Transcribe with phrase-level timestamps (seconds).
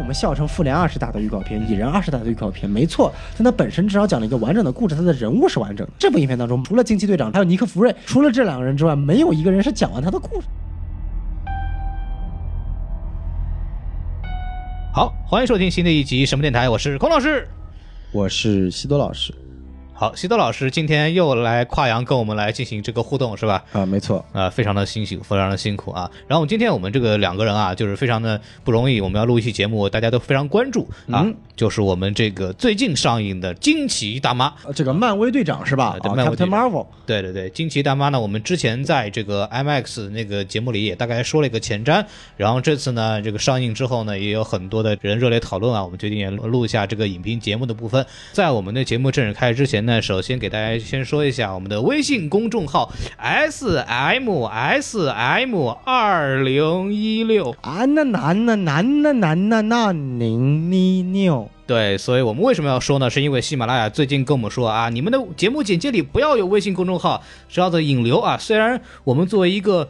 [0.00, 5.92] 我们笑称复联二是大的预告片，蚁人二是大的预告片，没错，但它本身至少讲了一个完整的故事，它的人物是完整的。
[5.98, 10.48] 这部影片当中，除了惊奇队长还有尼克弗瑞，除了这两个人之外，没有一个人是讲完他的故事。
[14.94, 17.46] 好，欢迎收听新的一集什么电台，我是孔老师。
[18.10, 19.34] 我是西多老师
[20.00, 23.62] 好，西多老师今天又来跨洋跟我们来进行这个互动，是吧？
[23.70, 26.10] 啊，没错，啊、非常的辛苦，非常的辛苦啊。
[26.26, 34.48] 然后今天我们这个两个人啊，就是非常的不容易，我们要录一期节目，大家都非常关注啊，嗯就是我们这个最近上映的《惊奇大妈》。
[34.64, 35.88] 呃这个漫威队长是吧？
[35.88, 36.86] 啊对漫威队长 Marvel。
[37.04, 42.02] 对对对，惊奇大妈呢，我们之前在这个 IMAX 那个节目里也大概说了一个前瞻，
[42.38, 48.06] 然后这次呢，这个上映之后呢，也有很多的人热烈讨论啊，我们决定也录一下这个影评节目的部分。
[48.32, 57.56] 在我们的节目正式开始之前呢，首先给大家先说一下我们的微信公众号 S M S M 二零一六。
[57.62, 61.48] 啊那男那男那男那那零你六。
[61.66, 63.08] 对，所以我们为什么要说呢？
[63.08, 68.36] 是因为喜马拉雅最近跟我们说啊，你们的节目简介里不要有微信公众号，只要的引流啊。
[68.36, 69.88] 虽然我们作为一个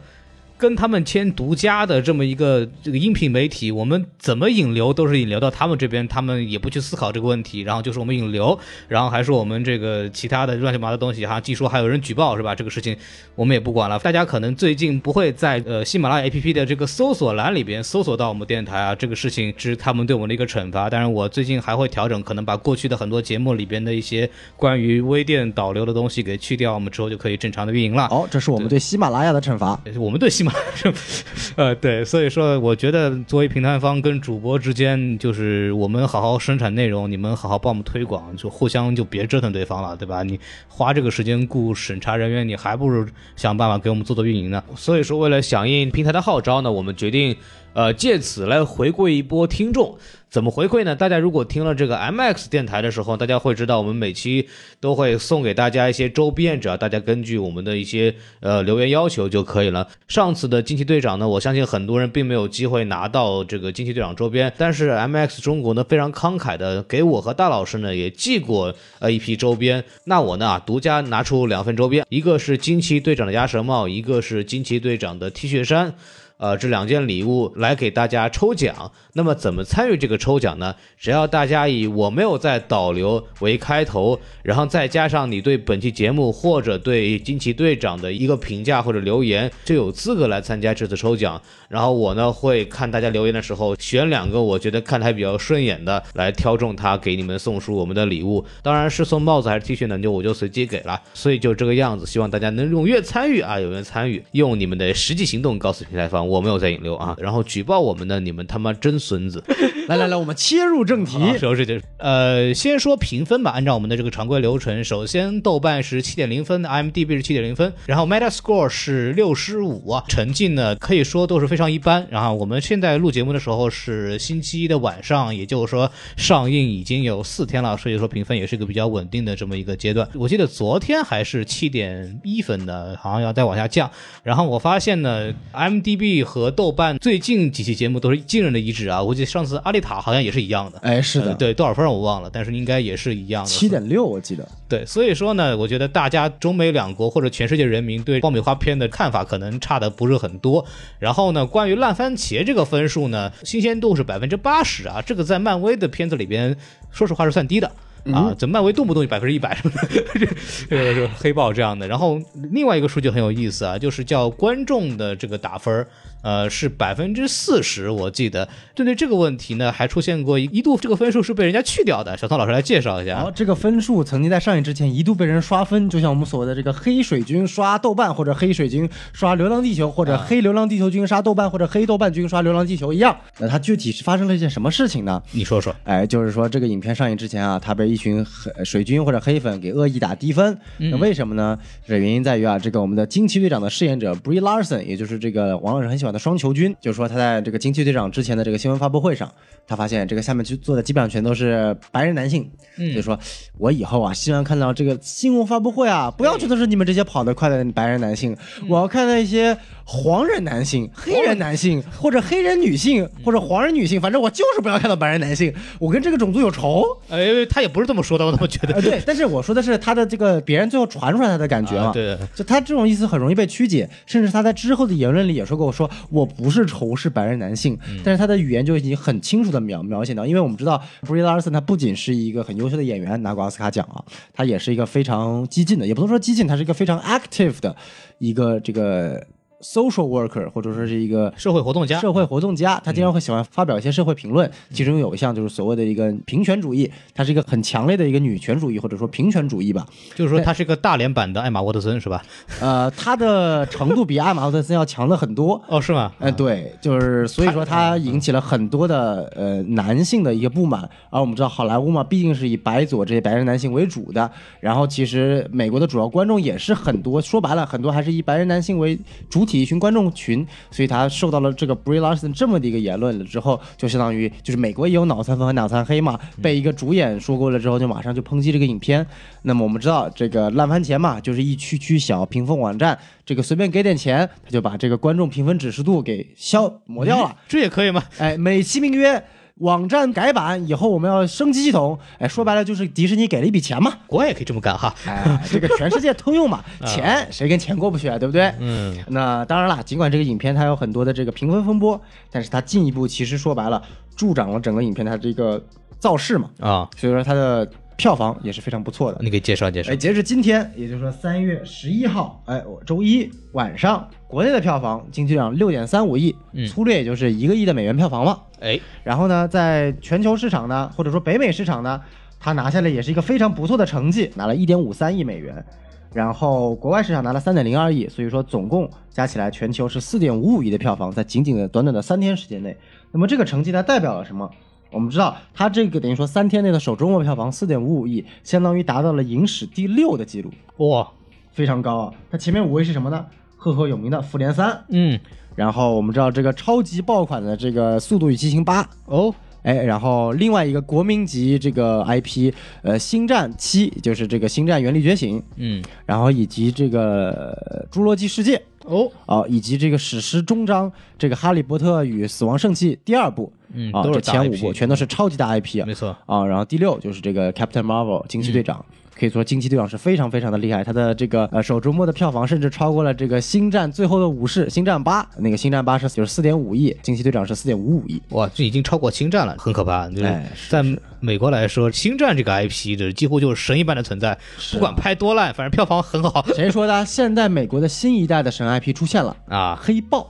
[0.61, 12.53] 跟他们签独家的这么一个这个音频媒体，我们怎么引流都是引流到他们这边，他们也不去思考这个问题，然后就是我们引流，然后还说我们这个其他的乱七八糟的东西哈，据说还有人举报是吧？
[12.53, 12.95] 这个事情
[13.33, 13.97] 我们也不管了。
[13.97, 20.87] 大家可能最近不会在呃喜马拉雅 APP 的这个搜索栏里边搜索到我们电台啊，这个事情是他们对我们的一个惩罚。
[20.87, 28.05] 当然，我最近还会调整，可能把过去的很多节目里边的一些关于微店导流的东西给去掉，我们之后就可以正常的运营了。
[28.11, 29.81] 哦，这是我们对喜马拉雅的惩罚。
[29.97, 30.50] 我们对喜马
[31.55, 40.23] 呃，对，所以说我觉得作为平台方跟主播之间，就是我们好好生产内容，你们好好帮我们推广，就互相就别折腾对方了，对吧？
[40.23, 44.63] 你花这个时间雇审查人员，你还不如想办法给我们做做运营呢。
[44.75, 47.35] 所以说，为了响应平台的号召呢，我们决定。
[47.73, 49.97] 呃，借此来回馈一波听众，
[50.31, 50.95] 怎么回馈呢？
[50.95, 54.47] 大家如果听了这个 MX 电台的时候，大家会知道我们每期
[54.79, 59.85] 都会送给大家一些周边，只要大家根据我们的一些呃留言要求就可以了。
[60.07, 75.93] 上次的惊奇队长呢，我相信很多人并没有机会拿到这个惊奇队长周边，但是 MX 中国呢非常慷慨的给我和大老师呢也寄过呃一批周边，那我呢独家拿出两份周边，一个是惊奇队长的鸭舌帽，一个是惊奇队长的 T 恤衫。
[76.41, 78.91] 呃，这两件礼物来给大家抽奖。
[79.13, 80.73] 那么怎么参与这个抽奖呢？
[80.97, 91.39] 只要大家以“我没有在导流”为开头，然后再加上你对本期节目或者对惊奇队长的一个评价或者留言，就有资格来参加这次抽奖。
[91.69, 98.43] 然后我呢会看大家留言的时候，选两个我觉得看台比较顺眼的来挑中它，给你们送出我们的礼物。
[98.63, 100.99] 当然是送帽子还是 T 恤呢，就我就随机给了。
[101.13, 106.30] 所以就这个样子，希望大家能踊跃参与啊，踊跃参与，用你们的实际行动告诉平台方。
[106.31, 109.43] 我没有在引流啊，然后举报我们的你们他妈真孙子！
[109.89, 111.17] 来来来，我们切入正题。
[111.17, 122.07] 啊，收拾就是呃，先说评分吧，按照我们的这个常规流程，首先豆瓣是七点零分，IMDB 是七点零分，然后 Metascore 是六十五啊，成绩呢可以说都是非常一般。
[122.09, 130.07] 然后我们现在录节目的时候是星期一的晚上，也就是说上映已经有四天了，所以说评分也是一个比较稳定的这么一个阶段。
[130.13, 133.91] 我记得昨天还是七点一分的，好像要再往下降。
[134.23, 139.01] 然后我发现呢，IMDB 和豆瓣最近几期节目都是惊人的一致啊！
[139.01, 140.79] 我记得上次阿丽塔好像也是一样的。
[140.79, 143.49] 哎，是的，呃对多少分我忘了，但是应该也是一样的。
[143.49, 144.47] 七点六，我记得。
[144.67, 150.65] 对，所以说呢，我觉得大家中美两国或者全世界人民对爆米花片的看法可能差的不是很多。
[150.99, 156.55] 然后呢，关于烂番茄这个分数呢，新鲜度是百分之八十啊，这个在漫威的片子里边，
[156.91, 157.71] 说实话是算低的。
[158.11, 160.25] 啊，怎么漫威动不动就百分之一百什么的，这
[160.67, 161.87] 这个是黑豹这样的。
[161.87, 162.19] 然后
[162.51, 165.87] 另外一个数据很有意思啊，就是叫观众的这个打分儿，
[166.21, 168.47] 呃，是百分之四十，我记得。
[168.75, 172.15] 针对这个问题呢，还出现过一一度这个分数是被人家去掉的。
[172.17, 173.13] 小涛老师来介绍一下。
[173.13, 183.15] 然后这个分数曾经在上映之前一度被人刷分，就像我们所谓的这个黑水军刷豆瓣，或者黑水军刷流浪地球，或者黑流浪地球军刷豆瓣，或者黑豆瓣军刷流浪地球一样。
[183.39, 185.21] 那它具体是发生了一件什么事情呢？
[185.31, 185.75] 你说说。
[185.83, 190.57] 哎，就是说这个影片上映之前啊，它被一群黑水军或者黑粉给恶意打低分。
[190.77, 191.57] 那为什么呢？
[191.85, 199.31] 这原因在于啊，这个我们的惊奇队长的饰演者 Brie Larson，也就是这个王老师很喜欢的双球菌，就是说他在这个惊奇队长之前的这个新闻发布会上，
[199.65, 203.17] 他发现这个下面去坐的基本上全都是白人男性，嗯就说
[203.57, 208.35] 我以后啊，希望看到这个新闻发布会啊，不要觉得是你们这些跑得快的白人男性，
[208.67, 209.57] 我要看到一些
[209.91, 216.85] 黄人男性、 黑人男性，或者黑人女性，或者黄人女性，反正我就是不要看到白人男性，我跟这个种族有仇。
[217.09, 218.73] 哎，他也不是这么说的，我怎么觉得？
[218.75, 227.99] 呃，对，但是我说的是他的这个别人最后传出来他的感觉嘛，啊对，就他这种意思很容易被曲解，甚至他在之后的言论里也说过，我说我不是仇视白人男性，嗯。
[228.03, 234.01] 但是他的语言就已经很清楚的描描写到，因为我们知道 Brie Larson 他不仅是一个很优秀的演员，拿过奥斯卡奖啊，
[234.33, 237.75] 他也是一个非常激进的，也不能说激进，他是一个非常 active 的
[238.19, 239.21] 一个这个
[239.61, 249.85] social worker，或者说是一个社会活动家，社会活动家，他经常会喜欢发表一些社会评论，其中有一项就是所谓的一个平权主义，它是一个很强烈的一个女权主义或者说平权主义吧。
[250.15, 252.23] 就是说他是一个大连版的艾玛沃特森，是吧？
[252.59, 255.61] 呃，他的程度比艾玛沃特森要强的很多。
[255.67, 256.11] 哦，是吗？
[256.19, 264.29] 嗯、对，就是所以说他引起了很多的呃男性的一个不满，而我们知道好莱坞嘛，毕竟是以白左这些白人男性为主的，
[264.59, 268.97] 然后其实美国的主要观众也是很多，说白了很多还是以白人男性为
[269.29, 279.05] 主体一群观众群，所以他受到了这个 Brie Larson 这么的一个言论了之后，就相当于就是美国也有脑残粉和脑残黑嘛，被一个主演说过了之后，就马上就抨击这个影片。
[279.41, 287.35] 那么我们知道这个烂番茄嘛，就是一区区小评分网站，这个随便给点钱，他就把这个观众评分指示度给消磨掉了。
[287.47, 288.03] 这也可以吗？
[288.19, 289.23] 哎，美其名曰
[289.61, 294.93] 网站改版以后我们要升级系统，哎，说白了就是迪士尼给了一笔钱嘛，国外也可以这么干哈。
[295.05, 298.53] 哎，这个全世界通用嘛， 钱谁跟钱过不去啊，对不对？
[298.59, 301.99] 嗯，那当然了，尽管这个影片它有很多的这个评分风波，
[302.31, 303.81] 但是它进一步其实说白了
[304.15, 305.63] 助长了整个影片它这个
[305.99, 307.69] 造势嘛，啊，所以说它的
[308.01, 309.19] 票房也是非常不错的。
[309.21, 309.95] 你给介绍介绍哎，。
[309.95, 318.39] 截至今天，也就是说三月十一号，哎，我周一晚上，国内的票房经济量六点三五亿，嗯粗略也就是一个亿的美元票房嘛。
[318.59, 322.01] 哎，然后呢，在全球市场呢，或者说北美市场呢，
[322.39, 325.63] 它拿下来也是一个非常不错的成绩，拿了一点五三亿美元。
[326.11, 332.75] 然后国外市场拿了三点零二亿，所以说总共加起来全球是四点五五亿的票房，在仅仅的短短的三天时间内。
[333.11, 334.49] 那么这个成绩呢，代表了什么？
[334.91, 341.09] 我们知道，它这个等于说三天内的首周末票房四点五五亿，相当于达到了影史第六的记录，哇，
[341.51, 342.13] 非常高啊。
[342.29, 343.25] 它前面五位是什么呢？
[343.55, 345.19] 赫赫有名的《复联三》，嗯，
[345.55, 352.51] 然后我们知道这个超级爆款的这个《速度与激情八》，哦，哎，然后另外一个国民级这个 IP，
[352.81, 363.53] 呃，《星战七》就是这个《星战：原力觉醒》，嗯，然后以及这个呃《侏罗纪世界》哦，啊、以及这个史诗终章这个《哈利波特与死亡圣器》第二部，
[363.93, 368.83] 啊、嗯都是前五部全都是超级大 IP 啊没错，啊，然后第六就是这个 Captain Marvel 惊奇队长。
[369.13, 378.19] 可以说惊奇队长是非常非常的厉害，他的这个呃首周末的票房甚至超过了这个星战最后的武士星战八，那个星战八是就是四点五亿，惊奇队长是四点五五亿。
[378.29, 380.09] 哇，这已经超过星战了，很可怕。
[380.09, 380.83] 就是哎是在
[381.19, 384.35] 美国来说，星战这个 IP 这几乎就是神一般的存在，
[384.71, 387.05] 不管拍多烂，反正票房很好谁说的？
[387.05, 390.27] 现在美国的新一代的神 IP 出现了，啊黑豹。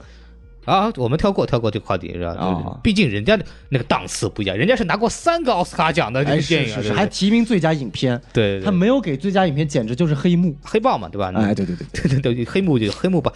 [0.64, 0.92] 啊！
[0.96, 2.34] 我们跳过跳过这个话题是吧？
[2.38, 10.56] 啊毕竟人家的那个档次不一样，人家是拿过三个奥斯卡奖的这哎，个电影啊，是是是，对不对还提名最佳影片，对对对，他没有给最佳影片，简直就是黑幕。
[10.62, 11.32] 黑豹嘛，对吧？
[11.34, 13.32] 哎，对对对对，对对 对，黑幕就黑幕吧。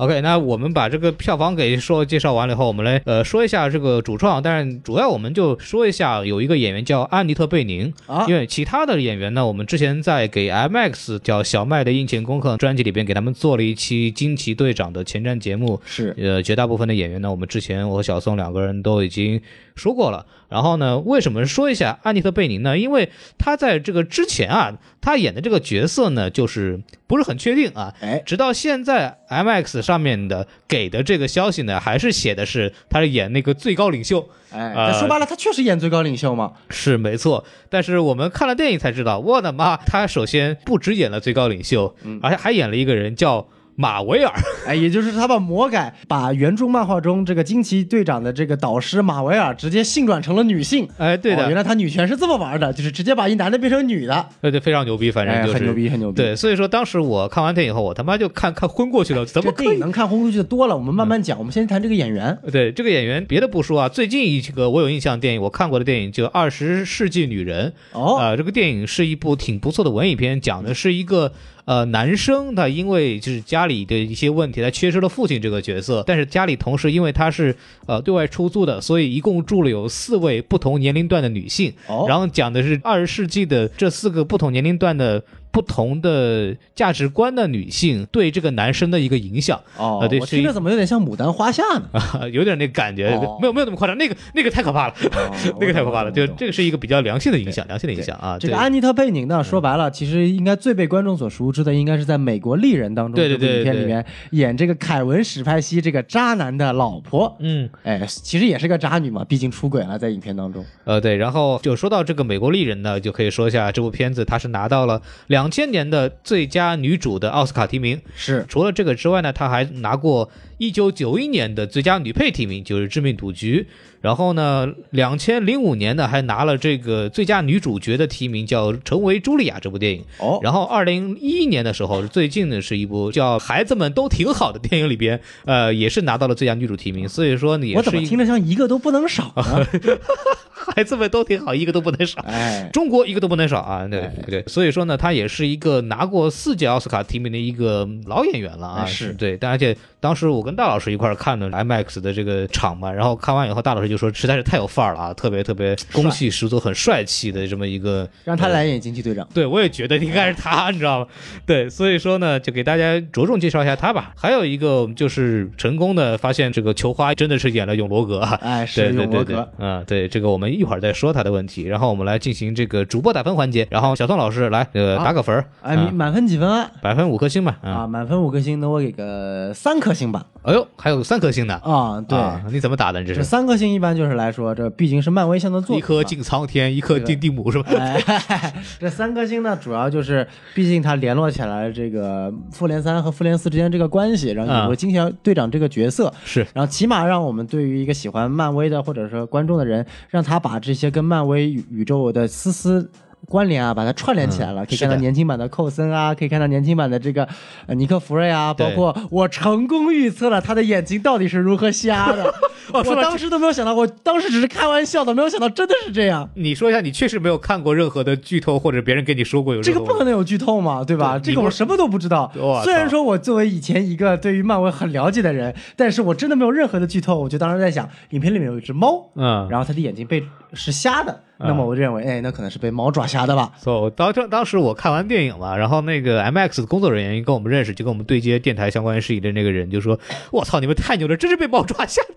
[0.00, 19.38] OK，那我们把这个票房给说介绍完了以后，我们来呃说一下这个主创，但是主要我们就说一下有一个演员叫安妮特·贝宁，啊因为其他的演员呢，我们之前在给 MX 叫小麦的印前功课专辑里边给他们做了一期惊奇队长的前瞻节目，是呃，绝大部分的演员呢，我们之前我和小宋两个人都已经
[19.74, 20.24] 说过了。
[20.48, 22.76] 然后呢，为什么说一下安妮特·贝宁呢？
[22.76, 27.94] 因为她在这个之前啊，她演的这个角色呢，就是不是很确定啊。
[28.00, 36.52] 哎，直到现在，MX 上面的给的这个消息呢，还是写的是他是演那个最高领袖，哎，呃说白了，他确实演最高领袖嘛。
[36.68, 37.44] 是没错。
[37.68, 41.92] 但是我们看了电影才知道，我的妈，他首先不止演了最高领袖，
[42.22, 43.48] 而且还演了一个人叫
[43.80, 44.30] 马维尔。
[44.68, 50.86] 哎，也就是他把魔改，把原著漫画中这个惊奇队长的这个导师马维尔直接性转成了女性。
[50.98, 54.26] 哎，对的，哦原来他女权是这么玩的，就是直接把一男的变成女的。
[54.42, 56.16] 对对，非常牛逼，反正哎，就是、很牛逼，很牛逼。
[56.16, 59.80] 对，所以说当时我看完电影以后，我他妈就看看昏过去了，怎么可以这电影？
[59.80, 61.38] 能看昏过去的多了，我们慢慢讲。
[61.38, 62.36] 我们先谈这个演员。
[62.52, 71.32] 对这个演员，别的不说啊，最近一个我有印象的电影，我看过的电影就《二十世纪女人》哦，啊、这个电影是一部挺不错的文艺片，讲的是一个
[71.64, 77.54] 呃男生他因为就是家里的一些问题，他缺失了父亲这个角色，但是家里同时因为他是
[77.86, 82.06] 呃对外出租的，所以一共住了有四位不同年龄段的女性，哦。
[82.08, 89.60] 然后讲的是二十世纪的这四个不同年龄段的不同的价值观的女性对这个男生的一个影响。
[89.76, 91.88] 哦我听着怎么有点像牡丹花下呢？
[91.92, 98.36] 啊， 有点那个感觉，哦没有没有那么夸张，那个那个太可怕了，哦 那个太可怕了，就这个是一个比较良性的影响，良性的影响啊。
[98.38, 107.36] 这个安妮特·贝宁呢，说白了，其实应该最被观众所熟知的，应该是在《美国丽人》当中这部影片里面演这个凯文·史派西这个渣男的老婆。
[107.40, 110.64] 嗯，哎，其实也是个渣女嘛，毕竟出轨了，在影片当中。
[110.84, 118.02] 呃，对，然后就说到这个美国丽人呢，就可以说一下这部片子，它是拿到了两千年的最佳女主的奥斯卡提名。
[118.16, 120.28] 是除了这个之外呢，她还拿过
[120.60, 123.66] 一九九一年的最佳女配提名，就是《致命赌局》。
[124.02, 130.04] 然后呢，两千零五年呢还拿了这个最佳女主角的提名，叫《成为茱莉亚》这部电影。
[130.18, 137.08] 哦，然后二零一一年的时候，最近的是一部叫《孩子们都挺好》的电影里边，呃，也是拿到了最佳女主提名。
[137.08, 139.66] 所以说你我怎么听着像一个都不能少呢？
[140.52, 142.20] 孩子们都挺好，一个都不能少。
[142.22, 143.88] 哎，中国一个都不能少啊！
[143.88, 148.82] 对哎对，所以说呢，他也是一个拿过四届奥斯卡提名的一个老演员了啊。
[148.84, 158.08] 哎是对，但而且当时我跟大老师一块儿看的 IMAX 的这个场嘛，然后看完以后，大老师就说实在是太有范儿了啊，特别特别攻气十足、很帅气的这么一个。
[158.24, 159.28] 让他来演惊奇队长。
[159.34, 161.06] 对，我也觉得应该是他，你知道吗？
[161.44, 164.12] 对，所以说呢，就给大家着重介绍一下他吧。
[164.16, 168.38] 还有一个就是成功的发现，这个球花真的是演了永罗格啊。
[168.42, 176.70] 哎，是永罗格，，嗯，对，这个我们一会儿再说他的问题，然后我们来进行这个主播打分环节，然后小宋老师来呃打个分儿，哎，啊满分几分啊？
[176.80, 180.26] 百分五颗星吧，啊，啊，满分五颗星，那我给个三颗星吧。
[180.42, 183.00] 哎呦，还有三颗星呢，啊，对，啊你怎么打的？
[183.00, 187.70] 你这这是三颗星一般就是来说，这毕竟是漫威向的作品，一颗敬苍天，一颗敬地母是吧？
[187.76, 202.90] 哎，这三颗星呢，主要就是，毕竟它联络起来这个复联三和复联四之间这个关系，然后啊有了惊奇队长这个角色，是，然后起码让我们对于一个喜欢漫威的或者说观众的人，让他把这些跟漫威宇宇宙的丝丝。
[203.28, 207.26] 关联啊，把它串联起来了，可以看到年轻版的寇森啊，可以看到年轻版的这个
[207.66, 212.24] 呃尼克弗瑞啊，包括我成功预测了他的眼睛到底是如何瞎的，
[212.72, 216.28] 哦我当时都没有想到，我当时只是开玩笑的，没有想到真的是这样。
[216.34, 221.18] 你说一下，你确实没有看过任何的剧透，或者别人跟你说过有这个不可能有剧透嘛，对吧？
[221.18, 222.30] 对这个我什么都不知道。
[222.64, 227.20] 虽然说我作为以前一个对于漫威很了解的人，但是我真的没有任何的剧透。
[227.20, 230.22] 我就当时在想，影片里面有一只猫，嗯，然后它的眼睛被
[230.54, 233.50] 是瞎的，啊那么我认为，哎，那可能是被猫爪瞎的吧。
[233.58, 239.98] 所以我当当当时我看完电影嘛，然后那个 MX 的工作人员跟我们认识，就跟我们对接电台相关事宜的那个人就说
[240.30, 242.02] ：“我操，你们太牛了，真是被猫抓瞎。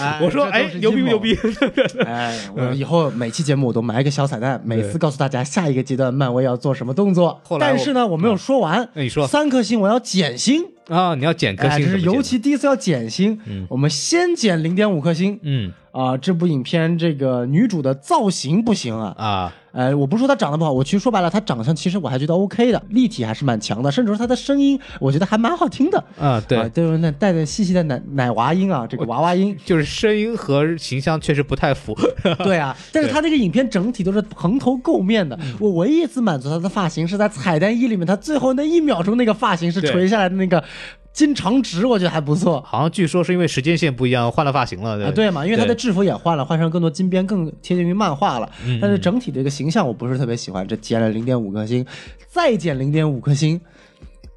[0.00, 1.18] 哎我说：“哎，牛逼牛！
[1.18, 1.36] 逼！”
[2.06, 7.40] 哎，我以后每期节目我都埋一个小彩蛋，每次告诉大家下一个阶段漫威要做什么动作。
[7.44, 8.88] 后来但是呢，我没有说完。
[8.94, 13.38] 那你说三颗星我要减星，啊，你要减颗哎，星，这是尤其第一次要减星。
[13.46, 15.38] 嗯我们先减零点五颗星。
[15.42, 19.12] 嗯啊、这部影片这个女主的造型不行啊。
[19.18, 26.04] 啊，呃，我不是说她长得不好，我其实说白了，她长相其实我还觉得 OK 的，立体还是蛮强的，甚至说她的声音，我觉得还蛮好听的。
[26.16, 29.56] 啊，对，啊，都有那带着细细的奶奶娃音啊，这个娃娃音。
[29.64, 31.92] 就是声音和形象确实不太符。
[32.44, 35.36] 对啊，但是她这个影片整体都是蓬头垢面的。
[35.42, 40.62] 嗯我唯一一次满足她的发型是在彩蛋一里面，她最后那一秒钟那个发型是垂下来的那个
[41.12, 42.62] 金长直，我觉得还不错。
[42.66, 44.96] 好像据说是因为时间线不一样，换了发型了。
[44.96, 48.48] 对啊，对嘛，因为他的制服也换了，换上更多金边，更贴近于漫画了。
[48.64, 51.84] 嗯但是整体这个形象我不是特别喜欢，这减了零点五颗星，
[52.28, 53.60] 再减零点五颗星。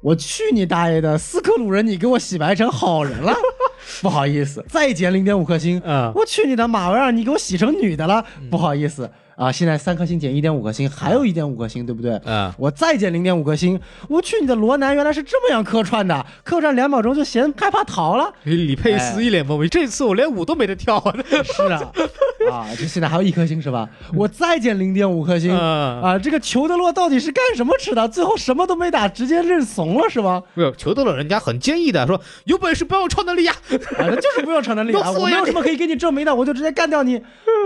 [0.00, 1.16] 我去你大爷的！
[1.16, 3.32] 斯克鲁人，你给我洗白成好人了，
[4.02, 5.80] 不好意思，再减零点五颗星。
[5.82, 9.50] 嗯我去你的马维尔，你给我洗成女的了，不好意思啊！
[9.50, 12.20] 现在三颗星减一点五颗星，还有一点五颗星，对不对？
[12.24, 13.80] 嗯我再减零点五颗星。
[14.08, 18.32] 我去你的罗南，原来是这么样客串的，客串两秒钟就嫌害怕逃了。
[18.44, 21.14] 李佩斯一脸懵逼，这次我连舞都没得跳啊！
[21.44, 21.92] 是啊，
[22.50, 23.88] 啊，就现在还有一颗星是吧？
[24.14, 26.18] 我再减零点五颗星、嗯啊！
[26.18, 28.06] 这个裘德洛到底是干什么吃的？
[28.08, 30.42] 最后什么都没打，直接认怂了是吗？
[30.54, 33.54] 没有，裘德洛人家很坚毅的说，有本事不要用超能力呀！
[33.98, 35.10] 啊，那就是不用超能力啊！
[35.10, 37.16] 我没有什么可以给你证明的，我就直接干掉你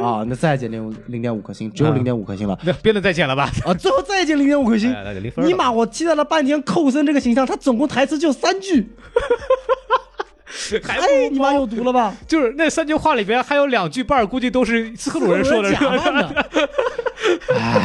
[0.03, 0.25] 啊！
[0.27, 3.51] 那再减零零点五颗星，只有啊零点五颗星了那别能再减了吧？
[3.65, 3.73] 啊！
[3.73, 5.71] 最后再减零点五颗星哎，零分尼玛！
[5.71, 8.89] 我期待了半天，寇森这个形象，他总共台词就三句，
[10.85, 12.15] 还不哎，你妈有毒了吧？
[12.27, 15.73] 就是那三句话里边还有两句半，估计都是斯克鲁人说的。
[15.73, 16.47] 假扮的。
[17.55, 17.83] 哎，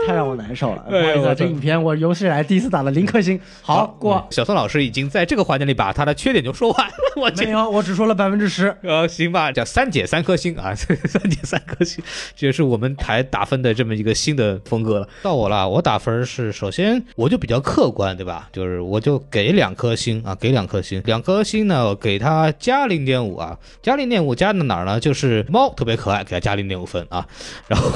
[0.00, 0.84] 这太让我难受了。
[0.88, 3.40] 不好意思这影片我有史以来第一次打了零颗星。
[3.62, 4.26] 好，过。
[4.30, 6.92] 小宋老师已经在这个环节里把他的缺点就说完了。
[7.20, 8.74] 我没有，我只说了百分之十。
[8.82, 12.02] 呃，行吧，叫三姐三颗星啊， 三姐三颗星，
[12.36, 15.08] 这也是我们台打分的这么一个新的风格了。
[15.22, 18.48] 到我了，我打分是首先我就比较客观，对吧？
[18.52, 25.00] 就是我就给两颗星啊，给两颗星，两颗星呢给它加零点五啊，加零点五加在哪儿呢？
[25.00, 27.26] 就是猫特别可爱，给它加零点五分啊，
[27.68, 27.90] 然后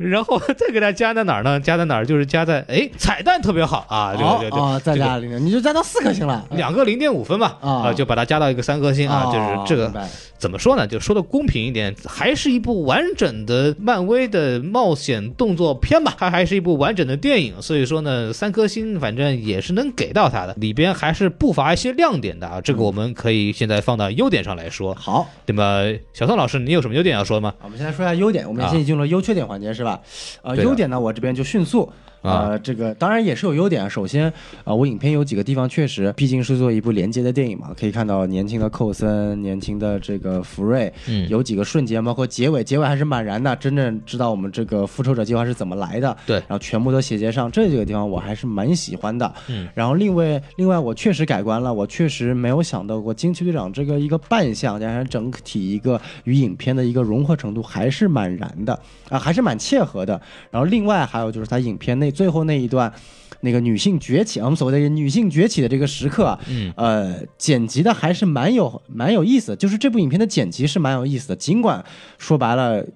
[0.00, 1.58] 然后再给它加在哪儿呢？
[1.60, 2.06] 加在哪儿？
[2.06, 6.44] 就是加在哎彩蛋特别好啊，对对对，哦，再加零点，你就加到四颗星了。
[6.50, 10.86] 两个零点五分吧，啊啊，就把它加到一个三颗星啊，哦就是这个怎么说呢？
[10.86, 25.92] 就说的公平一点，还是一部完整的漫威的冒险动作片吧，它还是一部完整的电影，所以说呢，三颗星反正也是能给到它的，里边还是不乏一些亮点的啊，这个我们可以现在放到优点上来说，好，那么？
[26.12, 27.54] 小宋老师，你有什么优点要说吗？
[27.62, 30.00] 我们先来说一下优点，我们现在进入了优缺点环节，是吧？
[30.42, 31.90] 呃，优点呢，我这边就迅速。
[32.22, 33.88] 啊呃，这个当然也是有优点啊。
[33.88, 34.32] 首先，
[34.64, 46.16] 呃，我影片有几个地方确实，毕竟是做一部连接的电影嘛，可以看到年轻的寇森、年轻的这个福瑞，嗯有几个瞬间，包括结尾，结尾还是蛮燃的，真正知道我们这个复仇者计划是怎么来的。
[46.26, 49.32] 对然后全部都衔接上，这几个地方我还是蛮喜欢的。
[49.48, 60.20] 嗯，然后另外另外我确实改观了，我确实没有想到过惊奇队长这个一个扮相加上整体一个与影片的一个融合程度还是蛮燃的啊，还是蛮切合的。
[60.50, 62.92] 然后另外还有就是他影片内最后那一段。
[63.44, 66.38] 那个女性崛起，我们所谓的女性崛起的这个时刻
[66.76, 71.84] 呃，剪辑的还是蛮有蛮有意思的，就是这部影片的剪辑是蛮有意思的，尽管
[72.18, 72.86] 说白了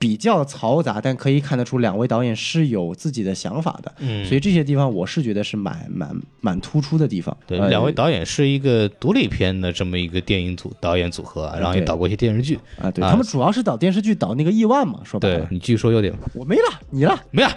[0.00, 4.24] 比较嘈杂，但可以看得出两位导演是有自己的想法的，嗯。
[4.24, 7.36] 所以这些地方我是觉得是蛮蛮蛮突出的地方。
[7.46, 12.58] 对，呃两位导演是一个独立片的这么一个电影组导演组合啊，然后也导过一些电视剧。
[12.80, 13.10] 啊，对啊。
[13.10, 17.54] 他们主要是导电视剧，导那个亿万嘛，说白了，对你继续说优点吧，我没了，你了，没了，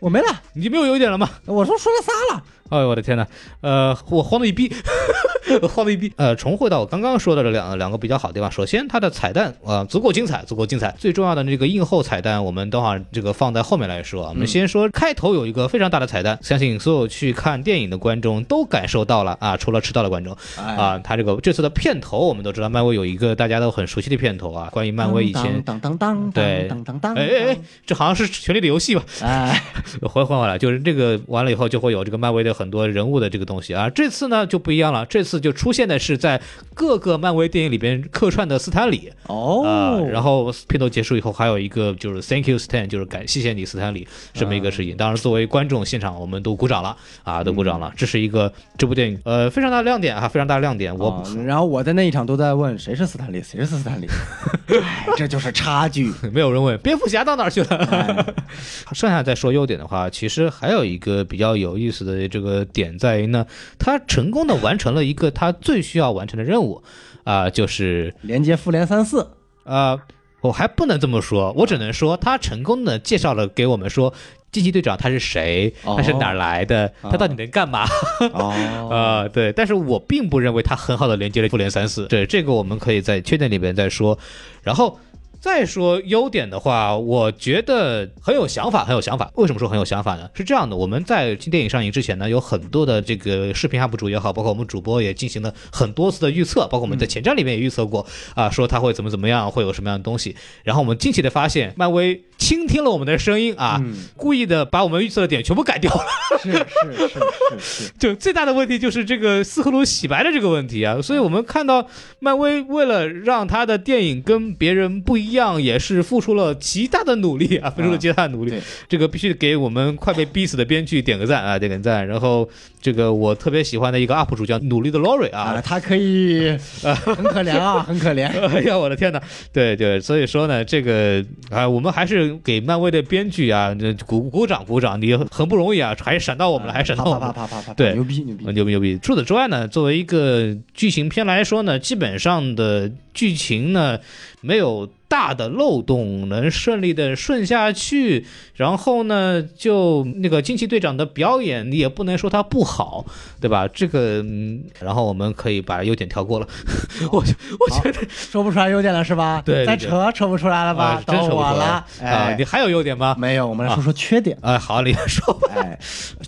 [0.00, 1.30] 我没了， 你没有优点了吗？
[1.46, 3.26] 我说说了仨了，哎呦我的天呐，
[3.60, 4.72] 呃，我慌了一逼，
[5.68, 6.12] 慌了一逼。
[6.16, 10.94] 呃，重回到我刚刚说的这两两个比较好的地方，首先它的彩蛋啊、呃足够精彩，足够精彩。
[10.98, 14.28] 最重要的这个映后彩蛋，我们等会儿这个放在后面来说啊。
[14.30, 25.60] 我们先说开头有一个非常大的彩蛋，相信所有去看电影的观众都感受到了啊，除了迟到的观众哎啊，它这个这次的片头我们都知道，漫威有一个大家都很熟悉的片头啊，关于漫威以前。
[25.64, 29.04] 当当当对当当当，哎哎哎，这好像是《权力的游戏》吧？
[29.22, 29.60] 哎，
[30.02, 33.88] 回换回来，就是这个完了以后就会有这个漫威的很多人物的这个东西啊。
[33.88, 36.40] 这次呢就不一样了，这次就出现的是在
[36.74, 44.96] 各个漫威电影里边客串的斯坦李啊、哦，然后片头结束以后还有一个就是 Thank you Stan，就是感谢谢你斯坦李这么一个事情。
[44.96, 47.92] 当然作为观众现场我们都鼓掌了啊，都鼓掌了。
[47.96, 50.96] 这是一个这部电影呃非常大的亮点啊，非常大的亮点。
[50.98, 54.06] 我、哦然后我在那一场都在问谁是斯坦李，谁是斯坦利，
[54.68, 56.12] 哎，这就是差距。
[56.32, 57.76] 没有人问蝙蝠侠到哪儿去了。
[57.90, 58.24] 哎
[58.92, 63.46] 剩下再说优点的话，其实还有一个比较有意思的这个点在于呢，
[63.78, 66.82] 他成功的完成了一个他最需要完成的任务，
[67.24, 69.30] 啊、就是连接复联三四，
[69.64, 69.98] 啊、
[70.40, 74.12] 我还不能这么说，我只能说他成功的介绍了给我们说。
[74.52, 75.72] 惊奇队长他是谁？
[75.84, 76.92] 哦他是哪儿来的？
[77.02, 77.86] 他到底能干嘛？
[78.32, 78.50] 哦，
[78.90, 84.18] 啊、对，但是我并不认为他很好的连接了复联三四，对这个我们可以在缺点里边再说。
[84.64, 84.98] 然后
[85.40, 89.30] 再说优点的话，我觉得很有想法，很有想法。
[89.36, 90.28] 为什么说很有想法呢？
[90.34, 100.36] 是这样的，我们在新电影上映之前呢，有很多的这个视频 UP 主也好，包括我们主播也进行了很多次的预测，包括我们在前瞻里面也预测过啊，说它会怎么怎么样，会有什么样的东西。
[100.62, 106.04] 然后我们惊奇的发现，漫威倾听了我们的声音啊，嗯故意的把我们预测的点全部改掉了。
[106.42, 106.58] 是是
[106.92, 111.86] 是是是， 就最大的问题就是这个斯克鲁洗白的这个问题啊，所以我们看到
[112.18, 118.50] 漫威为了让他的电影跟别人不一样，也是付出了极大的努力啊，付出了极大的努力。
[118.50, 122.06] 对这个必须给我们快被逼死的编剧点个赞啊，点个赞。
[122.06, 122.48] 然后
[122.80, 126.50] 这个我特别喜欢的一个 UP 主叫努力的 Lori 啊啊，，他可以，
[126.82, 128.26] 很可怜啊，很可怜。
[128.48, 129.22] 哎呀，我的天哪！
[129.52, 137.32] 对对，所以说呢，这个啊，我们还是给漫威的编剧啊，鼓鼓掌鼓掌，你很不容易啊，还闪到我们了，还闪到我们了。
[137.32, 138.98] 啪啪啪啪啪，对牛逼牛逼呃，牛逼牛逼！
[139.02, 143.98] 除此之外呢，作为一个剧情片来说呢，基本上的剧情呢
[144.40, 148.24] 没有大的漏洞，能顺利的顺下去。
[148.54, 153.04] 然后呢，就那个惊奇队长的表演，你也不能说他不好，
[153.40, 153.66] 对吧？
[153.66, 156.46] 这个，嗯，然后我们可以把优点跳过了。
[157.10, 159.42] 我我觉得说不出来优点了是吧？
[159.44, 163.16] 对对再扯扯不出来了吧到说不出来我了，啊，哎你，还有优点吗？
[163.18, 164.38] 没有，我们来说说缺点。
[164.42, 165.48] 哎， 好，你说吧。
[165.56, 165.76] 哎，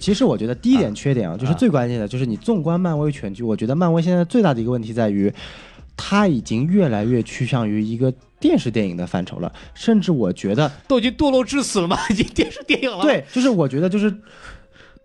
[0.00, 5.32] 其实我觉得第一点缺点啊，就是最关键的，就是你纵观漫威全剧，我觉得漫威现在最大的一个问题在于，
[5.96, 11.98] 它已经越来越趋向于一个电视电影的范畴了，甚至我觉得，都已经堕落至此了吗？
[12.10, 14.14] 已经电视电影了。，对，就是我觉得就是。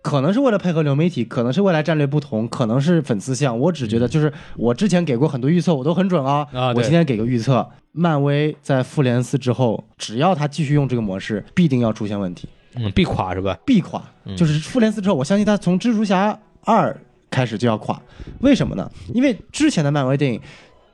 [0.00, 3.58] 可能是为了配合流媒体，可能是未来战略不同，可能是粉丝向。
[3.58, 6.46] 我只觉得，就是我之前给过很多预测，我都很准啊。
[6.52, 13.58] 啊我今天给个预测，漫威在复联四之后，只要他继续用这个模式，必定要出现问题，嗯，必垮是吧？
[13.66, 14.00] 必垮。
[14.36, 16.96] 就是复联四之后，我相信他从蜘蛛侠二
[17.28, 18.00] 开始就要垮。
[18.38, 18.88] 为什么呢？
[19.12, 20.40] 因为之前的漫威电影。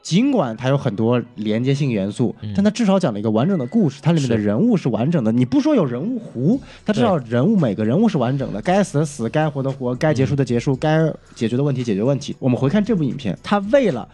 [0.05, 5.33] 尽管它有很多连接性元素，但它至少讲了一个完整的故事，它里面的人物是完整的。
[5.33, 12.37] 你不说有人物弧，它至少人物每个人物是完整的，该死的死，该活的活，该结束的结束，该解决的问题解决问题。
[12.39, 14.07] 我们回看这部影片，它为了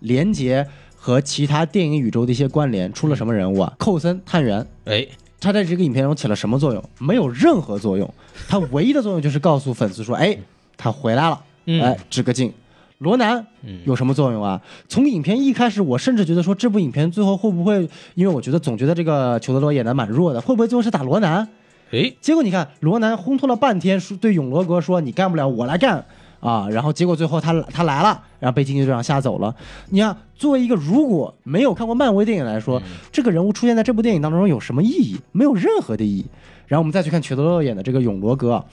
[0.00, 3.72] 连接和其他电影宇宙的一些关联，出了什么人物啊？
[3.78, 5.06] 寇森探员，哎，
[5.40, 6.84] 他在这个影片中起了什么作用？
[6.98, 8.12] 没有任何作用，
[8.46, 10.36] 他唯一的作用就是告诉粉丝说，哎，
[10.76, 12.52] 他回来了，嗯哎，致个敬。
[12.98, 13.46] 罗南
[13.84, 14.60] 有什么作用啊？
[14.88, 21.48] 从影片一开始，我甚至觉得说这部影片最后会不会，因为我觉得总觉得这个裘德罗演的蛮弱的，会不会最后是打罗南？
[21.90, 26.04] 哎，结果你看，罗南烘托了半天，说对永罗格说你干不了，我来干
[26.40, 26.68] 啊！
[26.70, 29.54] 然后结果最后他他来了，然后被惊奇队长吓走了。
[29.90, 32.82] 你看，作为一个如果没有看过漫威电影来说，
[33.12, 35.16] 这个人物出现在这部电影当中有什么意义？
[35.32, 36.26] 没有任何的意义。
[36.68, 38.64] 然后我们再去看裘德洛演的这个永罗格啊，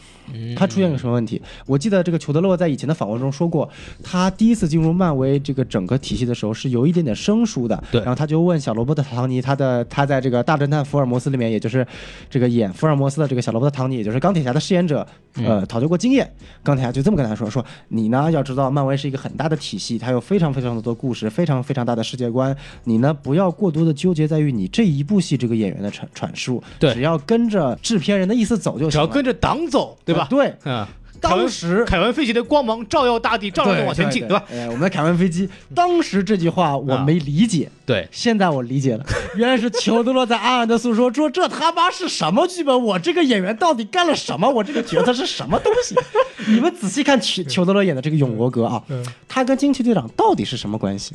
[0.56, 1.42] 他出现个什么问题？
[1.66, 3.68] 我记得这个裘德洛在以前的访问中说过，
[4.04, 7.84] 他第一次进入漫威这个整个体系的时候是有一点点生疏的。
[7.92, 11.88] 对然后他就问小罗伯特·唐尼，他的他在这个大侦探福尔摩斯里面，也就是
[12.30, 15.08] 这个演福尔摩斯的这个小罗伯特·唐尼，也就是钢铁侠的饰演者，
[15.44, 16.32] 呃，讨教过经验。
[16.64, 22.56] 钢铁侠就这么跟他说：说你呢要知道，漫威是一个很大的体系，它有非常非常多的故事，非常非常大的世界观。
[22.86, 28.92] 你呢不要过多的纠结在于你这一部戏这个演员的阐阐述，对只要跟着制片人的意思走就行了。
[28.92, 30.28] 只要跟着党走，对吧啊？
[30.30, 30.86] 对，嗯，
[31.30, 34.44] 当时凯文费奇的光芒照耀大地，照耀着往前进，对吧？？
[34.52, 42.84] 哎，我们的凯文飞机，当时这句话我没理解，对，现在我理解了，原来是裘德洛在暗暗的诉说，说这他妈是什么剧本？
[42.84, 44.50] 我这个演员到底干了什么？
[44.50, 45.96] 我这个角色是什么东西？
[46.48, 48.84] 你们仔细看裘裘德洛演的这个永国格啊，
[49.28, 51.14] 他跟惊奇队长到底是什么关系？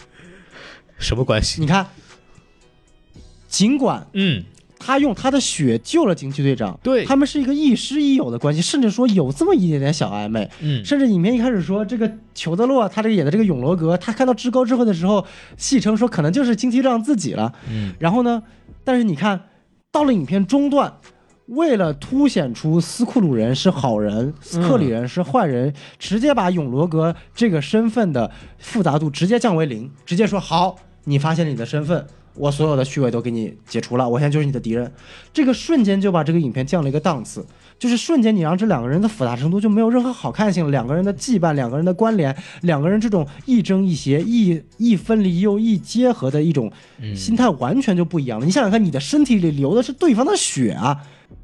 [0.99, 1.61] 什么关系？
[1.61, 1.87] 你看，
[3.49, 4.45] 尽管嗯，
[4.81, 10.51] 他用他的血救了惊奇队长，对他们是一个亦师亦友的关系，甚至说有这么一点点小暧昧。
[10.61, 15.25] 嗯甚至影片一开始说这个裘德洛他这个演的这个永罗格，他看到至高智慧的时候，
[15.57, 17.53] 戏称说可能就是惊奇队长自己了。
[17.71, 18.43] 嗯，然后呢，
[18.83, 19.43] 但是你看
[19.93, 20.95] 到了影片中段。
[21.47, 34.91] 为了凸显出斯库鲁人是好人，斯克里人是坏人，直接把永罗格这个身份的复杂度直接降为零，直接说好，你发现了你的身份，我所有的虚伪都给你解除了，我现在就是你的敌人。
[35.33, 37.45] 这个瞬间就把这个影片降了一个档次，
[37.79, 46.71] 就是瞬间你让这两个人的复杂程度就没有任何好看性了，两个人的羁绊，两个人的关联，两个人这种亦正亦邪、亦亦分离又亦结合的一种
[47.15, 48.47] 心态完全就不一样了。
[48.47, 50.97] 你想想看，你的身体里流的是对方的血啊，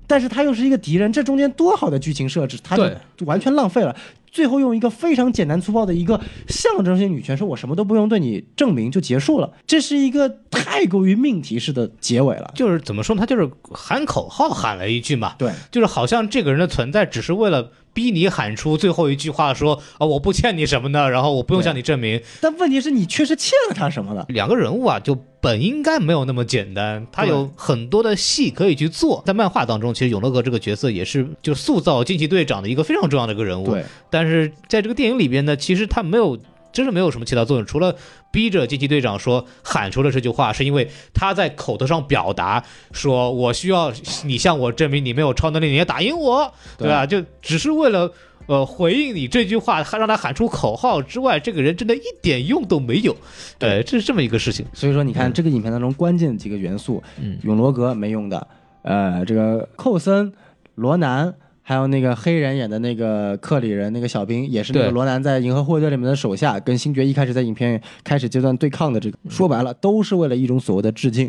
[0.07, 2.77] 但是他又是一个敌人，这中间多好的剧情设置，他
[3.17, 3.95] 就完全浪费了。
[4.37, 12.53] 最后用一个非常简单粗暴的一个象征性女权，说我什么都不用对你证明就结束了，这是一个太过于命题式的结尾了。
[12.55, 13.21] 就是怎么说呢？
[13.21, 22.21] 他就是喊口号喊了一句嘛，对，就是好像这个人的存在只是为了逼你喊出最后一句话，说啊我不欠你什么的，然后我不用向你证明。
[22.43, 24.27] 但问题是你确实欠了他什么的。
[24.29, 29.23] 两个人物啊，就本应该没有那么简单，他有很多的戏可以去做。
[29.25, 33.71] 在漫画当中，其实永乐哥这个角色也是就塑造惊奇队长的一个非常重要的一个人物。
[33.71, 36.39] 对，但是在这个电影里边呢，其实他没有。
[36.73, 37.97] 真是没有什么起到作用，除了
[38.31, 42.63] 逼着惊奇队长说喊出了这句话，是因为他在口头上表达
[42.93, 43.91] 说：“我需要
[44.27, 48.13] 你向我证明你没有超能力，你要打赢我，对吧？”就只是为了
[48.47, 53.17] 呃回应你这句话，还让他喊出口号之外，这个人真的一点用都没有。
[53.59, 54.67] 对，这是这么一个事情。
[54.75, 58.47] 所以说，你看这个影片当中关键的几个元素，嗯永罗格没用的，
[58.83, 60.31] 呃，这个寇森、
[60.75, 61.35] 罗南。
[61.69, 71.29] 还有那个黑人演的那个克里人，那个小兵也是那个罗南在《银河护卫队》里面的手下，跟星爵一开始在影片开始阶段对抗的这个，说白了都是为了一种所谓的致敬。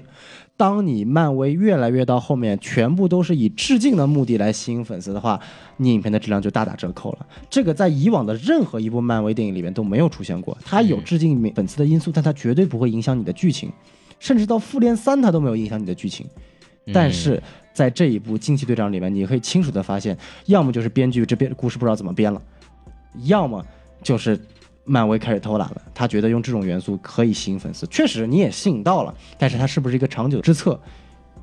[0.56, 5.39] 当你漫威越来越到后面，全部都是以致敬的目的来吸引粉丝的话，
[5.78, 7.26] 你影片的质量就大打折扣了。
[7.50, 10.56] 这个在以往的任何一部漫威电影里面都没有出现过。
[10.63, 13.71] 它有致敬粉丝的因素，但它绝对不会影响你的剧情，
[14.19, 16.28] 甚至到复联三它都没有影响你的剧情。
[16.93, 17.41] 但是
[17.78, 22.42] 在这一部《惊奇队长》里面，你可以清楚的发现，要么就是编剧这边故事不知道怎么编了，
[23.26, 23.63] 要么
[24.02, 24.40] 就是
[24.84, 27.86] 漫威开始偷懒了，他觉得用这种元素可以吸引粉丝。
[27.86, 30.80] 确实你也吸引到了，但是它是不是一个长久之策，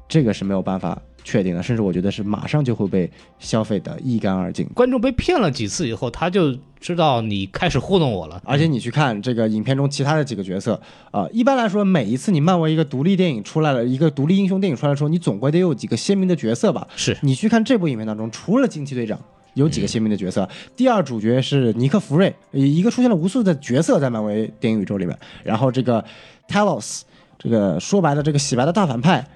[0.09, 4.65] 这个是没有办法确定的，甚至我觉得是马上就会被消费的一干二净。
[4.75, 8.41] 观众被骗了几次以后，他就知道你开始糊弄我了。
[8.45, 16.87] 而且你去看这个影片中其他的几个角色啊、一般来说，每一次你漫威一个独立电影出来了，一个独立英雄电影出来的时候，你总归得有几个鲜明的角色吧？
[16.95, 19.19] 是你去看这部影片当中，除了惊奇队长，
[19.55, 20.47] 有几个鲜明的角色。
[20.77, 25.19] 第二主角是尼克弗瑞，一个出现了无数的角色在漫威电影宇宙里面。
[25.43, 26.05] 然后这个
[26.49, 27.01] Talos，
[27.39, 29.27] 这个说白了这个洗白的大反派。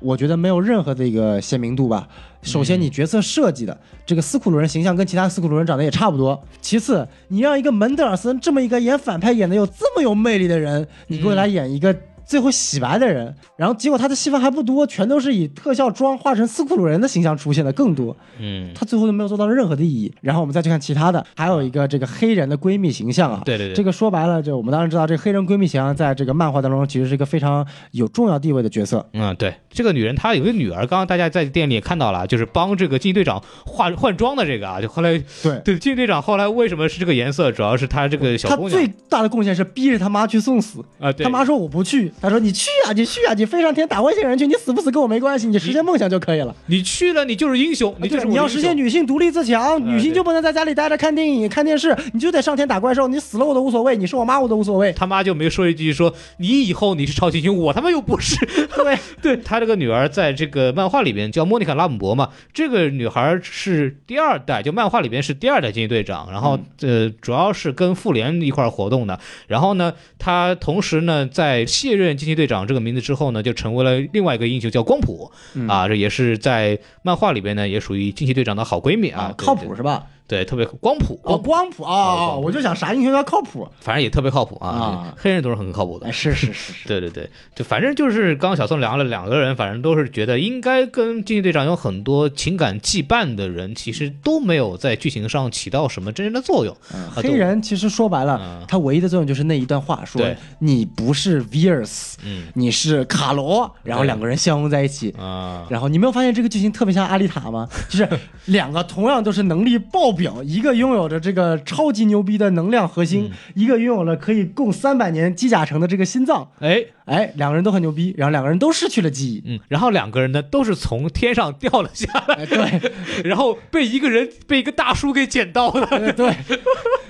[0.00, 2.08] 我觉得没有任何的一个鲜明度吧。
[2.42, 6.40] 首先，你角色设计的这个斯库鲁人形象跟其他斯库鲁人长得也差不多。
[6.60, 11.94] 其次，你让一个门德尔森这么一个演反派演的有这么有魅力的人，你给我来演一个。
[12.28, 18.14] 最后洗白的人，然后结果他的戏份还不多，全都是以特效妆化成斯库鲁人的形象出现的更多。
[18.38, 20.12] 嗯，他最后都没有做到任何的意义。
[20.20, 23.40] 然后我们再去看其他的，还有一个这个黑人的闺蜜形象啊。
[23.46, 29.08] 对对对，这个说白了，就我们当然知道，这个黑人闺蜜形象在这个漫画当中其实是一个非常有重要地位的角色。
[29.14, 38.70] 嗯，对，这个女人她有个女儿，刚刚大家在店里也看到了，就是帮这个惊奇队长化换装的这个啊，就后来对对惊奇队长后来为什么是这个颜色，主要是他这个小姑娘。
[38.70, 42.92] 他最大的贡献是逼着他妈去送死啊，他妈说我不去，他说你去啊。
[42.98, 43.34] 你去啊！
[43.34, 46.52] 你飞上天打外星人去，你死不死跟我没关系，你实现梦想就可以了。
[46.66, 47.94] 你去了，你就是英雄。
[48.00, 53.06] 你就是你要实现女性独立自强，女性就不能在家里待着看电影、看电视，你就得上天打怪兽。
[53.06, 54.92] 你死了我都无所谓，你是我妈我都无所谓。
[54.94, 58.36] 他妈就没说一句说你以后你是超级英雄，我他妈又不是。
[58.74, 69.20] 对 对，他这个女儿在这个漫画里边叫莫妮卡拉姆博嘛，这个女孩是第二代，就漫画里边是第二代惊奇队长，然后呃主要是跟复联一块活动的。
[69.46, 72.78] 然后呢，她同时呢在卸任惊奇队长这个。
[72.78, 75.30] 名字之后呢，就成为了另外一个英雄，叫光谱
[75.66, 80.06] 啊，这也是在漫画里边呢，也属于惊奇队长的好闺蜜啊，靠谱是吧？
[80.28, 81.82] 对，特别光谱哦，光谱。
[81.82, 96.76] 啊，我就想啥英雄要靠谱，反正也特别靠谱啊，黑人都是很靠谱的，是是是是， 对对对，就反正就是刚刚小宋聊了两个人，反正都是觉得应该跟惊奇队长有很多情感羁绊的人，其实都没有在剧情上起到什么真正的作用。
[97.14, 100.22] 黑人其实说白了，他唯一的作用就是那一段话，说
[100.58, 107.66] 你不是 Vers，嗯，你是卡罗，然后两个人相拥在一起啊，然后你没有发现这个剧情特别像阿丽塔吗？
[107.88, 108.06] 就是
[108.44, 110.17] 两个同样都是能力爆。
[110.18, 116.50] 表一个拥有着这个超级牛逼的能量核心，一个拥有了可以供三百年机甲城的这个心脏。
[116.58, 119.42] 哎哎，两个人都很牛逼，然后两个人都失去了记忆。
[119.46, 122.44] 嗯，然后两个人呢都是从天上掉了下来。
[122.44, 122.92] 对，
[123.24, 126.12] 然后被一个人被一个大叔给捡到了。
[126.12, 126.34] 对，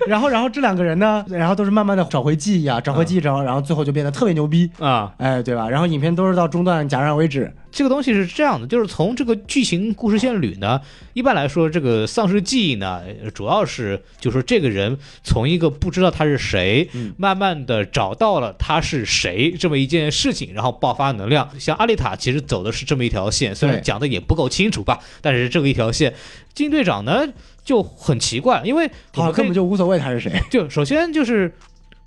[0.07, 5.13] 然后然后这两个人呢，然后都是慢慢的找回记忆啊，找回记忆然后，然后最后就变得特别牛逼啊。
[5.19, 5.69] 哎，对吧？
[5.69, 7.53] 然后影片都是到中段戛然而止。
[7.79, 10.81] 这个东西是这样的，就是从这个剧情故事线捋呢，
[11.13, 21.49] 一般来说，这个丧失记忆呢，主要是就说这个人从一个不知道他是谁，慢慢的找到了他是谁这么一件事情，然后爆发能量。
[21.61, 26.13] 像阿丽塔其实走的是这么一条线，虽然讲的也不够清楚吧，但是这个一条线，
[26.53, 27.29] 金队长呢
[27.65, 31.55] 就很奇怪，因为他根本就无所谓他是谁，就首先就是，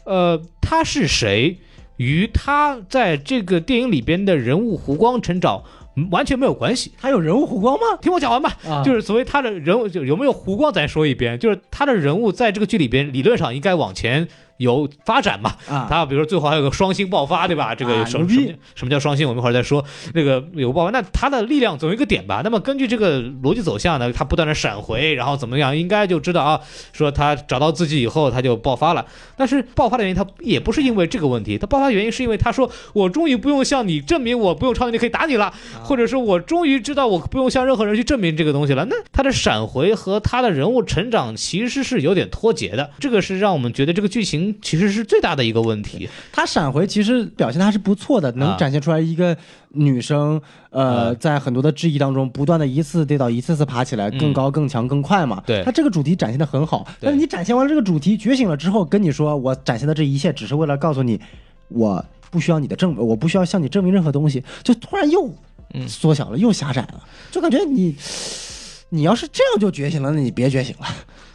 [0.04, 1.58] 呃，他是谁？
[2.02, 5.64] 与他在这个电影里边的人物弧光成长
[6.10, 6.92] 完全没有关系。
[7.00, 7.96] 他有人物弧光吗？
[8.02, 8.58] 听我讲完吧。
[8.84, 11.38] 就是所谓他的人物就有没有弧光，咱说一遍。
[11.38, 14.28] 就是他的人物在这个剧里边理论上应该往前。
[14.62, 15.56] 有发展嘛？
[15.68, 17.74] 啊，他比如说最后还有个双星爆发，对吧？
[17.74, 18.28] 这个什么
[18.76, 19.28] 什么叫双星？
[19.28, 19.84] 我们一会儿再说。
[20.14, 22.42] 那个有爆发，那他的力量总有一个点吧？
[22.44, 25.76] 那么根据这个逻辑走向呢，他不断的闪回，然后怎么样？
[25.76, 26.62] 应该就知道啊，
[26.94, 29.06] 说他找到自己以后，他就爆发了。
[29.36, 35.52] 但是爆发的原因，他也不是因为这个问题，他爆发原因是因为他说我终于不用向你证明我不用超能力可以打你了，
[35.84, 38.86] 或者说我终于知道我不用向任何人去证明这个东西了。
[38.86, 44.51] 那他的闪回和他的人物成长其实是有点脱节的，这个是让我们觉得这个剧情。
[44.62, 46.10] 其实是最大的一个问题。
[46.32, 49.36] 他闪回其实表现的还是不错的，能展现出来一个
[49.70, 55.44] 女生，呃，在很多的质疑当中，不断的一次跌倒，一次次爬起来，更高、更强、更快嘛。
[55.46, 56.88] 对，他这个主题展现的很好。
[57.00, 61.20] 但是你展现完了这个主题，觉醒了之后，跟你说我展现的这一切，只是为了告诉你，
[61.68, 65.34] 我不需要你的证，我不需要向你证明任何东西，就突然又
[65.88, 67.96] 缩小了，又狭窄了，就感觉你，
[68.90, 70.88] 你要是这样就觉醒了，那你别觉醒了。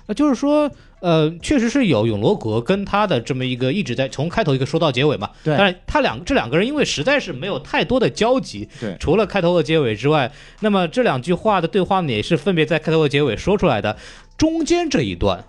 [0.06, 0.70] 那就是说。
[1.06, 5.30] 呃，确实是有永罗格跟他的这么一个一直在从开头一个说到结尾嘛。
[5.44, 5.56] 对。
[5.56, 8.96] 但是他两这两个人因为实在是没有太多的交集，对。
[8.98, 13.96] 除了开头和结尾之外，那么这两句话的对话呢，也是分别在开头和结尾说出来的。
[14.36, 15.44] 中间这一段，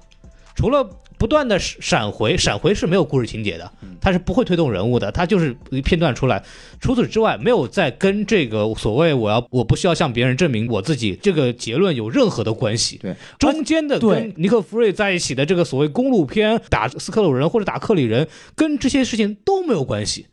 [0.56, 0.88] 除了。
[1.18, 6.44] 不断的闪回，闪回是没有故事情节的，它是不会推动人物的，它就是一片段出来。
[6.80, 12.98] 除此之外，没有再跟这个所谓我要我不需要向别人证明我自己这个结论有任何的关系。
[12.98, 20.28] 对，中间的跟尼克弗瑞在一起的这个所谓公路片打斯克鲁人或者打克里人，跟这些事情都没有关系。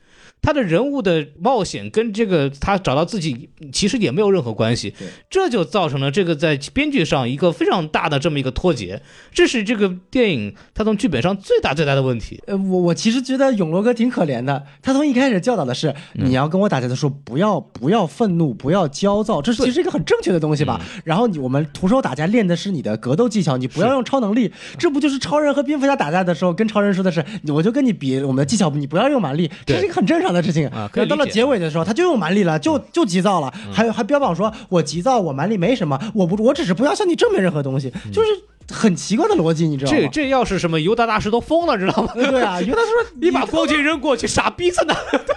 [0.45, 4.93] 他的人物的冒险跟这个他找到自己其实也没有任何关系，
[5.31, 9.01] 这就造成了这个在编剧上一个非常大的这么一个脱节，
[9.33, 12.43] 这是这个电影它从剧本上最大最大的问题。
[12.47, 16.27] 呃，我我其实觉得永罗哥挺可怜的，他从一开始教导的是，嗯。
[16.27, 20.79] 你要跟我打架的时候不要不要愤怒，不要焦躁，这是其实一个很正确的东西吧。
[20.95, 21.03] 嗯。
[21.05, 30.67] 然后你我们徒手打架练的是你的格斗技巧，你不要用超能力，这不就是超人和蝙蝠侠打架的时候跟超人说的是，我就跟你比我们的技巧，你不要用蛮力，这是一个很正常的事情。
[30.69, 38.29] 啊可是到了结尾的时候，他就用蛮力了，就就急躁了，还有还标榜说我急躁，我蛮力没什么，我不我只是不要向你证明任何东西，就是
[38.73, 39.99] 很奇怪的逻辑，你知道吗？
[39.99, 42.13] 这这要是什么犹大大师都疯了，知道吗？
[42.15, 44.95] 呃 对啊，因为他说 你把光剑扔过去，傻逼在哪？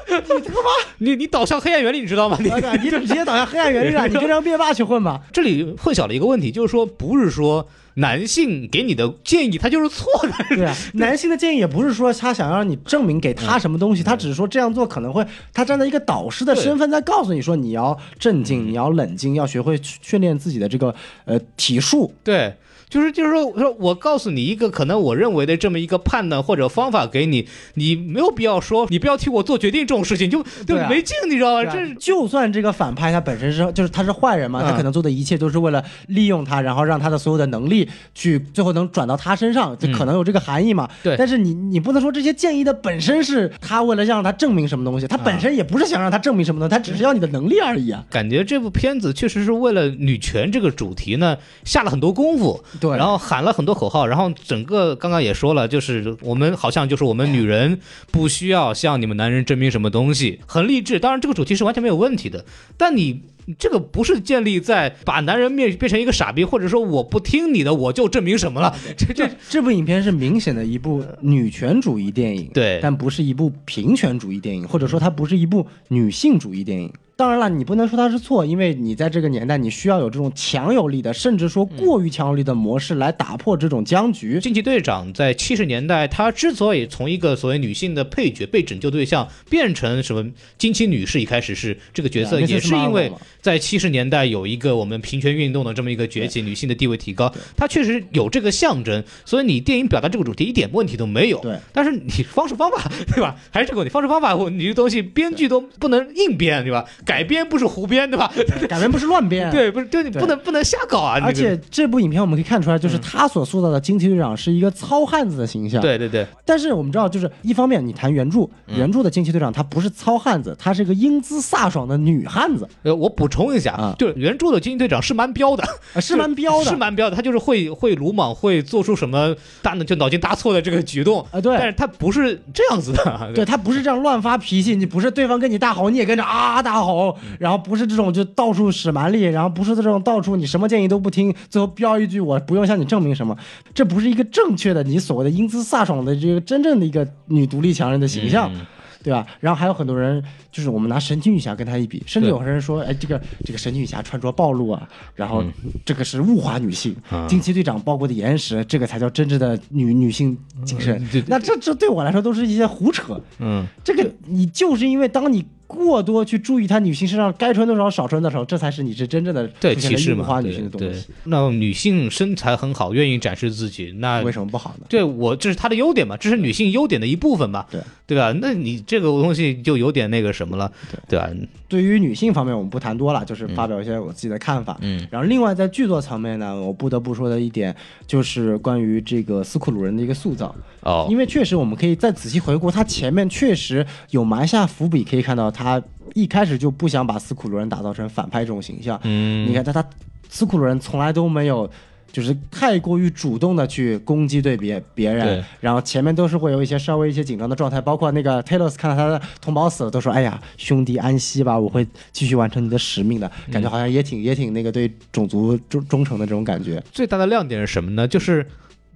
[0.08, 0.70] 你他妈。
[1.00, 2.38] 你你导向黑暗原理，你知道吗？
[2.40, 5.22] 你啊，你直接倒向黑暗原理了，你跟让灭霸去混吧。
[5.32, 20.94] 这里混淆了一个问题，就是说不是说男性给你的建议他就是错的，对啊， 男性的建议也不是说他想让你证明给他什么东西，他只是说这样做可能会，他站在一个导师的身份在告诉你说你要镇静，你要冷静，要学会训练自己的这个
[21.26, 22.14] 呃体术。
[22.24, 22.54] 对。
[22.90, 31.70] 就是就是说，我说我告诉你一个可能我认为的这么一个判断或者方法给你，你没有必要说你不要替我做决定这种事情，就就没劲，你知道吗？
[31.70, 40.90] 啊这就算这个反派他本身是就是他是坏人嘛，嗯他可能做的一切都是为了利用他，然后让他的所有的能力去最后能转到他身上，就可能有这个含义嘛。
[41.04, 48.04] 对但是你你不能说这些建议的本身是他为了让他证明什么东西，他本身也不是想让他证明什么东西，他只是要你的能力而已啊。
[48.10, 57.80] 感觉这部片子确实是为了女权这个主题呢下了很多功夫，对然后喊了很多口号，然后整个刚刚也说了，就是我们好像就是我们女人
[58.12, 61.00] 不需要向你们男人证明什么东西，很励志。
[61.00, 62.46] 当然这个主题是完全没有问题的，
[62.78, 63.22] 但你。
[63.58, 76.92] 这个不是建立在把男人变变成一个傻逼，或者说我不听你的我就证明什么了，这这这部影片是明显的一部女权主义电影，对但不是一部平权主义电影，或者说它不是一部女性主义电影。
[77.16, 84.40] 当然了，你不能说它是错，因为你在这个年代，你需要有这种强有力的，甚至说过于强有力的模式来打破这种僵局。
[84.40, 90.24] 惊奇队长在七十年代，他之所以从一个所谓女性的配角被拯救对象变成什么
[90.60, 93.12] 惊奇女士，一开始是这个角色，也是因为
[93.48, 101.40] 在七十年代有一个我们平权运动的这么一个崛起，女性的地位提高，它确实有这个象征，所以你电影表达这个主题一点问题都没有。
[101.40, 103.38] 对，但是你方式方法 对吧？
[103.50, 106.84] 还是这个问题，方式方法，我你这东西编剧都不能硬编对吧？
[107.06, 108.30] 改编不是胡编对吧？
[108.68, 111.18] 改编不是乱编，对，不是，对你不能不能瞎搞啊！
[111.24, 115.82] 而且这部影片我们可以看出来，就是他所塑造的惊奇队长是一个糙汉子的形象。。
[115.82, 123.96] 对对对，但是我们知道，就是一方面你谈原著，嗯原著的惊奇队长他不是糙汉子，他是个英姿飒爽的女汉子，呃，我补充一下，啊。
[123.98, 131.56] 就是原著的惊奇队长是蛮彪的，啊是蛮彪的，是蛮彪的，他就是会会鲁莽，会做出什么大就脑筋搭错的这个举动啊对。
[131.58, 143.36] 但是他不是这样子的，对他不是这样乱发脾气，你不是对方跟你大吼，你也跟着啊大吼，然后不是这种就到处使蛮力，然后不是这种到处你什么建议都不听，最后飙一句我不用向你证明什么，
[143.74, 148.52] 这不是一个正确的你所谓的英姿飒爽的这个真正的一个女独立强人的形象。
[148.54, 148.66] 嗯
[149.08, 149.26] 对吧？
[149.40, 155.42] 然后还有很多人，就是我们拿神奇女侠跟她一比，甚至对有人说，哎，这个这个神奇女侠穿着暴露啊，然后
[155.86, 161.02] 这个是物化女性，啊惊奇队长包裹的严实，这个才叫真正的女女性精神。
[161.10, 163.18] 对那这这对我来说都是一些胡扯。
[163.40, 171.08] 嗯，这个你就是因为当你过多去注意她女性身上该穿多少少穿多少，这才是你是真正的对歧视嘛，女对对性的东西。。
[171.26, 174.86] 那女性身材很好，愿意展示自己，那为什么不好呢？
[174.90, 178.34] 对我这是她的优点嘛，这是女性优点的一部分嘛，对对吧？
[178.42, 180.72] 那你这个东西就有点那个什么了，
[181.08, 181.30] 对吧？
[181.68, 184.78] 对于女性方面，我们不谈多了，就是发表一些我自己的看法。
[184.80, 187.76] 嗯，然后另外在剧作层面呢，我不得不说的一点
[188.06, 195.82] 就是关于这个斯库鲁人的一个塑造，哦，因为确实我们可以再仔细回顾，他前面确实有埋下伏笔，可以看到他
[196.14, 199.00] 一开始就不想把斯库鲁人打造成反派这种形象。
[199.04, 199.84] 嗯，你看他他
[200.30, 201.70] 斯库鲁人从来都没有。
[202.10, 216.82] 就是太过于主动的去攻击对别别人对，然后前面都是会有一些稍微一些紧张的状态，包括那个 Taylor 看到他的同胞死了，都说：“哎呀，兄弟安息吧，我会继续完成你的使命的。”感觉好像也挺也挺那个对种族忠忠诚的这种感觉。
[216.92, 218.08] 最大的亮点是什么呢？
[218.08, 218.44] 就是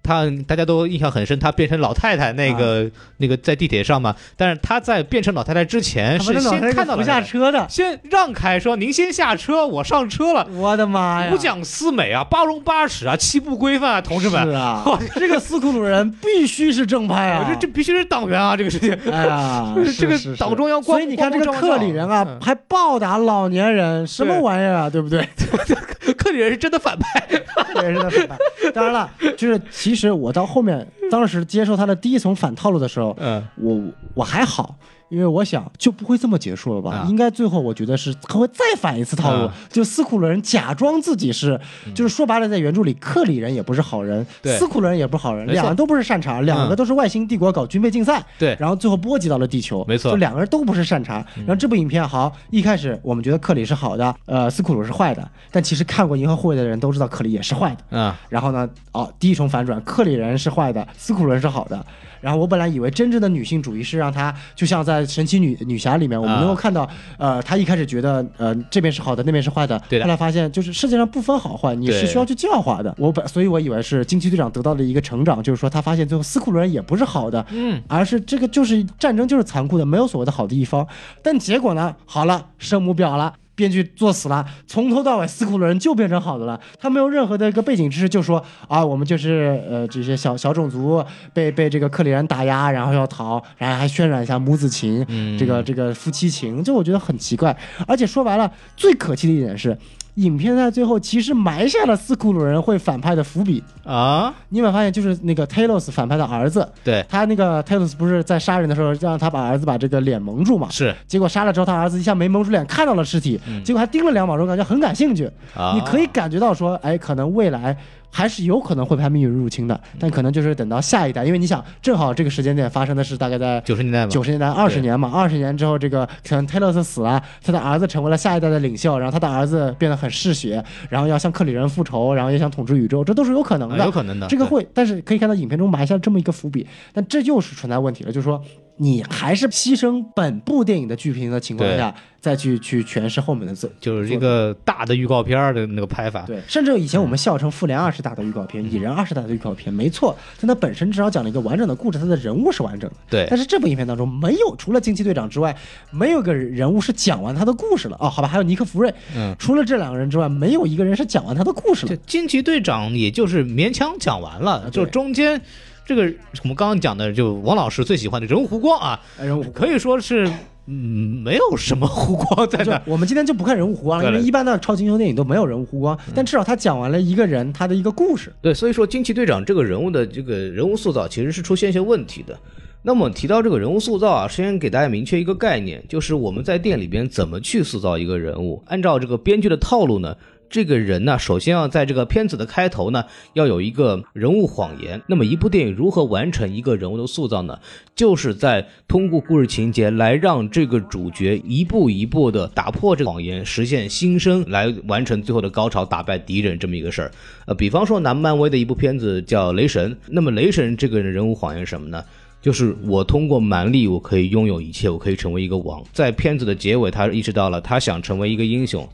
[0.03, 10.47] 他大家都印象很深，他变成老太太那个、那个在地铁上嘛，但是他在变成老太太之前是先看到不下车的，先让开，说您先下车，我上车了。
[10.53, 11.31] 我的妈呀！
[11.33, 14.83] 五讲四美啊，八荣八耻啊，七不规范啊，同志们，是啊，
[15.15, 17.45] 这个斯库鲁人必须是正派啊！
[17.47, 18.97] 这这必须是党员啊，这个事情。
[19.11, 24.89] 哎呀， 这个党中央光所以你看这个克里人啊，嗯还暴打老年人，什么玩意儿啊？
[24.89, 25.27] 对不对？
[26.17, 27.27] 克里人是真的反派，
[27.73, 28.37] 这也是在反派。
[28.73, 33.79] 当然了，就是其实我到后面，当时接受他的第一层反套路的时候，嗯我
[34.13, 34.75] 我还好。
[35.11, 36.91] 因为我想就不会这么结束了吧？
[36.91, 37.05] 啊。
[37.09, 39.53] 应该最后我觉得是他会再反一次套路，啊。
[39.69, 41.59] 就斯库鲁人假装自己是，
[41.93, 48.55] 就是说白了，在原著里克里人也不是好人，斯库鲁人也不是好人，两个都不是善茬，两个都是外星帝国搞军备竞赛，对。
[48.57, 50.11] 然后最后波及到了地球，没错。
[50.11, 51.25] 就两个人都不是善茬。
[51.35, 57.83] 然后这部影片好，一开始我们觉得克里是好的，呃，斯库鲁是坏的，但其实看过《银河护卫》的人都知道克里也是坏的。
[57.89, 61.85] 嗯，然后呢，哦，第一重反转，克里人是坏的，斯库鲁人是好的。
[62.21, 72.95] 然后我本来以为真正的女性主义是让她，就像在神奇女女侠里面，我们啊能够看到，呃，她一开始觉得，呃，这边是好的，那边是坏的，后来发现就是世界上不分好坏，你是需要去教化的。
[72.97, 80.87] 我本所以，我以为是惊奇队长得到了一个成长，就是说他发现最后斯库鲁人也不是好的，嗯，而是这个就是战争就是残酷的，没有所谓的好的一方。
[81.23, 83.33] 但结果呢，好了，圣母婊了。
[83.55, 97.55] 编剧作死了，从头到尾斯库鲁人就变成好的了，他没有任何的一个背景知识，就说啊，我们就是呃这些小小种族被被这个克里人打压，然后要逃，然后还渲染一下母子情，嗯这个这个夫妻情，就我觉得很奇怪。
[97.87, 99.77] 而且说白了，最可气的一点是，
[100.15, 103.63] 影片在最后其实埋下了斯库鲁人会反派的伏笔。
[103.83, 110.69] 啊，你有没有发现，就是那个 Talos 反派的儿子，对，他那个 Talos 不是在杀人的时候让他把儿子把这个脸蒙住嘛？
[110.69, 115.29] 是结果杀了之后，他儿子一下没蒙住脸，看到了尸体，结果还盯了两秒钟，感觉很感兴趣。
[115.55, 117.75] 啊，你可以感觉到说，哎，可能未来
[118.11, 133.75] 还是有可能会拍《命运入侵》的，但可能就是等到下一代，因为你想，正好这个时间点发生的是大概在九十年代嘛，九十年代、二十年嘛，二十年之后，这个可能泰勒斯死了，他的儿子成为了下一代的领袖，然后他的儿子变得很嗜血，然后要向克里人复仇，然后也想统治宇宙，这都是有可能的。
[133.75, 138.41] 啊有可能的，这个会，但是可以看到影片中埋下这么一个伏笔，但这又是存在问题了，就是说
[138.77, 143.71] 你还是牺牲本部电影的剧评的情况下，再去去诠释后面的字。
[143.79, 152.95] 就是一个大的预告片儿的那个拍法，对，甚至以前我们笑称《复联二》是大的预告片，《蚁人二》是大的预告片，没错，但它本身至少讲了一个完整的故事，它的人物是完整的。
[153.09, 155.55] 对但是这部影片当中没有，除了惊奇队长之外，
[155.91, 157.97] 没有个人物是讲完他的故事了。
[157.99, 161.95] 哦，好吧，还有尼克弗瑞，嗯，除了这两个人之外，没有一个人是讲完他的故事了。
[162.07, 165.41] 惊奇队长也就是勉强讲完了，就中间
[165.85, 166.03] 这个
[166.43, 170.25] 我们刚刚讲的，就王老师最喜欢的人物弧光啊，哎人物可以说是
[170.67, 172.81] 嗯没有什么弧光在就那。
[172.85, 178.31] 我们今天就不看人物弧光了，因为一般的超级英雄电影都没有人物弧光，但至少他讲完了一个人他的一个故事。
[178.41, 182.37] 对，所以说惊奇队长这个人物的这个人物塑造其实是出现一些问题的。
[182.83, 188.63] 那么提到这个人物塑造啊，先给大家明确一个概念，就是我们在电影里边怎么去塑造一个人物。
[188.65, 190.15] 按照这个编剧的套路呢，
[190.51, 195.01] 这个人呢，首先要在这个片子的开头呢，要有一个人物谎言。
[195.07, 197.57] 那么一部电影如何完成一个人物的塑造呢？
[197.95, 207.11] 就是在通过故事情节来让这个主角一步一步的打破这个谎言，实现新生，来完成最后的高潮，打败敌人这么一个事儿。
[207.45, 212.03] 呃，比方说拿漫威的一部片子叫《雷神》，那么雷神这个人物谎言是什么呢？
[212.41, 215.81] 就是我通过蛮力，我可以拥有一切，我可以成为一个王。
[215.93, 218.85] 在片子的结尾，他意识到了他想成为一个英雄，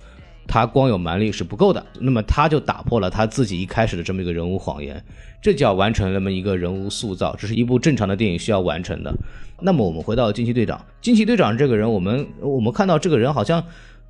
[0.48, 5.04] 他光有蛮力是不够的，那么他就打破了他自己一开始的这么一个人物谎言，
[5.42, 9.14] 这叫完成那么一个人物塑造，这是一部正常的电影需要完成的。
[9.62, 13.64] 那么我们回到惊奇队长，惊奇队长这个人，我们我们看到这个人好像。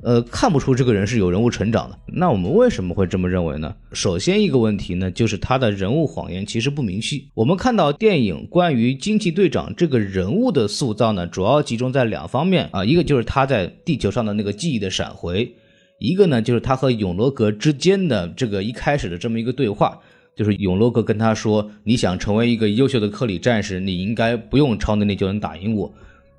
[0.03, 1.97] 呃，看不出这个人是有人物成长的。
[2.05, 3.73] 那我们为什么会这么认为呢？
[3.93, 7.27] 首先一个问题呢，就是他的人物谎言其实不明晰。
[7.33, 15.51] 我们看到电影关于惊奇队长这个人物的塑造呢，主要集中在两方面啊，一个就是他在地球上的那个记忆的闪回，
[15.97, 19.99] 一个呢就是他和永罗格之间的这个一开始的这么一个对话。
[20.35, 25.91] 就是永罗格跟他说：“你想成为一个优秀的克里战士，你应该不用超能力就能打赢我。”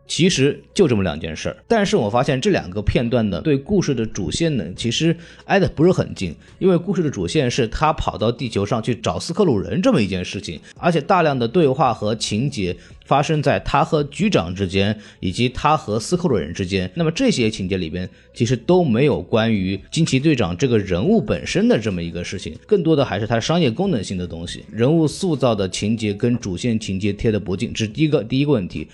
[0.08, 16.90] 其实就这么两件事儿，但是我发现这两个片段呢，对故事的主线呢，其实挨得不是很近，因为故事的主线是他跑到地球上去找斯克鲁人这么一件事情，而且大量的对话和情节发生在他和局长之间，以及他和斯克鲁人之间。
[16.94, 28.88] 那么这些情节里边，其实都没有关于惊奇队长这个人物本身的这么一个事情，更多的还是他商业功能性的东西，人物塑造的情节跟主线情节贴得不近，这是第一个第一个问题。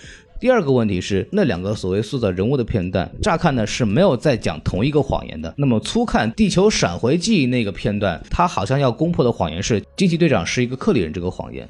[0.45, 5.55] 第二个问题是，那两个所谓塑造人物的片段，乍看呢是没有在讲同一个谎言的。
[5.57, 11.67] 那么粗看《地球闪回记》那个片段，他好像要攻破的谎言是惊奇队长是一个克里人这个谎言。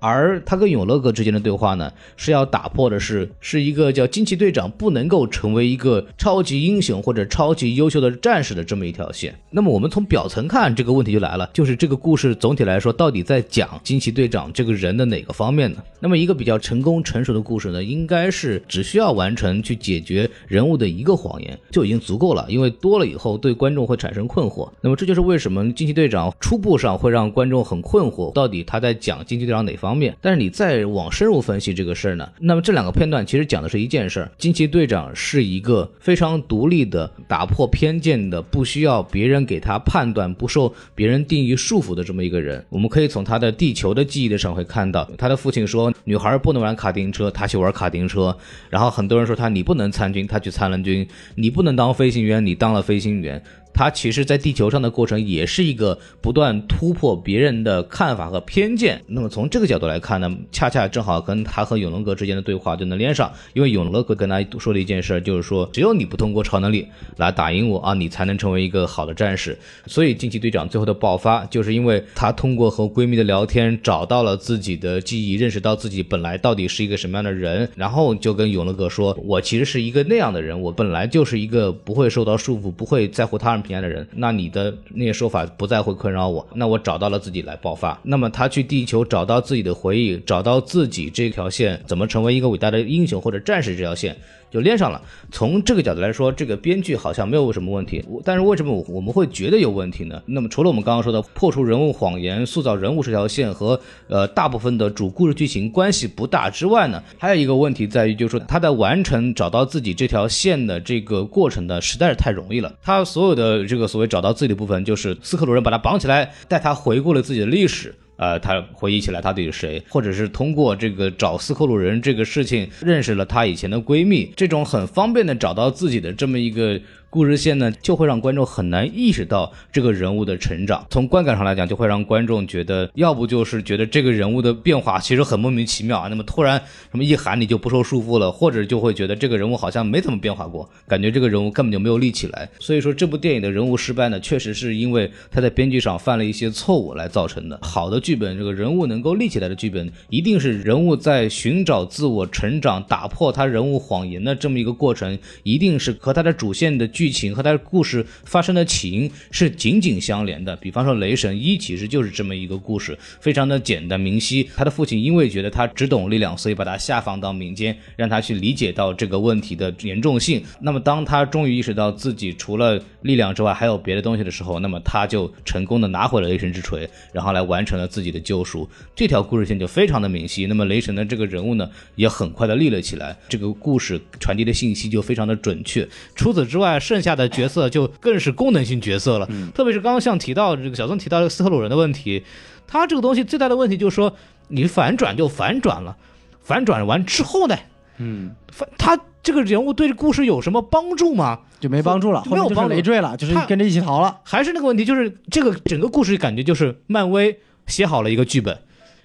[0.00, 9.34] 而他跟永乐哥之间的对话呢，是要打破的是，是一个叫惊奇队长不能够成为一个超级英雄或者超级优秀的战士的这么一条线。
[9.50, 15.82] 那么我们从表层看，这个问题就来了，就是这个故事总体来说到底在讲惊奇队长这个人的哪个方面呢？
[15.98, 24.70] 那么一个比较成功成熟的故事呢，应该是只需要完成去解决人物的一个谎言就已经足够了，因为多了以后对观众会产生困惑。
[24.80, 29.87] 那么这就是为什么惊奇队长初步上会让观众很困惑，到底他在讲惊奇队长哪方。
[29.88, 30.14] 方面。
[30.20, 42.62] 但是你再往深入分析这个事儿呢，那么这两个片段其实讲的是一件事儿：惊奇队长是一个非常独立的、打破偏见的、不需要别人给他判断、不受别人定义束缚的这么一个人。
[42.68, 48.36] 我们可以从他的地球的记忆的上会看到，他的父亲说女孩不能玩卡丁车，他去玩卡丁车。
[48.68, 53.42] 然后很多人说他你不能参军，他去参了军；你不能当飞行员，你当了飞行员。
[53.78, 59.00] 他其实，在地球上的过程也是一个不断突破别人的看法和偏见。
[59.06, 63.32] 那么从这个角度来看呢，恰恰正好跟他和永乐阁之间的对话就能连上。
[63.52, 69.56] 因为永乐阁跟他说了一件事，就是说，只有你不通过超能力来打赢我啊，你才能成为一个好的战士。
[69.86, 86.44] 所以惊奇队长最后的爆发，就是因为他通过和闺蜜的聊天，找到了自己的记忆，认识到自己本来到底是一个什么样的人，然后就跟永乐阁说：“我其实是一个那样的人，我本来就是一个不会受到束缚，不会在乎他人。”平安的人，那你的那些说法不再会困扰我。
[86.54, 88.00] 那我找到了自己来爆发。
[88.02, 94.16] 那么他去地球找到自己的回忆，找到自己这条线，怎么成为一个伟大的英雄或者战士这条线。
[94.50, 95.00] 就连上了。
[95.30, 98.04] 从这个角度来说，这个编剧好像没有什么问题。
[98.24, 100.22] 但是为什么我我们会觉得有问题呢？
[100.26, 112.74] 那么除了我们刚刚说的破除人物谎言、塑造人物这条线和呃大部分的主故事剧情关系不大之外呢，还有一个问题在于，就是说他在完成找到自己这条线的这个过程呢，实在是太容易了。
[112.82, 117.94] 他所有的这个所谓找到自己的部分，就是斯克鲁人把他绑起来，带他回顾了自己的历史。
[118.18, 126.78] 呃，他回忆起来他底是谁，或者是通过这个找斯克鲁人这个事情认识了她以前的闺蜜，这种很方便的找到自己的这么一个。
[127.10, 130.86] 故事线呢，就会让观众很难意识到这个人物的成长。
[130.90, 136.08] 从观感上来讲，就会让观众觉得，要不就是觉得这个人物的变化其实很莫名其妙啊。
[136.08, 142.46] 那么突然什么一喊你就不受束缚了，或者就会觉得这个人物好像没怎么变化过，感觉这个人物根本就没有立起来。
[142.60, 147.58] 所以说这部电影的人物失败呢，确实是因为他在编剧上犯了一些错误来造成的。
[147.62, 156.86] 好的剧本，这个人物能够立起来的剧本，一定是人物在寻找自我成长、打破他人物谎言的这么一个过程，一定是和他的主线的。
[156.98, 160.56] 剧情和他的故事发生的起因是紧紧相连的。
[160.56, 164.50] 比方说，《雷神一》其实就是这么一个故事，非常的简单明晰。
[164.56, 170.42] 他的父亲因为觉得他只懂力量，所以把他下放到民间，让他去理解到这个问题的严重性。
[170.60, 178.68] 那么，当他终于意识到自己除了力量之外还有别的东西的时候，那么他就成功的拿回了雷神之锤，然后来完成了自己的救赎。
[178.96, 180.46] 这条故事线就非常的明晰。
[180.46, 183.16] 那么，雷神的这个人物呢，也很快的立了起来。
[183.28, 185.88] 这个故事传递的信息就非常的准确。
[186.16, 192.24] 除此之外，剩下的角色就更是功能性角色了，特别是刚刚像提到这个小宋提到这个斯特鲁人的问题，
[192.66, 194.16] 他这个东西最大的问题就是说，
[194.48, 195.98] 你反转就反转了，
[196.40, 197.56] 反转完之后呢，
[197.98, 201.40] 嗯，反他这个人物对故事有什么帮助吗？
[201.60, 204.20] 就没帮助了，没有帮累赘了，就是跟着一起逃了。
[204.24, 208.58] 还是那个问题，就是这个整个故事感觉就是漫威写好了一个剧本。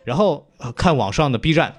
[0.03, 0.45] 然后
[0.75, 1.73] 看网上的 B 站，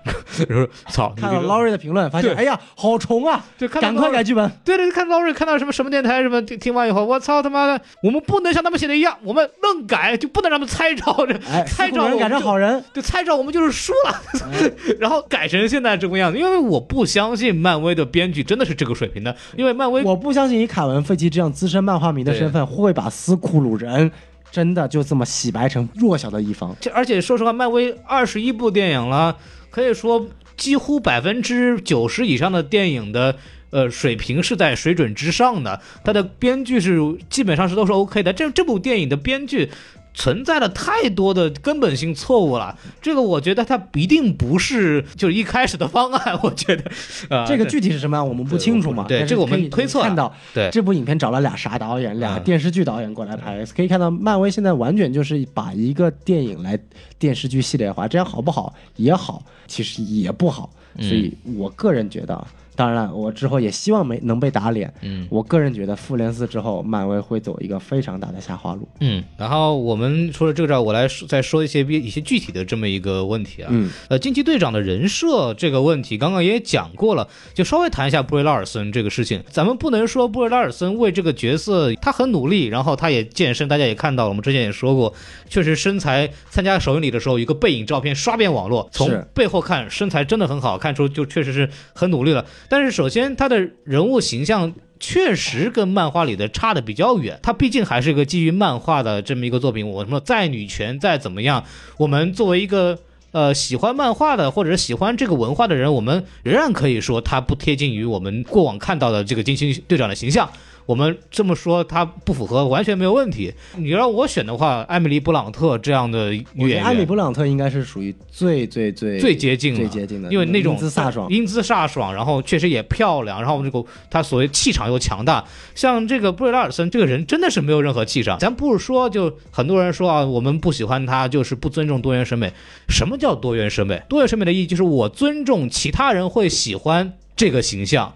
[0.48, 3.44] 然 后操，看到 Laurie 的评论，发现哎呀，好重啊！
[3.58, 4.50] 对，赶快改剧本。
[4.64, 11.04] 对对，看 Laurie 看到什么什么电台什么，听完以后，我操他妈的，我们不能像他们写的一样，我们愣改，就不能让他们猜着，
[11.66, 14.22] 猜着改成好人，就猜着我们就是输了。
[14.98, 24.10] 然后改成现在这个样子，因为我不相信漫威的编剧真的是这个水平的，因为漫威，我不相信以凯文·费奇这样资深漫画迷的身份会把斯库鲁人。
[24.54, 26.72] 真的就这么洗白成弱小的一方？
[26.80, 29.36] 这而且说实话，漫威二十一部电影了，
[29.68, 33.34] 可以说几乎百分之九十以上的电影的
[33.70, 38.32] 呃水平是在水准之上的，它的编剧是基本上是都是 OK 的。
[38.32, 39.68] 这这部电影的编剧。
[40.14, 46.90] 存在了太多的根本性错误了，这个我觉得它一定不是就是一开始的方案， 我觉得，
[47.28, 49.04] 呃，这个具体是什么样我们不清楚嘛？
[49.08, 56.78] 对，这个我们推测看到，对这部影片找了俩啥导演，俩电视剧导演过来拍，可以看到漫威现在完全就是把一个电影来
[57.18, 58.72] 电视剧系列化，这样好不好？
[58.96, 62.46] 也好，其实也不好，所以我个人觉得。
[62.76, 64.92] 当然了，我之后也希望没能被打脸。
[65.02, 68.88] 嗯，我个人觉得复联四之后，漫威会走一个非常大的下滑路。
[69.00, 73.68] 嗯，然后我们除了这个，我来再说一些一些具体的这么一个问题啊。
[73.70, 79.42] 嗯，呃，惊奇队长的人设这个问题，刚刚也讲过了，就稍微谈一下布瑞拉尔森这个事情。
[79.48, 85.14] 咱们不能说布瑞拉尔森为这个角色他很努力，然后他也健身，大家也看到了，我们之前也说过，
[85.48, 92.44] 确实身材参加首映礼的时候，一个背影照片刷遍网络，从背后看身材真的很好，看出就确实是很努力了。
[92.68, 97.38] 但是首先，他的人物形象确实跟漫画里的差的比较远。
[97.42, 99.88] 他毕竟还是一个基于漫画的这么一个作品。
[99.88, 101.64] 我什么再女权再怎么样，
[101.98, 102.98] 我们作为一个
[103.32, 110.50] 呃喜欢漫画的或者喜欢这个文化的人，我们仍然可以说他不贴近于我们过往看到的这个金星队长的形象。
[110.86, 113.52] 我们这么说他不符合完全没有问题。
[113.76, 125.44] 你让我选的话，艾米丽·布朗特这样的女演员，艾米·布朗特应该是属于最最最最接近、最接近的，因为那种英姿飒爽，英姿飒爽，然后确实也漂亮，然后这个她所谓气场又强大。
[125.74, 128.38] 像这个布瑞拉尔森这个人真的是没有任何气场。
[128.38, 132.52] 咱不是说就很多人说啊，我们不喜欢他就是不尊重多元审美。
[132.88, 134.02] 什么叫多元审美？
[134.08, 138.14] 多元审美的意义就是我尊重其他人会喜欢这个形象。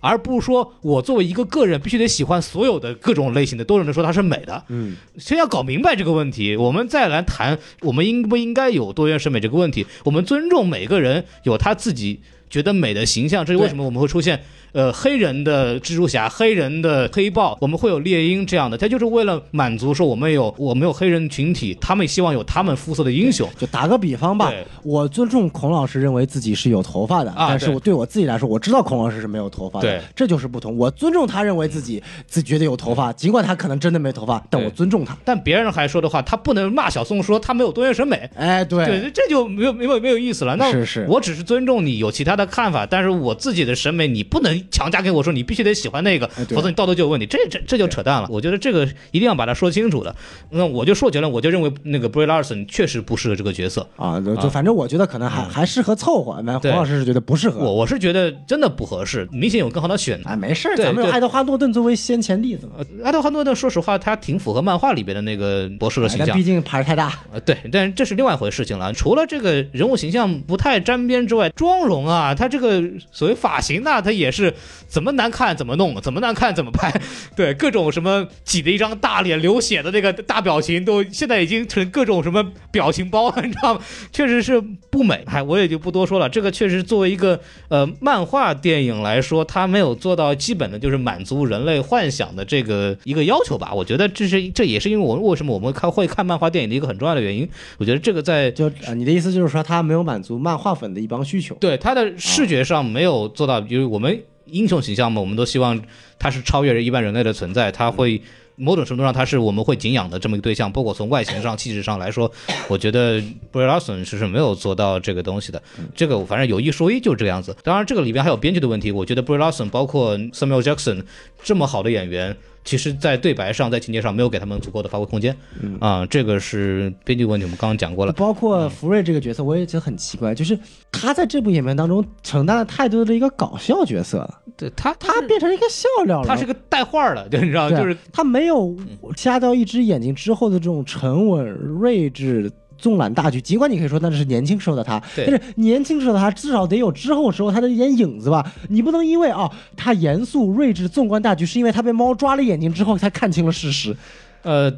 [0.00, 4.64] 而不是说我作为一个个人必须得喜欢所有的各种类型的，都能说它是美的。
[4.68, 9.86] 嗯，先要搞明白这个问题，我们再来谈我们应不应该有多元审美这个问题。
[10.04, 14.42] 我们尊重每个人有他自己觉得美的形象，这是为什么我们会出现。
[14.72, 23.48] 呃，黑人的蜘蛛侠，黑人的黑豹，我们会有猎鹰这样的，他就是为了满足说我们有我们有黑人群体，他们希望有他们肤色的英雄。
[23.58, 24.52] 就打个比方吧，
[24.82, 30.76] 我尊重孔老师认为自己是有头发的，但是我对我自己来说，我知道孔老师是没有头发的，对，这就是不同。
[30.76, 35.16] 我尊重他认为自己自觉得有头发，尽管他可能真的没头发，但我尊重他。
[35.24, 38.28] 但别人还说的话，他不能骂小宋说他没有多元审美。
[38.34, 40.56] 哎，对，对，这就没有没有没有意思了。
[40.56, 45.40] 那是是，我只是尊重你有其他的看法，但是我自己的审美你不能强加给我说你。
[45.50, 47.26] 必须得喜欢那个，否则你道德就有问题。
[47.26, 48.28] 这这这就扯淡了。
[48.30, 50.14] 我觉得这个一定要把它说清楚的。
[50.50, 54.20] 那我就说结论，我就认为那个 Brie Larson 确实不适合这个角色啊。
[54.40, 56.40] 就反正我觉得可能还还适合凑合。
[56.42, 57.58] 那黄老师是觉得不适合。
[57.58, 60.20] 我我是觉得真的不合适，明显有更好的选。
[60.24, 62.74] 哎，没事咱们有爱德华诺顿作为先前例子嘛。
[63.02, 66.36] 爱德华诺顿说实话，他挺符合漫画里边的那个博士的形象。
[66.36, 67.18] 毕竟牌太大。
[67.32, 68.92] 呃，对，但是这是另外一回事情了。
[68.92, 72.80] 除了这个人物形象不太沾边之外，妆容啊，他这个
[73.10, 74.49] 所谓发型呢，他也是
[74.88, 75.90] 怎么难看怎么弄。
[76.00, 76.90] 怎么难看怎么拍，
[77.36, 83.80] 对各种什么挤的一张大脸流血的那个大表情，都现在已经成各种什么表情包了，你知道吗？
[84.12, 85.22] 确实是不美。
[85.26, 86.28] 哎，我也就不多说了。
[86.28, 87.38] 这个确实作为一个
[87.68, 93.72] 呃漫画电影来说，它没有做到基本的就是满足人类幻想的这个一个要求吧。
[93.74, 97.46] 我觉得这是这也是因为我们为什么我们看会看漫画电影的一个很重要的原因。
[97.78, 101.54] 我觉得这个在就你的意思就是说，它没有满足漫画粉的一帮需求。
[101.56, 104.20] 对它的视觉上没有做到，因为我们。
[104.52, 105.80] 英雄形象嘛，我们都希望
[106.18, 108.20] 他是超越一般人类的存在，他会
[108.56, 110.70] 某种程度上他是我们会敬仰的这么一个对象。
[110.70, 112.30] 包括从外形上、气质上来说，
[112.68, 113.20] 我觉得
[113.50, 115.62] 布瑞拉森是是没有做到这个东西的。
[115.94, 117.56] 这个反正有一说一，就是这个样子。
[117.62, 118.92] 当然，这个里边还有编剧的问题。
[118.92, 121.04] 我觉得布瑞拉森包括 Samuel Jackson
[121.42, 122.36] 这么好的演员。
[122.62, 125.34] 其实，在对白上，在情节上没有给他们足够的发挥空间，
[125.80, 127.44] 啊，这个是编剧问题。
[127.44, 128.12] 我们刚刚讲过了。
[128.12, 130.58] 包括福瑞这个角色，我也觉得很奇怪，就是
[130.92, 134.40] 他在这部影片当中承担了太多的一个搞笑角色了。
[134.56, 136.28] 对他，他变成一个笑料了。
[136.28, 138.76] 他是个带话的，就，你知道，就是他没有
[139.16, 141.46] 瞎掉一只眼睛之后的这种沉稳
[141.80, 142.50] 睿智。
[142.80, 148.44] 纵览大局，尽管你可以说那是年轻时候的他，但是年轻时候的他至少得有之后时候他的一点影子吧。
[148.68, 153.96] 你不能因为啊他严肃睿智纵观大局，是因为他被猫抓了眼睛之后才看清了事实。
[154.42, 154.72] 呃，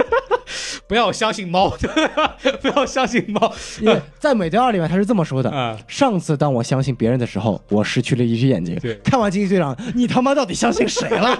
[0.88, 1.68] 不要相信猫，
[2.62, 3.52] 不要相信猫。
[3.80, 8.78] 因为在《美队二》里面他是这么说的：上次当我相信别人的时候，我失去了一只眼睛。
[9.04, 11.38] 看完《惊奇队长》，你他妈到底相信谁了？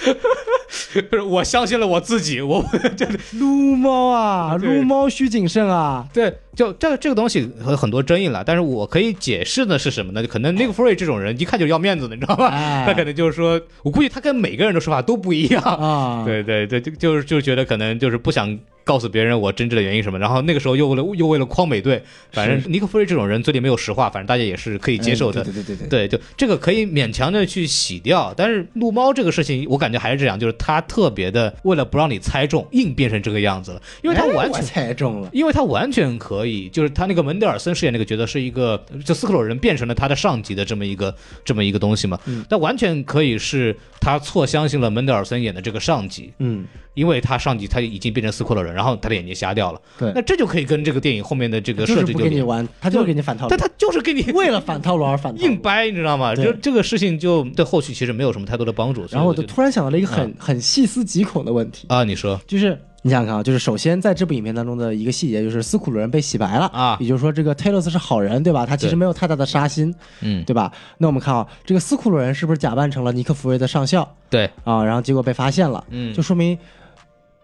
[1.28, 2.64] 我相信了我自己，我
[2.96, 6.06] 真的撸猫啊，撸猫需谨慎啊。
[6.12, 10.22] 对，就这这个东西有很多争议了，但是我可以解释的是什么呢？
[10.22, 12.50] 就可能 Nick Fury 这种人一看就是要面子的，你知道吧？
[12.86, 16.24] 他可能就是说，我估计他跟每个人的说法都不一样啊。
[16.24, 18.58] 对对对，就就是就觉得可能就是不想。
[18.90, 25.44] 告诉别人我真正的原因什么，然后那个时候又为了又为了诓美队，反正尼克弗瑞这种人嘴里没有实话，反正大家也是可以接受的。
[25.44, 28.34] 对对对对对，就这个可以勉强的去洗掉。
[28.36, 41.14] 但是撸猫这个事情，我感觉还是这样，就是他特别的为了不让你猜中，硬变成这个样子了，因为他完全猜中了，因为他完全可以，就是他那个门德尔森饰演那个角色是一个，就斯克鲁人变成了他的上级的这么一个
[41.44, 42.18] 这么一个东西嘛，
[42.48, 46.66] 但完全可以是他错相信了门德尔森演的这个上级，嗯。
[47.00, 49.80] 因为他上级他已经变成斯库勒人，然后他的眼睛瞎掉了。
[49.98, 53.48] 对，那这就可以跟这个电影后面的这个设置就给你玩，他就给你反套路。
[53.48, 56.34] 但他就是给你为了反套路而反，硬掰，你知道吗？
[56.36, 59.06] 就这个事情就对后续其实没有什么太多的帮助。
[59.10, 68.66] 然后我就突然想到了一个很很细思极恐的问题啊，你说，就是你想想看啊，就是首先在这部影片当中的一个细节，就是斯库鲁人被洗白了啊，也就是说这个泰勒斯是好人，对吧？
[68.66, 70.70] 他其实没有太大的杀心，嗯，对吧？
[70.98, 74.06] 那我们看啊，这个斯库鲁人是不是假扮成了尼克弗瑞的上校？
[74.28, 76.58] 对啊，然后结果被发现了，嗯，就说明。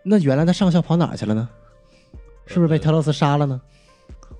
[0.09, 1.49] 那原来的上校跑哪去了呢？
[2.47, 3.61] 是不是被特洛斯杀了呢？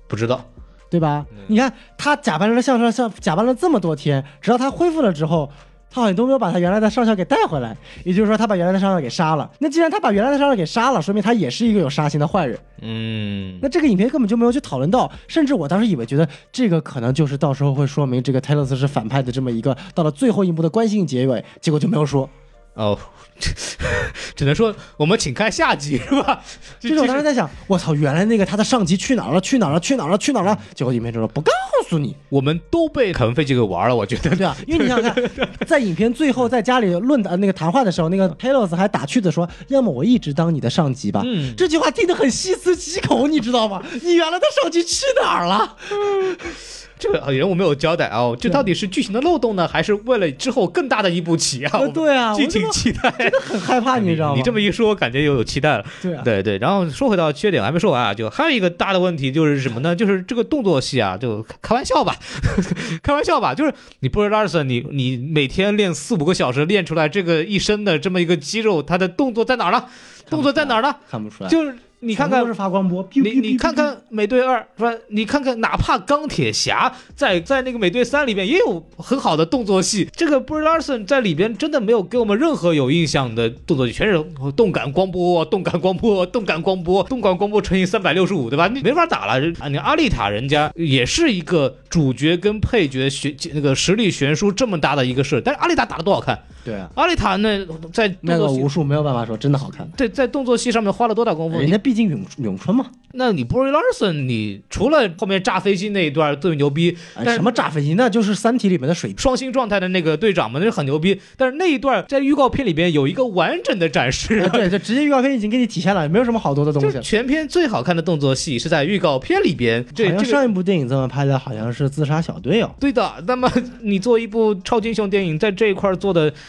[0.07, 0.45] 不知道，
[0.89, 1.25] 对吧？
[1.47, 5.51] 你看他假扮了上校，像假扮了这么多天，直到他恢复了之后，
[5.89, 9.51] 他好像都没有把他原来的上校给带回来，也就是说他把原来的上校给杀了。
[9.59, 12.57] 那既然他把原来的上校给杀了，说明他也是一个有杀心的坏人。
[12.81, 22.29] 嗯，那这个影片根本就没有去讨论到，甚至我当时以为觉得这个可能就是到时候会说明这个泰勒斯是反派的这么一个到了最后一幕的关系结尾，结果就没有说。
[22.77, 22.97] 哦，
[24.35, 26.41] 只能说我们请看下集是吧？
[26.79, 29.41] 就是我当时在想，我操，原来那个他的上级去哪儿了？
[29.41, 29.79] 去哪儿了？
[29.79, 30.17] 去哪儿了？
[30.17, 30.57] 去哪儿了？
[30.75, 31.51] 结果影片就说不告
[31.89, 34.35] 诉你，我们都被凯文费奇给玩了，我觉得。
[34.35, 41.23] 对啊，因为你想想看，在影片最后在家里论坛那个谈话的时候，那个 Talos 还打趣的说：“要么我一直当你的上级吧。
[41.25, 43.81] 嗯这句话听得很细思极恐，你知道吗？
[44.03, 45.75] 你原来的上级去哪儿了？
[46.99, 51.79] 这个人物没有交代哦，这到底是剧情的漏洞呢，还是为了之后更大的一步棋啊？
[51.93, 53.11] 对啊，敬请期待。
[53.17, 54.35] 真的很害怕，你知道吗？
[54.35, 55.85] 你这么一说，我感觉又有期待了。
[56.01, 59.95] 对啊，对对，然后说回到缺点，还没说完啊，就还有一个大的问题就是什么呢？
[59.95, 62.15] 就是这个动作戏啊，就开开玩笑吧，
[63.03, 69.85] 开玩笑吧，就是你布瑞拉森，你你每天练四五个小时，练出来这个一身的这么一个肌肉，他的动作在哪儿呢？
[70.29, 70.95] 动作在哪儿呢？
[71.09, 74.93] 看不出来，就是你看看都是发光波，你你看看美队二是吧？
[75.07, 84.23] 你看看，哪怕钢铁侠在在那个美队三里面也有很好的动作戏，这个 Brie Larson 在里边真的没有给我们任何有印象的动作戏，全是
[84.55, 88.67] 动感光波、动感光波、动感光波、动感光波乘以三百六十五，对吧？
[88.67, 89.51] 你没法打了。
[89.59, 101.57] 啊，你阿丽塔人家也是一个主角跟配角悬那个实力悬殊这么大的一个事，但是阿丽塔打的多好看，对啊，阿丽塔那在那个武术没有办法说真的好看，对在动作戏上面花了多大功夫？
[101.57, 111.17] 人家毕竟咏咏春嘛，那你 Brie Larson，你除了后面炸飞机那一段最牛逼，什么炸飞机，那就是《三体》里面的水双星状态的那个队长嘛，那是很牛逼。
[111.37, 119.85] 但是那一段在预告片里边有一个完整的展示啊，，对，就直接预告片已经给你体现了，没有什么好多的东就西全片最好看的动作戏是在预告片里边。
[119.95, 122.69] 这好像这个上一部电影这么拍的，好像是《自杀小队》哦。
[122.79, 123.23] 对的。
[123.25, 123.49] 那么
[123.81, 126.33] 你做一部超级英雄电影，在这一块做的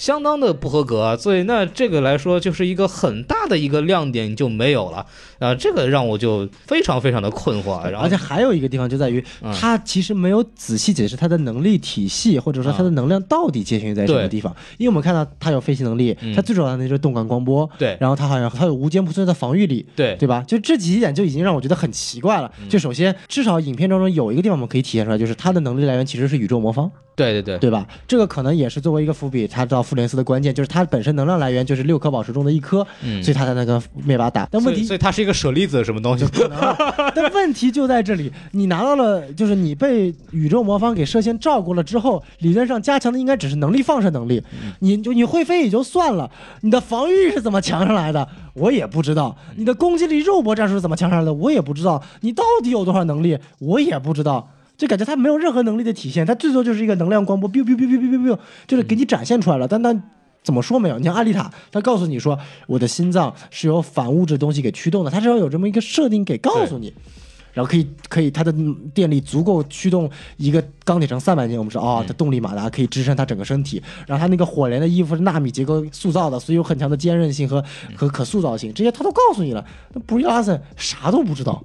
[0.00, 5.04] 相当的不合格啊，所以那这个来说就是一个很大的一个亮点就没有了
[5.38, 7.84] 啊，这个让我就非常非常的困惑。
[7.90, 14.50] 然后而且还有一个地方就在于，嗯他其实没有仔细解释他的能力体系，或者说他的能量到底界限于在什么地方。
[14.78, 20.42] 因为我们看到他有飞行能力，嗯他最主要的那就是动感光波，对然后他好像他有无坚不摧的防御力，对对吧？
[20.48, 22.50] 就这几点就已经让我觉得很奇怪了。
[22.70, 27.86] 就首先，至少影片当中有一个地方我们可以体现出来，就是他的能力来源其实是宇宙魔方，对对对对吧？
[28.08, 33.20] 这个可能也是作为一个伏笔，他到复联四的关键，就是它本身能量来源就是六颗宝石中的一颗，嗯。
[33.20, 34.48] 所以他才能跟灭霸打。
[34.52, 36.24] 但问题所以它是一个舍利子什么东西？
[36.26, 36.76] 可能啊，
[37.12, 44.40] 但问题就在这里，你拿到了，就是你被宇宙魔方给射线照顾了之后，理论上加强的应该只是能力放射能力，
[44.78, 46.30] 你就你会飞也就算了，
[46.60, 54.48] 你的防御是怎么强上来的，我也不知道，你的攻击力肉搏战术是怎么强上来的，我也不知道，你到底有多少能力，我也不知道。
[54.80, 59.68] 就感觉他没有任何能力的体现，他最多就是一个能量光波，biu biu biu biu biu biu biu，就是给你展现出来了。
[59.68, 60.02] 但但
[60.42, 60.98] 怎么说没有？
[60.98, 66.94] 你像阿丽塔，他告诉你说我的心脏是由反物质东西给驱动的，他是要有这么一个设定给告诉你。
[67.52, 68.54] 然后可以可以，它的
[68.94, 73.82] 电力足够驱动一个钢铁城三百斤，我们说哦，它动力马达可以支撑它整个身体。
[74.06, 77.62] 然后它那个火莲的衣服是纳米结构塑造的，所以有很强的坚韧性和
[77.96, 79.66] 和可塑造性，这些他都告诉你了。
[79.92, 81.60] 那布里拉森啥都不知道，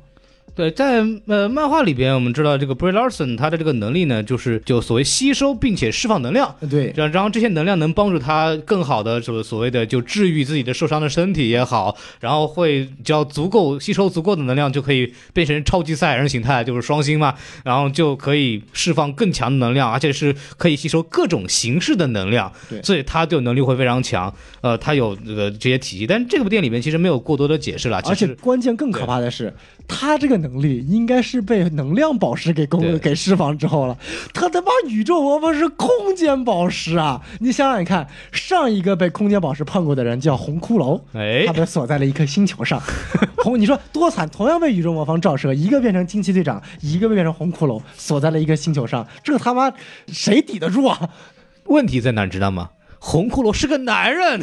[0.56, 17.36] 对，在呃漫画里边，我们知道这个 Brie Larson 他的这个能力呢，就是就所谓吸收并且释放能量，对，然然后这些能量能帮助他更好的所所谓的就治愈自己的受伤的身体也好，然后会只要足够吸收足够的能量，就可以变成超级赛亚人形态，就是双星嘛，
[17.66, 29.54] 然后就可以释放更强的能量，而且是可以吸收各种形式的能量，对所以他就能力会非常强，呃，他有这个这些体系，但这部电影里面其实没有过多的解释了，而且关键更可怕的是，
[29.88, 33.98] 他这个能力应该是被能量宝石给对攻给释放之后了。
[34.34, 37.22] 他他妈宇宙魔方是空间宝石啊！
[37.40, 42.82] 你想想看，上一个被空间宝石碰过的人叫红骷髅，哎他被锁在了一颗星球上。
[43.38, 44.28] 红，你说多惨！
[44.30, 49.72] 同样被宇宙魔方照射，一个变成惊奇队长，一个变成红骷髅，锁在了一个星球上，这他妈
[50.08, 51.10] 谁抵得住啊？
[51.66, 52.70] 问题在哪知道吗？
[53.08, 54.42] 红骷髅是个男人，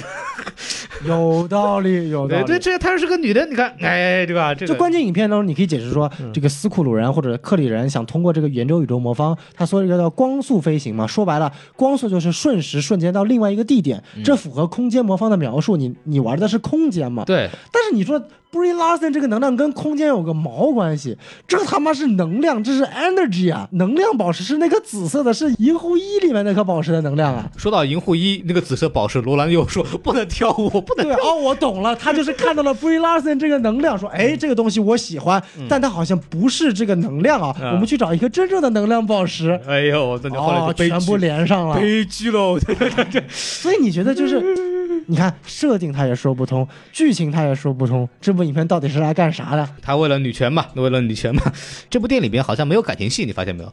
[1.05, 2.45] 有道理，有道理。
[2.45, 4.55] 对对，这她是个女的，你看，哎，对吧？
[4.55, 15.77] 这个就关键影片当中，你可以解释说，这个斯库鲁人或者克里人想通过这个圆周宇宙魔方，他说这个叫光速飞行嘛，说白了，光速就是瞬时瞬间到另外一个地点，这符合空间魔方的描述。
[15.77, 17.25] 你你玩的是空间嘛？
[17.25, 18.21] 对，但是你说
[18.53, 21.17] Brie Larson 这个能量跟空间有个毛关系？
[21.49, 23.67] 这他妈是能量，这是 energy 啊！
[23.73, 27.51] 能量宝石是那颗紫色的，是银护一里面那颗宝石的能量啊！
[27.57, 39.59] 说到银护一，那个紫色宝石，罗兰又说不能跳舞，不能对哦，我懂了，他就是看到了 Brie Larson 这个能量，说，哎，这个东西我喜欢，但它好像不是这个能量啊，啊我们去找一个真正的能量宝石。
[39.67, 41.77] 哎呦，那就后来全部连上了。
[41.77, 42.59] 悲剧喽！
[42.61, 49.67] 对对对对，所以你觉得就是，你看设定他也说不通，剧情他也说不通，这部影片到底是来干啥的？
[49.81, 51.43] 他为了女权嘛，为了女权嘛。
[51.89, 53.73] 这部电影里边好像没有感情戏，你发现没有？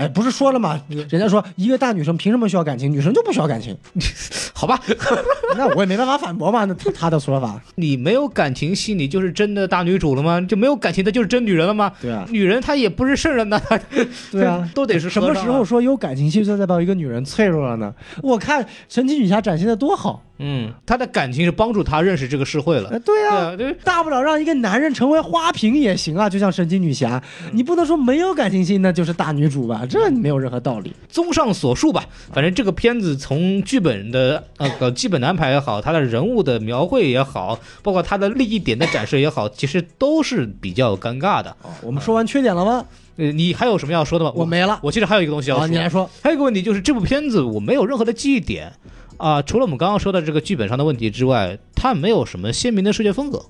[0.00, 0.80] 哎，不是说了吗？
[0.88, 3.76] 人家说一个大女生凭什么需要感情，女生就不需要感情。
[4.54, 4.78] 好吧，
[5.56, 7.60] 那我也没办法反驳嘛，那他他的说法。
[7.76, 10.40] 你没有感情戏，你就是真的大女主了吗？
[10.40, 11.92] 就没有感情的就是真女人了吗？
[12.00, 13.60] 对啊，女人她也不是圣人呐，
[14.32, 17.94] 对啊，都得是什么时候说有感情戏就代表一个女人脆弱了呢？
[18.22, 22.88] 我看神奇女侠展现的多好，嗯，他的感情是帮助他认识这个社会了。
[22.88, 29.84] 呃，对啊，对啊，大不了让一个男人成为花瓶也行啊，就像神奇女侠，嗯你不能说没有感情戏那就是大女主吧？
[29.88, 30.94] 这没有任何道理。
[31.08, 41.54] 综上所述吧，反正这个片子从剧本的呃呃基本的安排也好，他的人物的描绘也好，包括他的利益点的展示也好，其实都是比较尴尬的。
[41.82, 42.84] 我们说完缺点了吗？
[43.16, 44.32] 呃，你还有什么要说的吗？
[44.34, 44.80] 我没了。
[44.82, 46.08] 我其实还有一个东西要好，说，你来说。
[46.22, 48.72] 还有一个问题就是这部片子我没有任何的记忆点
[49.20, 53.44] 啊、除了我们刚刚说的这个剧本上的问题之外，它没有什么鲜明的视觉风格。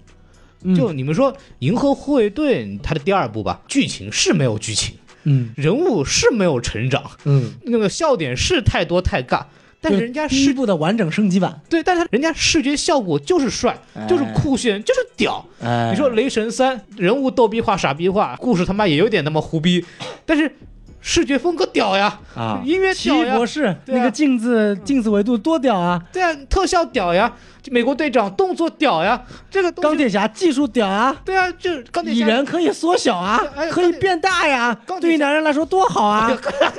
[0.63, 4.95] 嗯就你们说《银河护卫队》它的第二部吧，剧情是没有剧情，
[5.25, 9.43] 嗯人物是没有成长，嗯，那个笑点是太多太尬，
[9.81, 15.43] 但是人家第一部的完整升级版，对，但是人家视觉效果就是帅，就是酷炫，就是屌。
[15.63, 19.83] 哎，你说《雷神三》人物逗逼化、傻逼化，故事他妈也有点那么胡逼，
[20.27, 20.53] 但是
[21.01, 23.35] 视觉风格屌呀，啊，音乐奇屌呀。
[23.35, 23.75] 异博，士啊。
[23.87, 26.03] 那个镜子镜子维度多屌啊！
[26.13, 27.33] 对啊，特效屌呀，
[27.71, 31.15] 美国队长动作屌呀，这个钢铁侠技术屌啊！
[31.25, 36.31] 对啊，就是钢铁蚁人可以缩小啊哎，可以变大呀对于男人来说多好啊！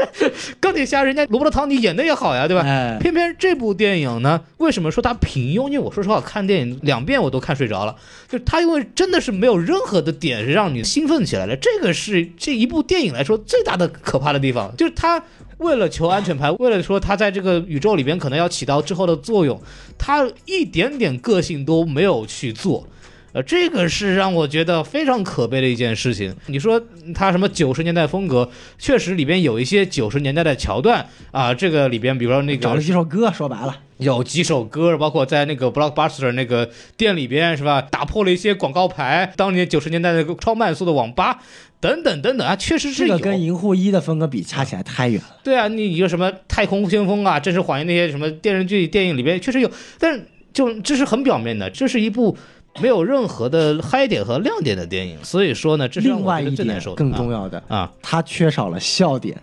[0.59, 2.63] 钢铁侠人家罗伯特唐尼演的也好呀，对吧？
[2.65, 5.67] 哎，偏偏这部电影呢，为什么说它平庸？
[5.67, 7.95] 因为我说实话，看电影两遍我都看睡着了。
[8.27, 15.21] 就是它因为真的是没有任何的点是让你兴奋起来的，这个是这一部电影来说最大的可怕的地方，就是它
[15.61, 19.61] 为了求安全牌，为了说他在这个宇宙里边可能要起到之后的作用，
[19.97, 22.87] 他一点点个性都没有去做。
[23.33, 26.35] 呃，这个是让我觉得非常可悲的一件事情。
[26.47, 26.81] 你说
[27.15, 41.39] 他什么九十年代风格，确实里边有一些九十年代的桥段啊，这个里边比如说那个找了几首歌，说白了，有几首歌，包括在那个 Blockbuster 那个店里边是吧，打破了一些广告牌，当年九十年代那个超慢速的网吧。
[41.79, 43.17] 等等等等啊，确实是有。
[43.17, 45.37] 这个跟银护一的风格比，差起来太远了。
[45.43, 50.23] 对啊，你一个什么太空先锋啊，真实还原那些什么电视剧、电影里边确实有，但是
[50.53, 52.37] 就这是很表面的，这是一部
[52.79, 55.17] 没有任何的嗨点和亮点的电影。
[55.23, 56.93] 所以说呢，这是另外一点最难受。
[56.93, 59.41] 更重要的，啊，它缺少了笑点。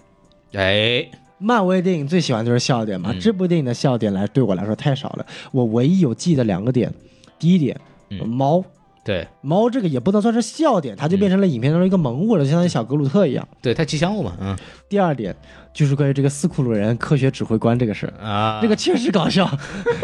[0.52, 5.26] 哎，漫威电影最喜欢就是笑点嘛，嗯这部电影的笑点来对我来说太少了。
[5.52, 6.92] 我唯一有记的两个点，
[7.38, 7.78] 第一点，
[8.10, 8.64] 嗯猫。
[9.04, 13.48] 对猫这个也不能算是笑点，它就变成了影片当中一个萌物了，就相当于小格鲁特一样。
[13.62, 14.54] 对，太吉祥物嘛，嗯
[14.86, 15.34] 第二点
[15.72, 19.50] 就是关于这个斯库鲁人科学指挥官这个事儿，啊，这个确实搞笑。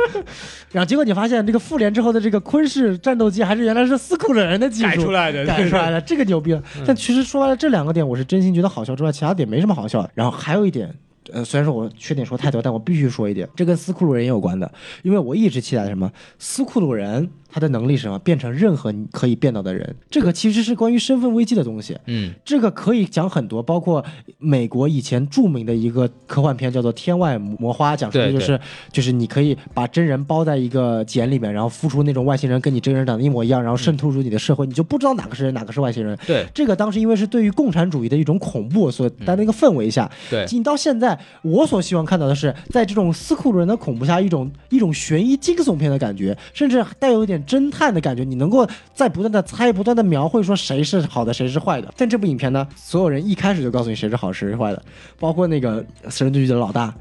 [0.72, 6.62] 然后结果你发现这个复联之后的这个昆式战斗机还是原来是斯库鲁人的技术改出来的，改出来的，这个牛逼了。
[6.86, 10.10] 但其实说白了，这两个点我是真心觉得好笑之外，其他点没什么好笑的。
[10.14, 10.90] 然后还有一点。
[11.32, 14.70] 呃，虽然说我缺点说太多，但我必须说一点，这跟斯库鲁人也有关的，
[15.02, 21.96] 因为我一直期待什么，斯库鲁人他的能力是什么，变成任何你可以变到的人，这个其实是关于身份危机的东西。
[22.06, 22.34] 嗯。
[22.44, 24.04] 这个可以讲很多，包括
[24.38, 28.58] 美国以前著名的一个科幻片叫做《天外魔花》，讲述的就是
[28.90, 36.18] 就是你可以把真人包在一个茧里面，然后孵出那种外星人跟你真人长得一模一样，然后渗透入你的社会，你就不知道哪个是人，哪个是外星人。
[36.26, 36.44] 对。
[36.52, 48.24] 这个当时因为是对于共产主义的一种恐怖所带的一个氛围下，对你到现在，我所希望看到的是，在这种斯库鲁人的恐怖下，一种一种悬疑惊悚片的感觉，甚至带有一点侦探的感觉。
[48.24, 51.92] 你能够在不断的猜、不断的描绘说谁是好的，谁是坏的。
[51.96, 54.82] 但这部影片呢，所有人一开始就告诉你谁是好，谁是坏的，
[55.18, 56.94] 包括那个私人对局的老大。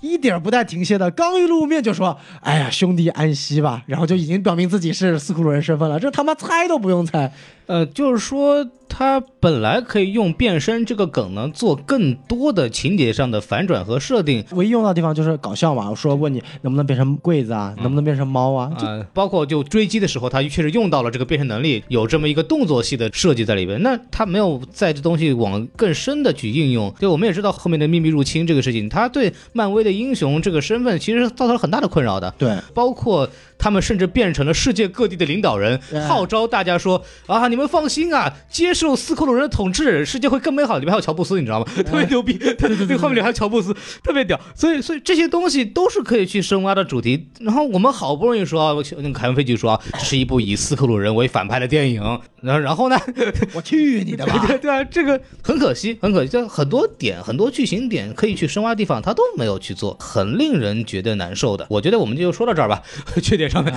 [0.00, 7.32] 一点儿不带停歇的，刚一露面就说：“哎呀，兄弟安息吧。”然后就已经表明自己是斯库鲁人身份了，这他妈猜都不用猜。
[7.66, 14.42] 呃，就是说他本来可以用变身这个梗呢，做更多的情节上的反转和设定。
[14.52, 18.72] 唯一用到的地方就是搞笑嘛，我说问你能不能变成柜子啊，能不能变成猫啊？
[18.78, 23.82] 这啊、包括就追击的时候，他确实用到了这个变身能力，有这么一个动作戏的设计在里边。
[23.82, 26.90] 那他没有在这东西往更深的去应用。
[26.98, 32.32] 对我们也知道后面的秘密入侵这个事情，他对漫威的英雄这个身份其实造成了很大的困扰的。
[32.38, 33.28] 对，包括
[33.58, 40.78] 他们甚至变成了世界各地的领导人，号召大家说啊，你们放心啊，接受斯克鲁人的统治，世界会更美好。
[40.78, 41.66] 里面还有乔布斯，你知道吗？
[41.76, 44.38] 特别牛逼，对对对，画面里还有乔布斯，特别屌。
[44.54, 47.28] 所以，所以这些东西都是可以去深挖的主题。
[47.40, 52.00] 然后我们好不容易说，那个凯文·费奇说是一部以斯克鲁人为反派的电影，
[52.40, 52.96] 然后然后呢，
[53.54, 54.38] 我去你的吧！
[54.46, 61.66] 对对啊，这个很可惜，很可惜，就很多点，很多剧情点可以去深挖的地方，他都没有去做，很令人觉得难受的。
[61.68, 62.82] 我觉得我们就说到这儿吧，
[63.20, 63.74] 缺点上面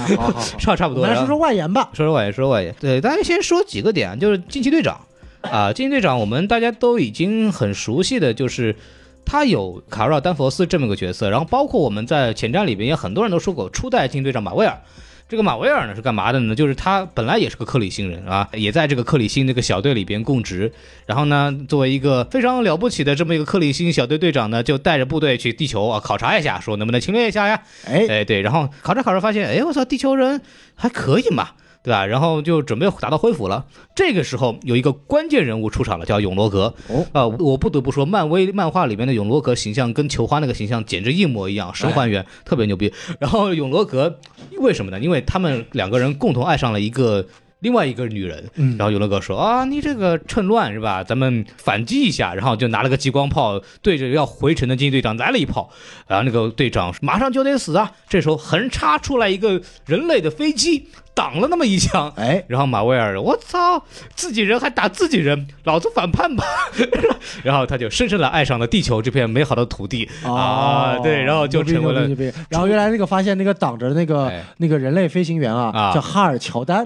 [0.60, 1.06] 差 差不多。
[1.06, 2.76] 来说说外延吧，说说外延，说说外延。
[2.80, 5.00] 对，大家先说几个点，就是惊奇队长
[5.42, 8.76] 啊，惊奇队长，我们大家都已经很熟悉的就是。
[9.24, 14.82] 他有卡罗尔·丹佛斯这么个角色，然后包括我们在前瞻里边也很多人都说过，初代惊奇队长马威尔，
[15.32, 16.54] 这个马威尔呢是干嘛的呢？
[16.54, 20.74] 就是他本来也是个克里星人啊，也在这个克里星这个小队里边供职，
[21.06, 27.64] 然后呢，作为一个非常了不起的这么一个克里星小队队长呢，就带着部队去地球啊考察一下，说能不能侵略一下呀？
[27.86, 30.42] 哎哎对，然后考察考察发现，哎我操，地球人
[30.76, 31.52] 还可以嘛。
[31.84, 32.06] 对吧？
[32.06, 33.66] 然后就准备打到恢复了。
[33.96, 36.74] 这个时候有一个关键人物出场了，叫永罗格。
[36.88, 42.94] 哦，啊，我不得不说，漫威漫画里面的永罗格形象跟球花那个形象简直一模一样，神还原，特别牛逼。
[43.20, 44.20] 然后永罗格
[44.58, 45.00] 为什么呢？
[45.00, 47.26] 因为他们两个人共同爱上了一个。
[47.62, 51.04] 另外一个女人，然后永乐哥说啊，你这个趁乱是吧？
[51.04, 55.70] 咱们反击一下，然后就拿了个激光炮对着要回城的惊奇队长来了一炮，
[56.08, 57.92] 然后那个队长马上就得死啊！
[58.10, 63.84] 这时候横插出来一个人类的飞机挡了那么一枪，哎，然后马威尔，我操，
[64.16, 66.43] 自己人还打自己人，老子反叛吧！
[67.43, 76.84] 然后他就深深的爱上了地球这片美好的土地啊，对，然后就成为了，然后原来那个发现那个挡着那个那个人类飞行员啊，叫哈尔乔丹。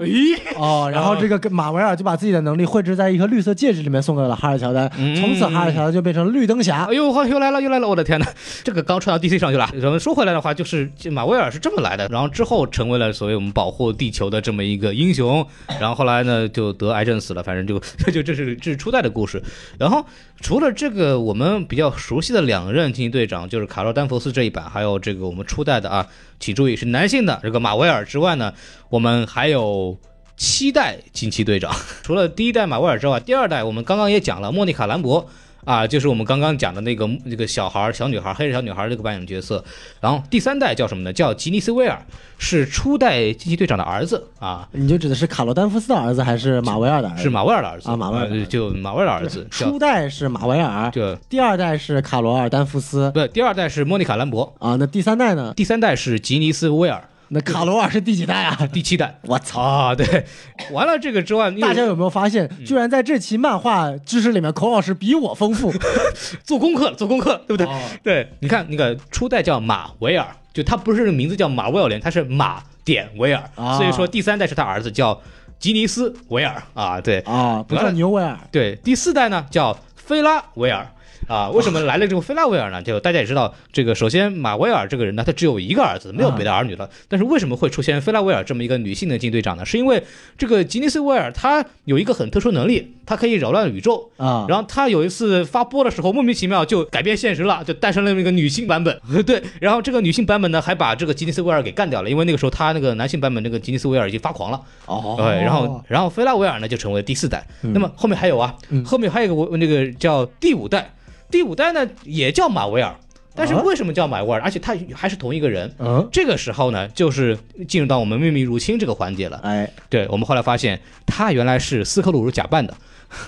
[0.56, 4.90] 哦，然后这个马威尔就把自己的能力绘制在一颗绿色戒指里面，送给了哈尔乔丹。
[5.16, 6.84] 从此，哈尔乔丹就变成绿灯侠。
[6.84, 7.88] 哎呦，又来了，又来了！
[7.88, 8.26] 我的天哪，
[8.64, 9.68] 这个刚传到 DC 上去了。
[9.80, 15.46] 咱们说回来的话，就是马威尔是这么来的，然后之后成为了所谓我们保护地球的这么一个英雄。
[15.78, 17.42] 然后后来呢，就得癌症死了。
[17.42, 17.78] 反正就
[18.10, 19.42] 就这是这是初代的故事。
[19.78, 20.04] 然后
[20.40, 26.06] 除了这个我们比较熟悉的两任惊奇队长，就是卡洛丹佛斯这一版，还有这个我们初代的啊，
[26.40, 28.54] 请注意是男性的这个马威尔之外呢，
[28.88, 29.98] 我们还有。
[30.38, 35.26] 七代惊奇队长，除了第一代马威尔之外，第二代我们刚刚也讲了莫妮卡兰博
[35.66, 39.62] 啊，就是我们刚刚讲的那个那个小孩小女孩黑人小女孩这个扮演角色。
[40.00, 41.12] 然后第三代叫什么呢？
[41.12, 42.00] 叫吉尼斯威尔，
[42.38, 44.68] 是初代惊奇队长的儿子啊。
[44.70, 47.22] 你就指的是卡罗丹福斯的儿子，还是马威尔的儿子？
[47.24, 49.44] 是马威尔的儿子啊，马威尔就马威尔的儿子。
[49.50, 51.18] 初代是马威尔，对。
[51.28, 53.26] 第二代是卡罗尔丹福斯，对。
[53.28, 54.76] 第二代是莫妮卡兰博啊。
[54.76, 55.52] 那第三代呢？
[55.56, 57.02] 第三代是吉尼斯威尔。
[57.28, 58.56] 那卡罗尔是第几代啊？
[58.72, 59.18] 第七代。
[59.22, 59.94] 我操啊！
[59.94, 60.24] 对，
[60.70, 65.72] 完了这个之外，大家有没有发现，居然在这期漫画知识里面，孔老师比我丰富，
[66.44, 67.68] 做功课，做功课，对不对？
[68.02, 73.42] 对，你看那个初代叫马维尔，就他不是名字叫马威尔连，他是马点维尔，
[73.76, 75.20] 所以说第三代是他儿子叫
[75.58, 78.38] 吉尼斯维尔啊，对啊，不叫牛维尔。
[78.52, 80.86] 对，第四代呢叫菲拉维尔。
[81.26, 82.82] 啊，为什么来了这个菲拉维尔呢？
[82.82, 86.88] 就大家也知道，这个首先马威尔这个人呢，他只有一个儿子，没有别的儿女了。
[87.08, 89.64] 但是为什么会出现菲拉维尔这么一个女性的金队长呢？
[89.64, 90.02] 是因为
[90.38, 94.46] 这个吉尼斯威尔他有一个很特殊能力，她可以扰乱宇宙啊。
[94.48, 99.00] 然后他有一次发波的时候，莫名其妙就改变现实了，就诞生了一个女性版本。
[99.26, 104.60] 对，然后这个女性版本呢，还把这个吉尼斯威尔给干掉了，因为那个时候他那个男性版本那个吉尼斯威尔已经发狂了。
[104.86, 107.44] 哦，对，然后然后菲拉维尔呢就成为第四代。
[107.62, 108.54] 那么后面还有啊，
[108.84, 110.92] 后面还有一个我那个叫第五代。
[111.30, 112.94] 第五代呢也叫马维尔，
[113.34, 114.40] 但是为什么叫马维尔？
[114.40, 115.74] 而且他还是同一个人。
[115.78, 119.40] 嗯，这个时候呢，就是进入到我们秘密入侵这个环节了。
[119.42, 122.74] 哎，对我们后来发现，他原来是斯克鲁假扮的。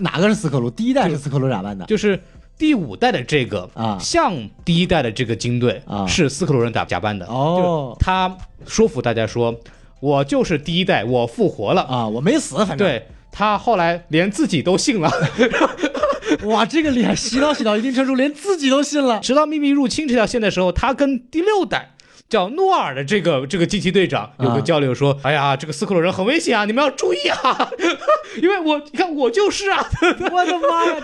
[0.00, 0.70] 哪个是斯克鲁？
[0.70, 2.20] 第一代是斯克鲁假扮的，就是
[2.56, 4.34] 第五代的这个啊，像
[4.64, 7.26] 第一代的这个军队啊，是斯克鲁人假假扮的。
[7.26, 8.36] 哦，他
[8.66, 9.54] 说服大家说，
[10.00, 15.08] 我就是第一代，我复活了啊，我没死，反正对他后来连自己都信了。
[16.46, 17.14] 哇，这个厉害！
[17.14, 19.18] 洗脑洗到一定程度，连自己都信了。
[19.20, 21.94] 直到秘密入侵这条线的时候，他跟第六代
[22.28, 27.70] 叫诺尔的这个这个惊奇队长有个交流，说：“哎呀，这个斯克鲁人很危险啊，你们要注意啊，
[28.40, 29.84] 因为我你看我就是啊，
[30.30, 30.96] 我的妈呀！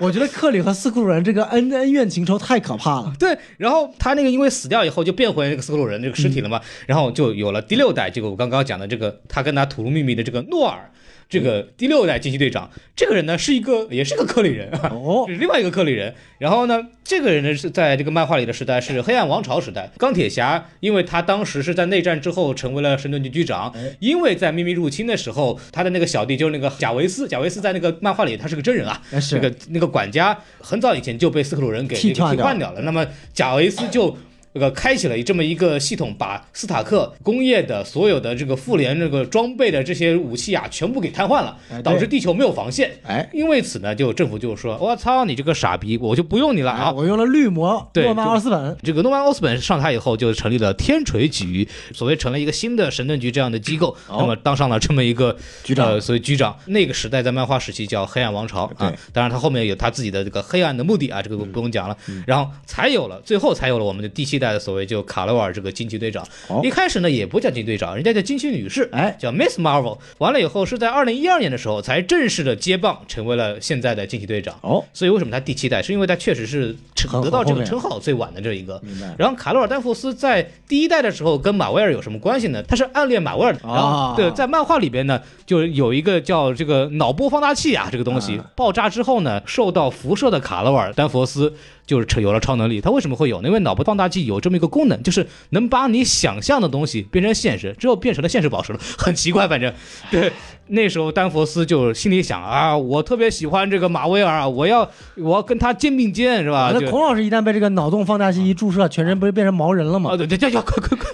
[0.00, 3.12] 我觉得克里和斯克鲁人这个恩恩怨情仇太可怕了。
[3.18, 10.90] 对，然后他那个因为死掉以后就变回那个斯克鲁人这个尸体了嘛，然后就有了第六代，这个我刚刚讲的这个他跟他吐露秘密的这个诺尔。”
[11.32, 16.14] 这个第六代惊奇队长，这个人呢是一个，也是个克里人哦，是另外一个克里人。
[16.38, 19.90] 然后呢，这个人呢是在这个漫画里的时代是黑暗王朝时代。
[19.96, 29.02] 钢铁侠，因为他当时是在内战之后成为了神盾局局长，因为在秘密入侵的时候，他的那个小弟就是那个贾维斯，贾维斯在那个漫画里他是个真人啊，
[29.32, 32.82] 那个那个管家很早以前就被斯克鲁人给替换掉了。
[32.82, 34.14] 那么贾维斯就。
[34.54, 42.92] 这个开启了这么一个系统，把斯塔克工业的所有的这个复联这个装备的这些武器啊，全部给瘫痪了导致地球没有防线。
[43.04, 55.34] 哎因为此呢，就政府就说：“我操，你这个傻逼，我就不用你了啊，啊！”我用了绿魔对诺曼奥斯本，这个诺曼奥斯本上台以后，就成立了天锤局，所谓成了一个新的神盾局这样的机构，哦那么当上了这么一个
[55.64, 56.56] 局长呃，所以局长。
[56.66, 61.96] 那个时代在漫画时期叫黑暗王朝啊，当然他后面有他自己的这个黑暗的目的啊，这个不用讲了。
[62.08, 66.22] 嗯然后才有了，最后才有了我们的第七代的所谓就卡罗尔这个惊奇队长。
[66.48, 69.96] 哦一开始呢也不叫惊奇队长，人家叫惊奇女士，哎叫 Miss Marvel。
[70.18, 74.54] 完了以后是在二零一二年的时候才正式的接棒，成为了现在的惊奇队长。
[74.62, 75.80] 哦，所以为什么他第七代？
[75.80, 78.80] 是因为他确实是得到这个称号最晚的这一个。
[78.84, 79.14] 明白。
[79.16, 82.62] 然后卡罗尔丹佛斯在第一代的时候跟马威尔有什么关系呢？
[82.64, 83.60] 他是暗恋马威尔的。
[83.62, 91.54] 然后啊对，在漫画里边呢，就有一个叫这个脑波放大器啊，这个东西啊爆炸之后呢，受到辐射的卡罗尔丹佛斯
[91.92, 92.80] 就是有了超能力。
[92.80, 93.48] 他为什么会有呢？
[93.48, 99.72] 因为脑波放大器有这么一个功能，就是能把你想象的东西变成现实，之后变成了现实宝石了，很奇怪，反正
[100.10, 100.32] 对。
[100.68, 106.72] 那时候丹佛斯就心里想啊，我特别喜欢这个马威尔啊，我要我要跟他肩并肩，是吧？
[106.74, 110.16] 那孔老师一旦被这个脑洞放大器一注射，全身不是变成毛人了吗啊，？
[110.16, 111.08] 对对对，要快快快！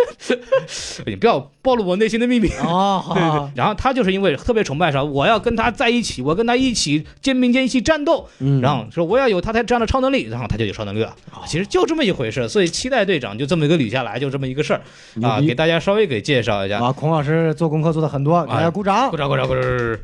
[1.07, 2.49] 你不要暴露我内心的秘密。
[2.51, 11.09] 啊，好对对，然后他就是因为特别崇拜啥，我要跟他在一起，我跟他一起肩并肩一起战斗，嗯然后说我要有他才这样的超能力，然后他就有超能力了。
[11.31, 14.81] 啊其实就这么一回事，所以期待队长就这么一个捋下来，就这么一个事儿
[15.23, 16.79] 啊，给大家稍微给介绍一下。
[16.79, 19.17] 啊，孔老师做功课做的很多，给大家鼓掌鼓。
[19.17, 19.99] 掌鼓掌不是！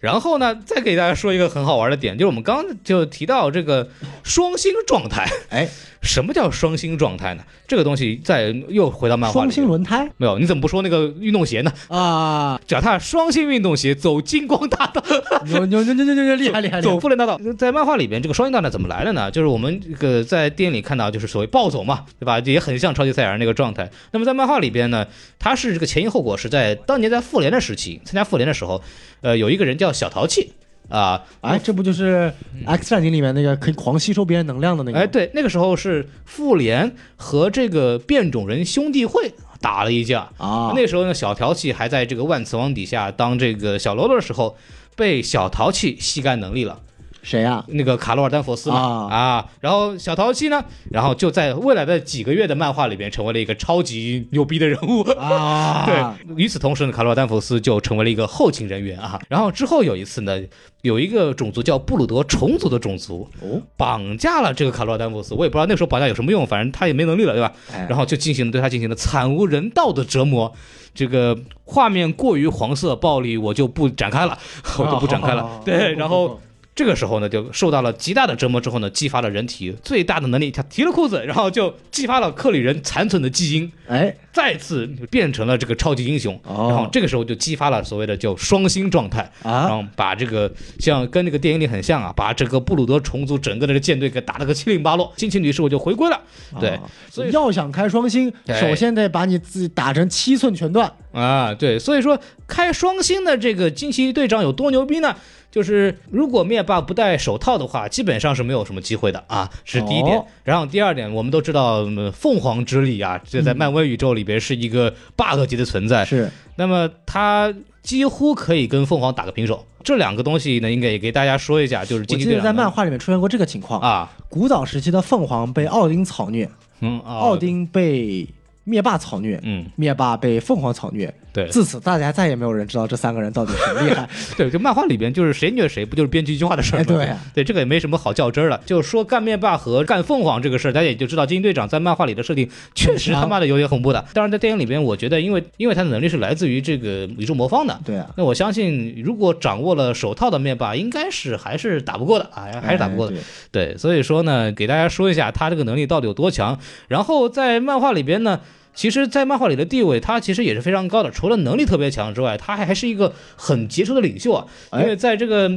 [0.00, 3.88] 然后呢，再给大家说一个很好玩的点，就是我们刚刚就提到这个
[4.24, 5.28] 双星状态。
[5.50, 5.68] 哎，
[6.00, 7.44] 什么叫双星状态呢？
[7.68, 9.50] 这个东西再又回到漫画双。
[9.50, 11.72] 星轮胎没有，你怎么不说那个运动鞋呢？
[11.88, 15.02] 啊，脚踏双星运动鞋走金光大道，
[15.44, 16.70] 牛牛牛牛牛牛，厉害厉害！
[16.70, 17.38] 厉害走复联大道。
[17.58, 19.30] 在漫画里边，这个双星大道怎么来的呢？
[19.30, 22.40] 就是我们这个在电影里看到，就是所谓暴走嘛，对吧？
[22.40, 23.90] 也很像超级赛亚人那个状态。
[24.12, 25.06] 那么在漫画里边呢，
[25.38, 28.82] 它是这个前因后果是在当年在复联的时期，参加复联的时候，
[29.20, 30.52] 呃，有一个人叫小淘气。
[30.88, 32.34] 啊，哎，这不就是
[32.66, 34.98] 《X 战警》里面那个可以狂吸收别人能量的那个？
[34.98, 44.56] 哎，，对，那个时候是复联和这个变种人兄弟会打了一架，啊，那时候呢，小淘气还在这个万磁王底下当这个小喽啰的时候，
[44.96, 46.80] 被小淘气吸干能力了。
[47.22, 47.64] 谁呀？
[47.68, 55.02] 那个卡罗尔丹佛斯嘛啊然后小淘气呢，然后就在未来的几个月的漫画里边成为了一个超级牛逼的人物。
[55.18, 59.20] 啊， 对，与此同时呢，卡罗尔丹佛斯就成为了一个后勤人员啊。
[59.28, 60.40] 然后之后有一次呢，
[60.82, 67.52] 有一个种族叫布鲁德虫族的种族哦，绑架了这个卡罗尔丹佛斯，我也不知道那个时候绑架有什么用，反正他也没能力了，对吧？
[67.72, 70.52] 哎然后就进行对他进行了惨无人道的折磨。
[70.92, 74.36] 这个画面过于黄色暴力，我就不展开了，
[74.76, 75.42] 我就不展开了。
[75.42, 76.40] 哦对，然后
[76.80, 86.34] 这个时候呢，就受到了极大的折磨之后呢，激发了人体最大的能力，他提了裤子，然后就激发了克里人残存的基因，哎，再次变成了这个超级英雄。
[86.44, 96.18] 哦然后这个时候就激发了所谓的叫双星状态，啊然后把这个像跟那个电影里很像啊，把这个布鲁德虫族整个的这个舰队给打了个七零八落，惊奇女士我就回归了。
[96.58, 100.90] 对啊，所以要想开双星，首先得把你自己打成七寸全断。
[101.12, 105.14] 啊，对，所以说开双星的这个惊奇队长有多牛逼呢？
[105.50, 110.18] 就是如果灭霸不戴手套的话，基本上是没有什么机会的啊，这是第一点。
[110.18, 116.04] 哦然后第二点，我们都知道嗯凤凰之力啊，这在漫威宇宙里边是一个 bug 级的存在。
[116.04, 119.64] 是那么他几乎可以跟凤凰打个平手。
[119.82, 128.28] 这两个东西呢，应该也给大家说一下，就是我记得在漫画里面出现过这个情况，啊，古早时期的凤凰被奥丁草虐，嗯，啊奥，丁被
[128.70, 131.12] 灭霸草虐，嗯，灭霸被凤凰草虐。
[131.32, 134.08] 对，自此，大家再也没有人知道这三个人到底很厉害。
[134.36, 136.82] 对，就漫画里边就是谁虐谁，不就是编剧一句话的事儿吗？
[136.82, 138.60] 哎 对啊对，这个也没什么好较真儿的。
[138.66, 144.04] 就是说干灭霸和干凤凰这个事儿，大家也就知道惊奇队长在漫画里的设定确实他妈的有点恐怖的。
[144.12, 147.78] 当然，在电影里边，我觉得因为因为他的能力是来自于这个宇宙魔方的。
[147.84, 153.14] 对啊，那我相信，如果掌握了手套的灭霸，应该是还是打不过的啊，还是打不过的。
[153.14, 153.18] 哎
[153.52, 156.58] 对对，所以说呢，给大家说一下他这个能力到底有多强。
[156.88, 158.40] 然后在漫画里边呢，
[158.74, 161.10] 其实，在漫画里的地位，他其实也是非常高的。
[161.10, 164.46] 除了能力特别强之外，他还还是一个很杰出的领袖啊。
[164.70, 165.50] 哎因为在这个。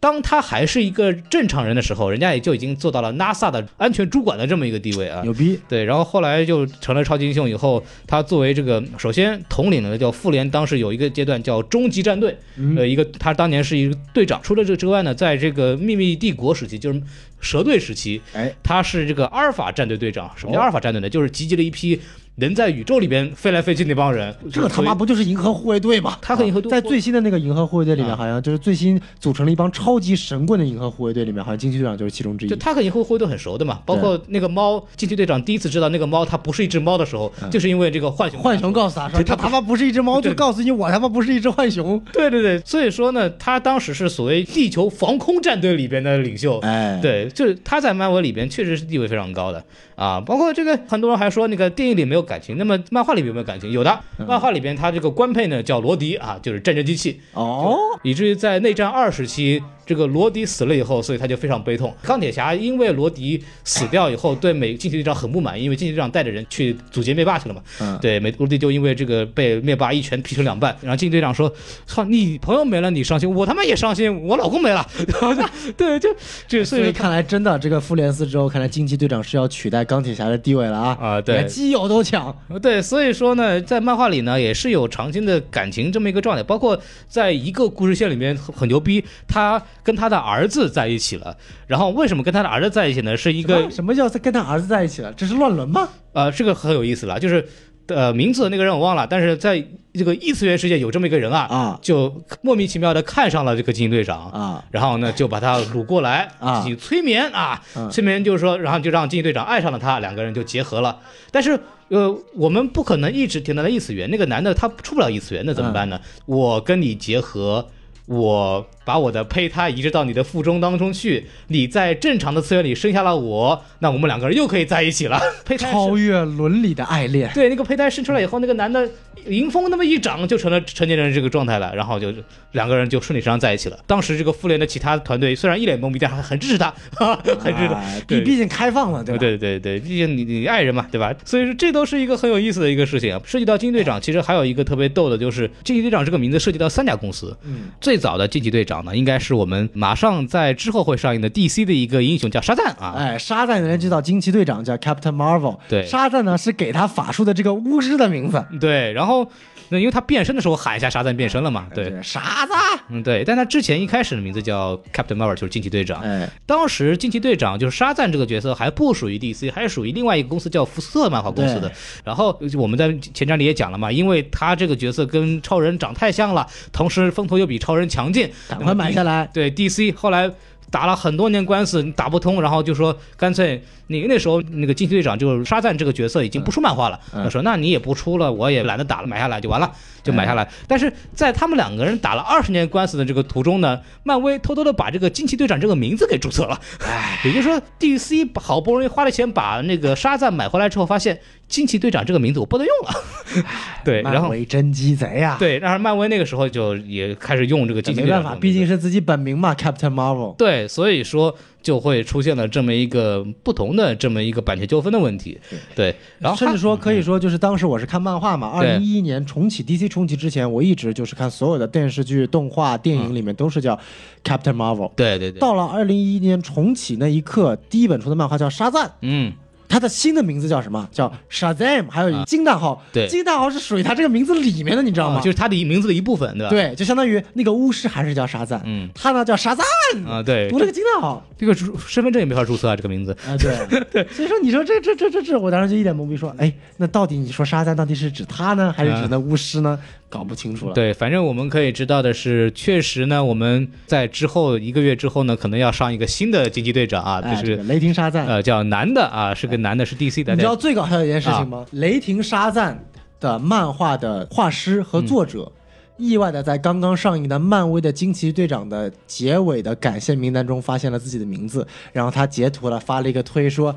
[0.00, 5.22] 当他还是一个正常人的时候，人家也就已经做到了 NASA 的安全主管的这么一个地位啊。
[5.24, 5.58] 牛逼。
[5.68, 14.40] 对，然后后来就成了超级英雄以后，他作为这个首先统领了叫复联，当时有一个阶段叫终极战队，嗯呃，一个他当年是一个队长。
[14.40, 17.02] 除了这个之外呢，在这个秘密帝国时期，就是
[17.40, 20.30] 蛇队时期，哎，他是这个阿尔法战队队长。
[20.36, 21.10] 什么叫哦阿尔法战队呢？
[21.10, 22.00] 就是集结了一批
[22.40, 26.18] 能在宇宙里边飞来飞去那帮人，这他妈不就是银河护卫队吗？
[26.22, 32.56] 他和银河队在最新的那个银河护卫队里面，啊好像就是最新组成了一帮超级神棍的银河护卫队里面，好像惊奇队长就是其中之一就。
[32.56, 38.40] 他和银河护卫队很熟的嘛，包括那个猫，惊奇队长第一次知道那个猫它不是一只猫的时候，就是因为这个浣熊。
[38.40, 41.98] 浣熊告诉他说：“对他他他妈不是一只猫，就告诉你我他妈不是一只浣熊。
[42.12, 46.58] 对对对，所以说呢，他当时是所谓地球防空战队里边的领袖。
[46.60, 49.64] 哎，对，就是他在漫威里边确实是地位非常高的
[49.98, 53.72] 啊，包括这个很多人还说那个电影里没有感情，那么漫画里边有没有感情？
[53.72, 61.92] 有的，漫画里边他这个官配呢叫罗迪啊，就是战争机器，哦，以至于在内战二时期，这个罗迪死了以后，所以他就非常悲痛。
[62.02, 67.62] 钢铁侠因为罗迪死掉以后，对美惊奇队长很不满意，因为惊奇队长带着人去阻截灭霸去了嘛。
[67.80, 71.50] 嗯对，美罗迪就因为这个被灭霸一拳劈成两半，然后惊奇队长说
[71.86, 75.42] ：“操，你朋友没了，你伤心，我他妈也伤心，我老公没了。”然后就
[75.76, 76.14] 对，就
[76.46, 80.98] 就所以说所以看来真的这个复联四之后，看来惊奇队长是要取代钢铁侠的地位了啊！
[81.00, 82.36] 啊对连基友都抢。
[82.60, 86.78] 对，所以说呢，在漫画里呢也是有长青的感情这么一个状态，包括
[87.08, 91.34] 在一个故事线里面很很牛逼，他跟他的儿子在一起了。
[91.66, 93.16] 然后为什么跟他的儿子在一起呢？
[93.16, 95.10] 是一一个什么叫跟他儿子在一起了？
[95.14, 95.88] 这是乱伦吗？
[96.12, 97.48] 呃，这个很有意思了，就是
[97.86, 104.28] 呃名字那个人我忘了，但是在这个异次元世界有这么一个人啊，啊就莫名其妙的看上了这个惊奇队长。
[104.30, 110.98] 啊然后呢，就把他掳过来啊进行催眠啊，嗯催眠就是说，然后就让惊奇队长爱上了他，两个人就结合了。
[111.30, 111.58] 但是
[111.88, 115.98] 呃，我们不可能一直停留在异次元，那个男的他出不了异次元，那怎么办呢？
[116.26, 117.66] 我跟你结合。
[118.08, 125.20] 我把我的胚胎移植到你的腹中当中去，你在正常的次元里生下了我，那我们两个人又可以在一起了。
[125.44, 127.30] 胚胎超越伦理的爱恋。
[127.34, 128.88] 对，那个胚胎生出来以后，那个男的
[129.26, 132.10] 迎风那么一掌，就成了成年人这个状态了，然后就
[132.52, 133.78] 两个人就顺理成章在一起了。
[133.86, 137.74] 当时这个复联的其他团队虽然一脸懵逼，但还很支持他，哈哈很支持他。
[137.74, 139.18] 哎对毕毕竟开放了，对吧？
[139.18, 141.14] 对对对，毕竟你你爱人嘛，对吧？
[141.26, 143.20] 所以说这都是一个很有意思的一个事情啊。
[143.26, 147.36] 涉及到惊奇队长，其实还有一个特别逗的，就是惊奇队长这个名字涉及到三家公司。
[147.44, 152.94] 嗯，最早的惊奇队长呢，应该是我们马上在之后会上映的 DC 的一个英雄叫沙赞啊。
[152.96, 158.44] 哎，沙赞的人知道惊奇队长叫 Captain Marvel，对沙赞呢是给他法术的这个巫师的名字。
[158.60, 159.30] 对，然后
[159.70, 162.52] 那因为他变身的时候喊一下沙赞变身了嘛，对，傻子。
[162.90, 166.00] 嗯对，但他之前一开始的名字叫 Captain Marvel，就是惊奇队长。
[166.00, 171.70] 哎，当时惊奇队长就是沙赞这个角色还不属于 DC，还是属于另外一个公司叫福斯特漫画公司的。
[172.02, 179.28] 然后我们在前瞻里也讲了嘛，因为他这个角色跟超人长太像了，同时风头又比超人强劲，赶快买下来。
[179.34, 180.30] 对 DC 后来
[180.70, 190.48] 打了很多年官司，打不通，然后就说干脆你那时候那个惊奇队长就是沙赞这个角色已经不出漫画了，嗯他说那你也不出了，我也懒得打了，买下来就完了，就买下来。
[190.66, 203.44] 但是在他们两个人打了二十年官司的这个途中呢，漫威偷偷的把这个惊奇队长这个名字给注册了，哎，也就是说 DC 好不容易花了钱把那个沙赞买回来之后，发现惊奇队长这个名字我不能用了，
[203.84, 204.28] 对，然漫后。
[204.28, 210.36] 威真鸡贼呀！，对，然后漫威那个时候就也开始用这个惊奇没办法，毕竟是自己本名嘛，Captain Marvel。
[210.36, 215.38] 对，所以说就会出现了这么一个不同的这么一个版权纠纷的问题。
[215.74, 223.78] 对，然后甚至说可以说，就是当时我是看漫画嘛，二对零一一年重启 DC 重启之前，我一直就是看所有的电视剧、动画、电影里面都是叫
[224.24, 224.90] Captain Marvel。
[224.94, 229.32] 对对对，到了二零一一年重启那一刻，第一本出的漫画叫沙赞，嗯，
[229.68, 230.88] 它的新的名字叫什么？
[230.90, 232.82] 叫 Shazam，还有一金大号。
[232.92, 235.18] 对金大号是属于他这个名字里面的，你知道吗？
[235.18, 239.64] 啊就是他的名字的一部分，对吧？，对，就相当于那个巫师还是叫沙赞，嗯他呢叫沙赞，
[240.06, 241.24] 啊，对读，了个金大号。
[241.38, 243.16] 这个身份证也没法注册啊，这个名字。
[243.24, 249.78] 啊，对对， 所以说你说这这这这这，我当时就一脸懵逼，说，哎，那到底你说沙赞到底是指他呢，还是指那巫师呢？
[250.10, 250.72] 搞不清楚了。
[250.74, 260.34] 对，反正我们可以知道的是，确实呢，我们在之后一个月之后呢，可能要上一个新的惊奇队长啊，哎，就是这个雷霆沙赞，呃叫男的啊，是个男的，是 DC 的。
[260.34, 261.66] 你知道最搞笑的一件事情啊吗？
[261.72, 262.84] 雷霆沙赞
[263.20, 265.44] 的漫画的画师和作者。
[265.46, 265.52] 嗯
[265.98, 273.74] 意外的在刚刚上映的漫威的惊奇队长的结尾的感谢名单中发现了自己的名字，然后他截图了发了一个推说：“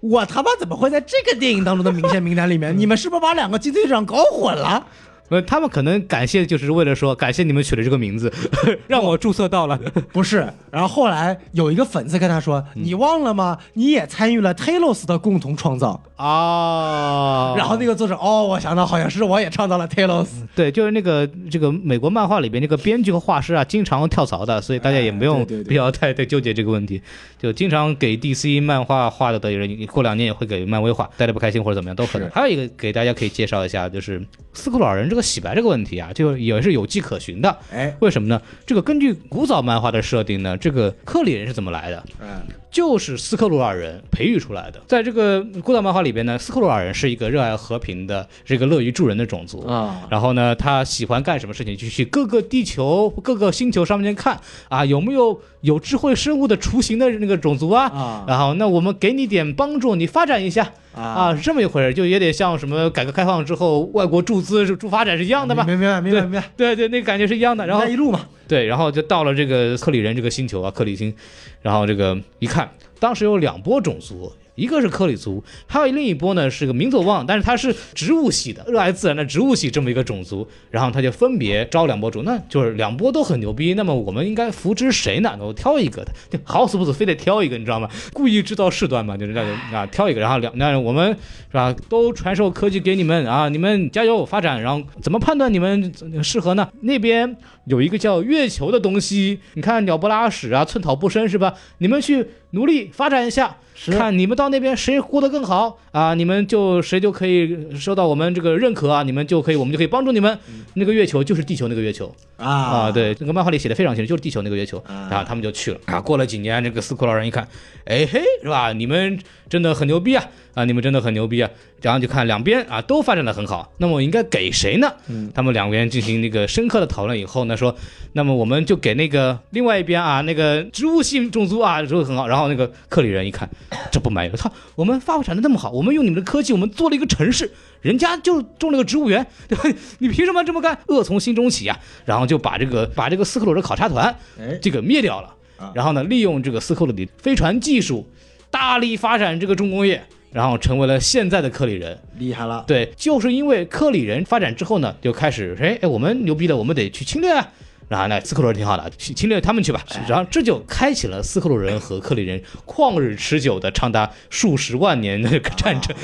[0.00, 2.72] 我他妈怎么会在这个电影当中的明星名单里面？
[2.78, 4.86] 你们是不是把两个惊奇队长搞混了？”
[5.28, 8.32] 呃，他们可能感谢就是为了说感谢你们取了这个名字，
[8.86, 9.76] 让我注册到了。
[10.12, 13.58] 不是，然后后来有一个粉丝跟他说：“嗯你忘了吗？
[13.74, 16.00] 你也参与了 Talos 的共同创造。
[16.16, 20.28] 啊然后那个作者哦，我想到好像是我也创造了 Talos。
[20.54, 27.02] 对，就是那个这个美国漫画里边那个编剧和画师啊，经常跳槽的，所以大家也没用哎对对对必要太太纠结这个问题。
[27.38, 32.30] 就经常给 DC 漫画画的的人，过两年也会给漫威画，待的不开心或者怎么样都可能。
[32.30, 34.22] 还有一个给大家可以介绍一下，就是
[34.54, 37.58] 斯库鲁尔人这这个洗白这个问题啊，就也是有迹可循的。
[37.72, 38.38] 哎，为什么呢？
[38.66, 42.04] 这个根据古早漫画的设定呢，这个克里人是怎么来的？
[42.20, 42.42] 嗯，
[42.76, 44.78] 就是斯克鲁尔人培育出来的。
[44.86, 49.66] 在这个古早漫画里边呢，斯克鲁尔人是一个热爱和平的、这个乐于助人的种族。
[49.66, 54.38] 啊，然后呢，他喜欢干什么事情，就去各个地球、各个星球上面看
[54.68, 57.86] 啊，有没有有智慧生物的雏形的那个种族啊？
[57.86, 65.64] 啊然后，那我们给你点帮助，你发展一下啊，是这么一回事，就也得像什么改革开放之后外国注资、助发展是一样的吧？
[65.64, 66.50] 明白明白明白明白。
[66.58, 67.66] 对对，那个感觉是一样的。
[67.66, 71.14] 然后一路嘛，对，然后就到了这个克里人这个星球啊，克里星，
[71.62, 74.32] 然后这个一看，当时有两波种族。
[74.56, 85.36] 一个是克里族，还有另一波呢是个民族忘，但是他是植物系的，热爱自然的植物系这么一个种族，然后他就分别招两波种，那就是两波都很牛逼，那么我们应该扶植谁呢？
[85.38, 87.86] 我挑一个的，就好死不死非得挑一个，你知道吗？
[88.14, 95.92] 故意制造事端嘛，就是那种啊，挑一个，然后两那我们是吧，都传授科技给你们啊，你们加油发展，然后怎么判断你们
[96.24, 96.66] 适合呢？
[96.80, 97.36] 那边
[97.66, 101.54] 有一个叫月球的东西，你看鸟不拉屎啊，寸草不生是吧？
[101.78, 103.58] 你们去努力发展一下。
[103.92, 110.38] 看你们到那边谁活得更好啊，你们就谁就可以受到我们这个认可啊，你们就可以，我们就可以帮助你们。
[110.74, 114.78] 那个月球就是地球那个月球啊啊，对，这个漫画里写的非常清楚，就是地球那个月球。
[114.86, 116.00] 啊他们就去了啊。
[116.00, 117.46] 过了几年，这个斯库老人一看，
[117.84, 118.72] 哎嘿，是吧？
[118.72, 119.18] 你们
[119.48, 120.24] 真的很牛逼啊
[120.54, 120.64] 啊！
[120.64, 121.50] 你们真的很牛逼啊！
[121.82, 124.92] 然后就看两边啊都发展的很好，那么我应该给谁呢？
[125.08, 127.76] 嗯他们两边进行那个深刻的讨论以后呢，说，
[128.14, 132.26] 那么我们就给那个另外一边啊，那个植物性种族啊，说很好。
[132.26, 133.48] 然后那个克里人一看，
[133.92, 137.52] 这不满意了，操，我们发展的那么好，我们用你们的科技，我们做了一个城市，
[137.82, 139.78] 人家就种了个植物园，对吧？
[139.98, 140.76] 你凭什么这么干？
[140.88, 141.78] 恶从心中起啊！
[142.04, 145.70] 然后就把这个把这个斯克鲁的考察团哎这个灭掉了啊。
[145.74, 148.08] 然后呢，利用这个斯克鲁的飞船技术，
[148.50, 150.02] 大力发展这个重工业，
[150.32, 151.98] 然后成为了现在的克里人。
[152.18, 157.48] 厉害了，对，就是因为克里人发展之后呢，就开始哎哎，我们牛逼了，我们得去侵略啊。
[157.88, 159.80] 然后呢，斯克鲁人挺好的，去侵略他们去吧。
[160.08, 165.94] 然后这就开启了斯克鲁人和克里人旷日持久的长达数十万年的战争。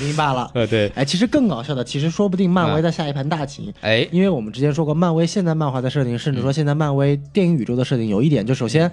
[0.00, 0.50] 明白了。
[0.52, 3.72] 呃， 对，哎，其实更搞笑的，其实说不定漫威在下一盘大棋。
[3.82, 8.90] 哎，因为我们之前说过，漫威现在漫画的设定，甚至说现在漫威电影宇宙的设定，有一点就首先，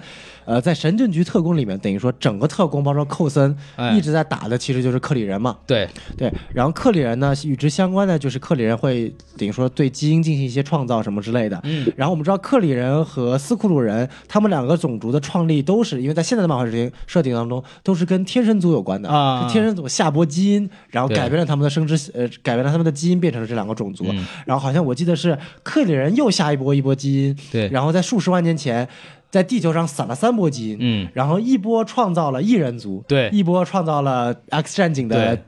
[0.50, 5.56] 呃，在神盾局特工里面，等于说整个特工，包括寇森，哎一直在打的其实就是克里人嘛。
[5.64, 11.60] 对，对，然后克里人呢，与之相关的就是克里人会等于说对基因进行一些创造什么之类的。
[11.62, 24.04] 嗯，然后我们知道克里人和斯库鲁人，他们两个种族的创立都是因为在现在的漫画设定设定当中，都是跟天神族有关的啊是天神族下播基因，然后改变了他们的生殖呃，改变了他们的基因，变成了这两个种族。
[24.10, 28.88] 嗯然后好像我记得是克里人又下一波一波基因，对然后在数十万年前，
[29.30, 33.30] 在地球上撒了三波基因，嗯，然后一波创造了异人族，对。
[33.32, 35.44] 一波创造了 X 战警的对，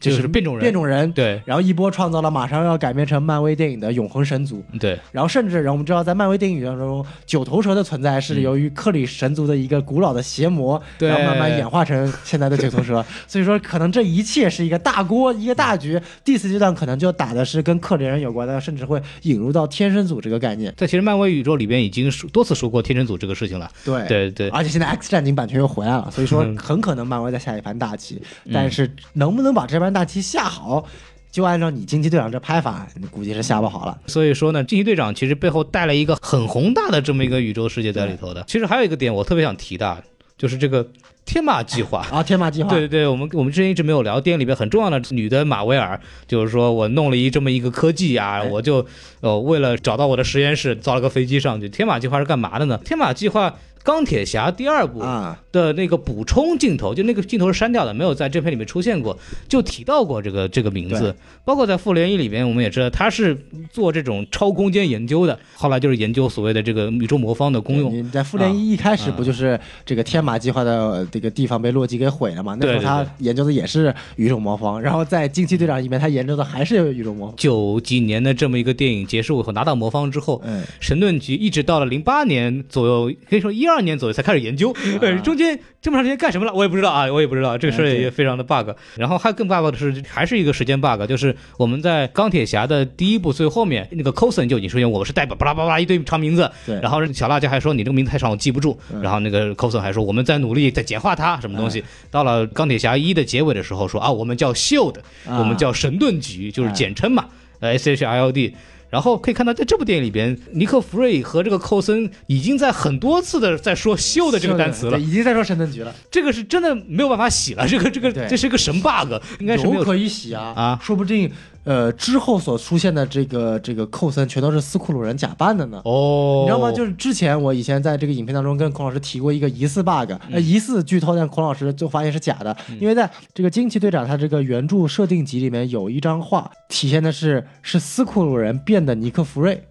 [0.00, 13.04] 就是变种人变种人，对，然后一波创造了马上要改编成漫威电影的永恒神族，对，然后甚至，然后我们知道，在漫威电影当中，九头蛇的存在是由于克里神族的一个古老的邪魔，对然后慢慢演化成现在的九头蛇。
[13.28, 16.00] 所以说，可能这一切是一个大锅，一个大局。
[16.24, 20.72] 第四阶段可能就打的是跟克里人有关的，甚至会引入到天生组这个概念。
[20.76, 23.70] 在其实漫威宇宙里边已经说多次说过天神组这个事情了。
[23.84, 28.20] 对对对，而且现在 X 战警版权又回来了，所以说嗯很可能漫威在下一盘大棋。
[28.52, 30.84] 但是能不能把这盘大棋下好，
[31.30, 33.98] 就按照你惊奇队长这拍法，你估计是下不好了。
[34.06, 38.44] 所以说呢，惊奇队长其实背后带了一个很宏大的这么一个宇宙世界在里头的。
[38.46, 40.02] 其实还有一个点我特别想提的，
[40.36, 40.86] 就是这个
[41.24, 42.04] 天马计划。
[42.10, 48.84] 啊，天马计划，对对对，我们我们之前一直没有聊，电影里边很重要的女的马威尔，就是说我弄了一这么一个科技啊，哎我就
[49.20, 51.68] 呃为了找到我的实验室，造了个飞机上去。
[51.68, 52.78] 天马计划是干嘛的呢？
[52.84, 53.54] 天马计划。
[53.82, 61.14] 钢铁侠第二部啊，的那个补充镜头，就那个镜头是删掉的，没有在这片里面出现过，就提到过这个这个名字。
[61.44, 63.36] 包括在复联一里边，我们也知道他是
[63.72, 67.92] 做这种超空间研究的，后来就是研究所谓的这个宇宙魔方的功用。
[67.92, 72.56] 你在复联一一开始啊不就是这个天马计划的呃这个地方被洛基给毁了嘛？
[72.60, 77.36] 那时候他研究的也是宇宙魔方，然后在惊奇队长里面他研究的还是宇宙魔方。
[77.36, 84.74] 九几年的这么一个电影结束以后，拿到魔方之后，嗯，神盾局一直到了零八年左右，可以说一二年左右才开始研究。
[85.00, 86.52] 对，中间这么长时间干什么了？
[86.52, 87.56] 我也不知道啊，我也不知道。
[87.56, 88.70] 这个事儿也非常的 bug。
[88.96, 96.50] 然后还更 bug 的是，还是一个时间 bug，就是我们在钢铁侠的第一部最后面，那个 coulson 就已经出现，我们是代表巴拉巴拉一堆长名字。
[96.66, 98.78] 对然后小辣椒还说你这个名字太长，我记不住。
[98.92, 101.82] 嗯然后那个 coulson 还说我们在努力在简化它，什么东西。
[102.10, 107.26] 到了钢铁侠一的结尾的时候说啊，我们叫 shield，啊我们叫神盾局，就是哎简称嘛，
[107.60, 108.54] 呃 S H I L D。
[108.90, 120.80] 然后可以看到，在这部电影里边，尼克弗瑞和这个寇森已经在很多次的在说“秀”的这个单词了，已经在说神盾局了，这个是真的没有办法洗了，这个这个这是一个神 bug，应该是可以洗啊啊。
[120.82, 121.30] 说不定
[121.64, 125.80] 呃之后所出现的这个这个寇森全都是斯库鲁人假扮的呢？
[125.84, 126.72] 哦，你知道吗？
[126.72, 139.62] 就是之前我以前在这个影片当中跟孔老师提过一个疑似 bug，、呃，疑似剧透，但孔老师就发现是假的，因为在这个惊奇队长他这个原著设定集里面有一张画，体现的是是斯库鲁人变的尼克弗瑞。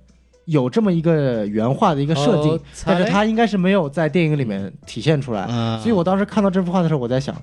[0.45, 7.39] 有这么一个原画的一个设定，哦但是猜他应该是没有在电影里面体现出来，嗯所以我当时看到这幅画的时候，我在想，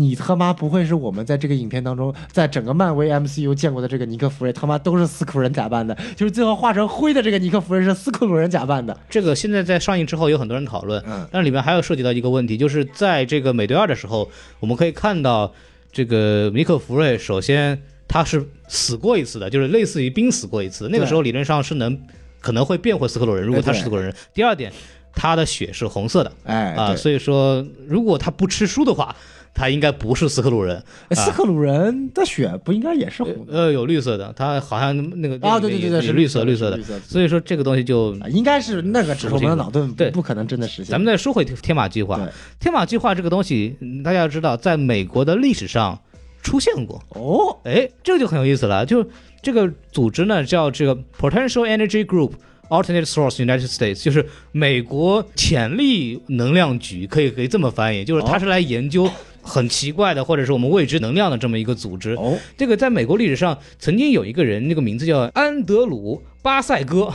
[0.00, 8.98] 你他妈不会是我们在这个影片当中，在整个漫威 MCU 见过的这个尼克弗瑞，他妈都是斯库鲁人假扮的，就是最后化成灰的这个尼克弗瑞是斯库鲁人假扮的。
[9.10, 15.52] 这个现在在上映之后有很多人讨论，嗯但里面还有涉及到一个问题，就是在这个美队二的时候，我们可以看到
[15.92, 22.00] 这个尼克弗瑞，首先他是死过一次的，就是类似于濒死过一次，那个时候理论上是能
[22.40, 24.14] 可能会变回斯克鲁人，如果他是斯库鲁人。
[24.32, 24.72] 第二点，
[25.14, 29.14] 他的血是红色的哎，啊，对所以说如果他不吃书的话，
[29.52, 35.60] 他应该不是斯克鲁人，哎斯克鲁人的血不应该也是红的呃，有绿色的，他好像那个啊？
[35.60, 40.86] 对对对对，是绿色绿色的所以说这个东西就啊应该是那个只是我们的脑洞，对不可能真的实现。
[40.86, 42.26] 咱们再说回天马计划对，
[42.58, 45.98] 天马计划这个东西，嗯大家要知道，在美国的历史上
[46.42, 47.02] 出现过。
[47.10, 48.86] 哦，哎，这个就很有意思了。
[48.86, 49.04] 就
[49.42, 52.32] 这个组织呢，叫这个 Potential Energy Group。
[52.70, 59.10] Alternate Source United States 就是美国潜力能量局，可以可以这么翻译，就是它是来研究
[59.42, 62.12] 很奇怪的或者是我们未知能量的这么一个组织。
[62.14, 67.12] 哦，这个在美国历史上曾经有一个人，那个名字叫安德鲁·巴塞戈。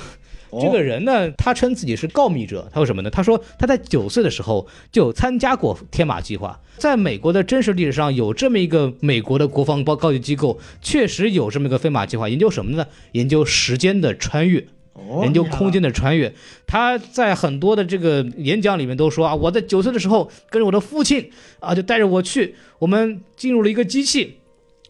[0.51, 2.69] 哦这个人呢，他称自己是告密者。
[2.71, 3.09] 他说什么呢？
[3.09, 6.57] 他说他在九岁的时候就参加过天马计划。
[6.77, 12.87] 在美国的真实历史上，有这么一个美国的国防报高级机构，确实有这么一个飞马计划，研究什么呢？
[13.11, 14.65] 研究时间的穿越。
[14.95, 16.33] 哦研究空间的穿越。
[16.65, 24.39] 他在很多的这个演讲里面都说啊，我在九岁的时候跟着我的父亲啊，就带着我去，我们进入了一个机器。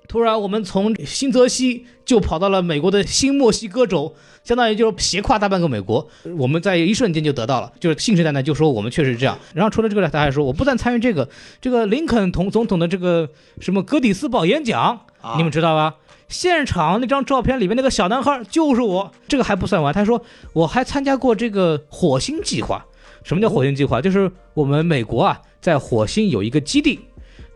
[0.08, 6.08] 突然，我们从新泽西就跑到了美国的新墨西哥州，相当于就是斜跨大半个美国。
[6.38, 9.36] 我们在一瞬间就得到了，就是信誓旦旦就说我们确实是这样。
[9.56, 11.28] 然后除了这个，他还说我不但参与这个
[11.60, 13.28] 这个林肯同总统的这个
[13.60, 15.96] 什么哥底斯堡演讲，啊你们知道吧？
[16.28, 19.12] 现场那张照片里面那个小男孩就是我。
[19.28, 20.24] 这个还不算完，他说
[20.54, 22.86] 我还参加过这个火星计划。
[23.24, 24.02] 什么叫火星计划？
[24.02, 27.00] 就是我们美国啊，在火星有一个基地。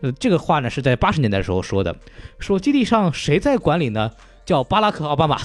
[0.02, 1.94] 呃，这个话呢是在八十年代的时候说的，
[2.38, 4.10] 说基地上谁在管理呢？
[4.46, 5.38] 叫巴拉克奥巴马。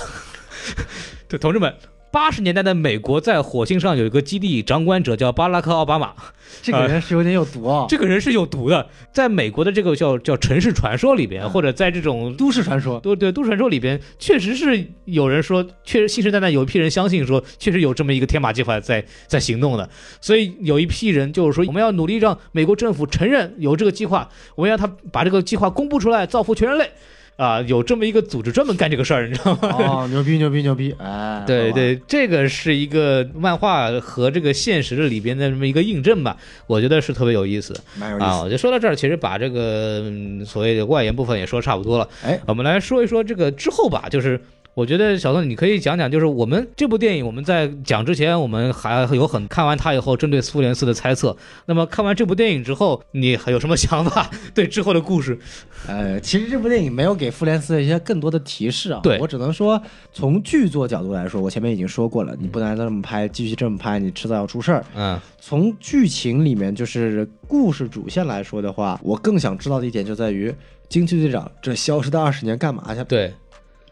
[1.28, 1.76] 对，同志们，
[2.16, 6.14] 八十年代的美国在火星上有一个基地，掌管者叫巴拉克奥巴马。
[6.62, 13.02] 这个人是有点有毒啊，这个人是有毒的，在美国的这个叫叫城市传说里边，或者在这种都市传说。
[13.02, 19.90] 对对都市传说里边，确实是有人说，确实信誓旦旦有一批人相信说，确实有这么一个天马计划在在行动的。
[20.22, 26.90] 所以有一批人就是说，我们要努力让美国政府承认有这个计划，我们要他把这个计划公布出来，造福全人类。
[27.38, 29.60] 啊，有这么一个组织专门干这个事儿，你知道吗？
[29.78, 30.96] 哦，牛逼牛逼牛逼！
[31.00, 37.82] 哎， 对对，这个是一个漫画和这个现实的里边的这么一个印证吧，我觉得是特别有意思啊。
[38.00, 38.26] 蛮有意思。
[38.44, 42.08] 我就说到这儿，其实把这个、嗯所谓的外延部分也说差不多了。
[42.24, 44.40] 哎，我们来说一说这个之后吧，就是。
[44.76, 51.36] 我觉得小宋，你可以讲讲，就是我们这部电影，我们在讲之前，我们还有很看完它以后针对复联四的猜测。
[51.66, 54.30] 那么看完这部电影之后，你还有什么想法？
[54.54, 55.40] 对之后的故事？
[55.88, 59.00] 呃，其实这部电影没有给复联四一些更多的提示啊。
[59.02, 59.82] 对我只能说，
[60.12, 64.86] 从剧作角度来说，我前面已经说过了，你不能这么拍，继续这么拍，你迟早要出事儿。
[64.94, 70.52] 嗯从剧情里面，就是故事主线来说的话，我更想知道的一点就在于
[70.90, 73.06] 惊奇队长这消失的二十年干嘛去了？
[73.06, 73.32] 对，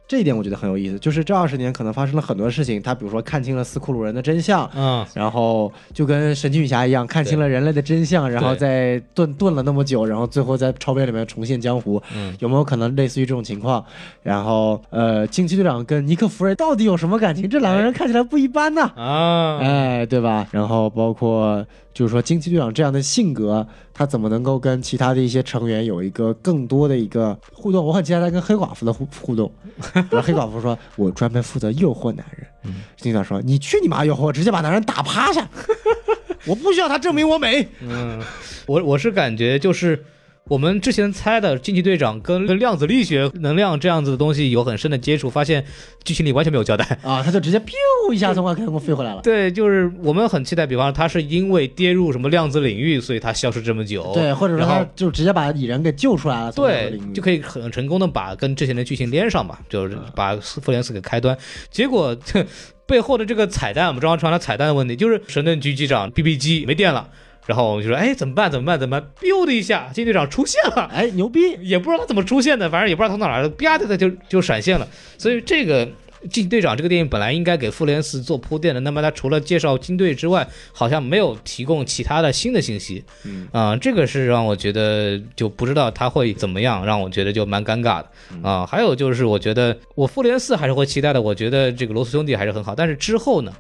[0.06, 13.84] 这一点我觉得很有意思，就是这二十年可能发生了很多事情，他比如说看清了斯库鲁人的真相，嗯，然后就跟神奇女侠一样，看清了人类的真相，然后再炖炖了那么久，然后最后在超编里面重现江湖，嗯有没有可能类似于这种情况？
[14.22, 17.50] 然后呃，惊奇队长跟尼克弗瑞到底有什么感情？
[17.50, 20.46] 这两个人看起来不一般呐，啊，哎，对吧？
[20.52, 27.86] 然后包括就是说惊奇队长这样的性格，他怎么能够跟其他的一些成员有一个更多的一个互动？
[27.86, 29.52] 我很期待他跟黑寡妇的互互动。
[29.94, 32.48] 然后黑寡妇说：“我专门负责诱惑男人。”
[32.98, 35.48] 惊奇队长说：“你去你妈诱惑，直接把男人打趴下。
[36.46, 37.68] 我不需要他证明我美。
[37.82, 38.22] 嗯，
[38.66, 40.04] 我我是感觉就是
[40.50, 45.64] 我们之前猜的惊奇队长跟跟量子力学能量这样子的东西有很深的接触，发现
[46.04, 46.86] 剧情里完全没有交代。
[47.02, 49.22] 啊，他就直接 biu 一下从外太空飞回来了。
[49.22, 54.12] 对，就是我们很期待，比方说他是因为跌入什么量子领域，所以他消失这么久。
[54.14, 56.52] 对，或者说他就直接把蚁人给救出来了。
[56.52, 61.38] 对，就可以很成功的把跟之前的剧情连上嘛，就是把复联四给开端。
[61.72, 62.46] 结果这
[62.86, 67.10] 背后的这个彩蛋，我们正好传了彩蛋的问题，就是神盾局局长 BB 机没电了。
[67.46, 68.50] 然后我们就说，哎，怎么办？
[68.50, 68.80] 怎么办？
[68.80, 71.58] 怎么办？biu 的一下，金队长出现了，哎，牛逼！
[71.62, 74.88] 也不知道他怎么出现的，反正也不知道从哪来的，啪的他就就闪现了。
[75.18, 75.86] 所以这个
[76.30, 83.04] 金队长这个电影本来应该给复联四做铺垫的，那么他除了介绍金队之外，好像没有提供其他的新的信息。
[83.26, 88.08] 嗯啊、这个是让我觉得就不知道他会怎么样，让我觉得就蛮尴尬的
[88.42, 93.52] 啊、还有就是我觉得我复联四还是会期待的，我觉得这个罗斯兄弟还是很好，但是之后呢，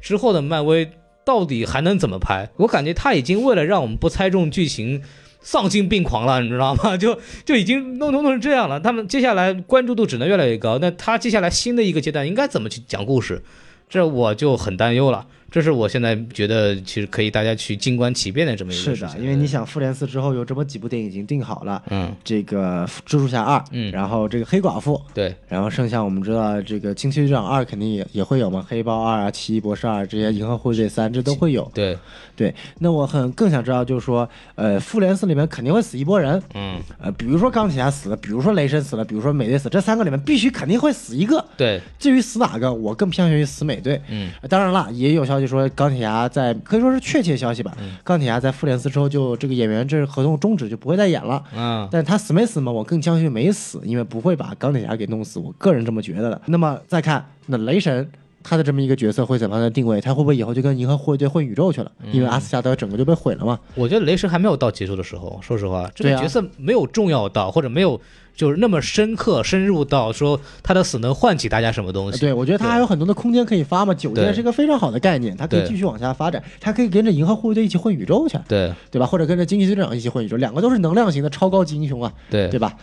[0.00, 0.90] 之后的漫威
[1.24, 2.50] 到底还能怎么拍？
[2.56, 5.02] 我感觉他已经为了让我们不猜中剧情。
[5.44, 6.94] 丧心病狂了，你知道吗？
[6.96, 8.78] 就就已经弄弄弄成这样了。
[8.78, 10.78] 他们接下来关注度只能越来越高。
[10.78, 13.42] 那他接下来新的一个阶段应该怎么去讲故事？
[13.88, 15.26] 这我就很担忧了。
[15.52, 19.22] 这是我现在觉得其实可以大家去静观其变的这么一个是的，事情。
[19.22, 31.70] 因为你想，复联四之后有这么几部电影已经定好了，嗯，这个蜘蛛侠二，嗯然后这个黑寡妇，对，然后剩下我们知道这个惊奇队长二肯定也也会有嘛，黑豹二啊、奇异博士二这些银河护卫队三这都会有。
[31.74, 31.98] 对，
[32.42, 41.44] 对，那我很更想知道就是说，呃，复联四里面肯定会死一波人，嗯，呃，比如说钢铁侠死了，比如说雷神死了，比如说美队死了，这三个里面必须肯定会死一个。
[41.56, 44.00] 对，至于死哪个，我更偏向于死美队。
[44.08, 51.44] 嗯呃当然了，也有消息说钢铁侠在可以说是确切消息吧，嗯钢铁侠在复联四之后就这个演员这合同终止，就不会再演了。
[51.54, 52.72] 嗯，但他死没死嘛？
[52.72, 56.40] 我更相信没死，因为不会把钢铁侠给弄死，我个人这么觉得的。
[56.46, 58.10] 那么再看那雷神。
[58.42, 60.00] 他的这么一个角色会怎么样的定位？
[60.00, 61.90] 他会不会以后就跟银河护卫队混宇宙去了？
[62.02, 63.58] 嗯因为阿斯加德整个就被毁了嘛。
[63.74, 68.00] 我觉得雷神还没有到结束的时候，说实话，这个角色没有重要到，或者没有
[68.34, 72.18] 就是那么深刻深入到说他的死能唤起大家什么东西。
[72.18, 73.94] 对，我觉得他还有很多的空间可以发嘛。
[73.94, 79.06] 九对剑是一个非常好的概念，他可以继续往下发展，他可以跟着银河护卫队一起混宇宙去，对对吧？
[79.06, 82.74] 或者跟着惊奇队长一起混宇宙，两个都是能量型的超高级英雄啊，对对吧？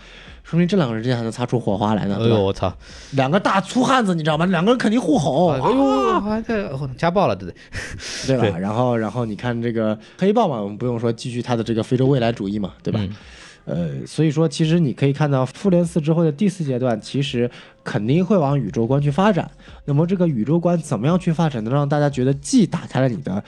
[0.50, 2.36] 说明这两个人之间还能擦出火花来呢，对吧？
[2.36, 2.74] 哎呦我操！
[3.12, 4.48] 两个大粗汉子，你知道吗？
[4.48, 7.54] 两个人肯定互吼，哎呦，家暴了，对不
[8.26, 8.36] 对？
[8.36, 8.58] 对吧？
[8.58, 13.00] 然后，然后你看这个黑豹嘛，我们不用说继续他的这个非洲未来主义嘛，对吧？
[13.04, 13.16] 嗯
[13.66, 17.48] 呃，所以说其实你可以看到复联四之后的第四阶段，其实
[17.84, 19.48] 肯定会往宇宙观去发展。
[19.86, 23.44] 那么这个宇宙观怎么样去发展，能让大家觉得既打开了你的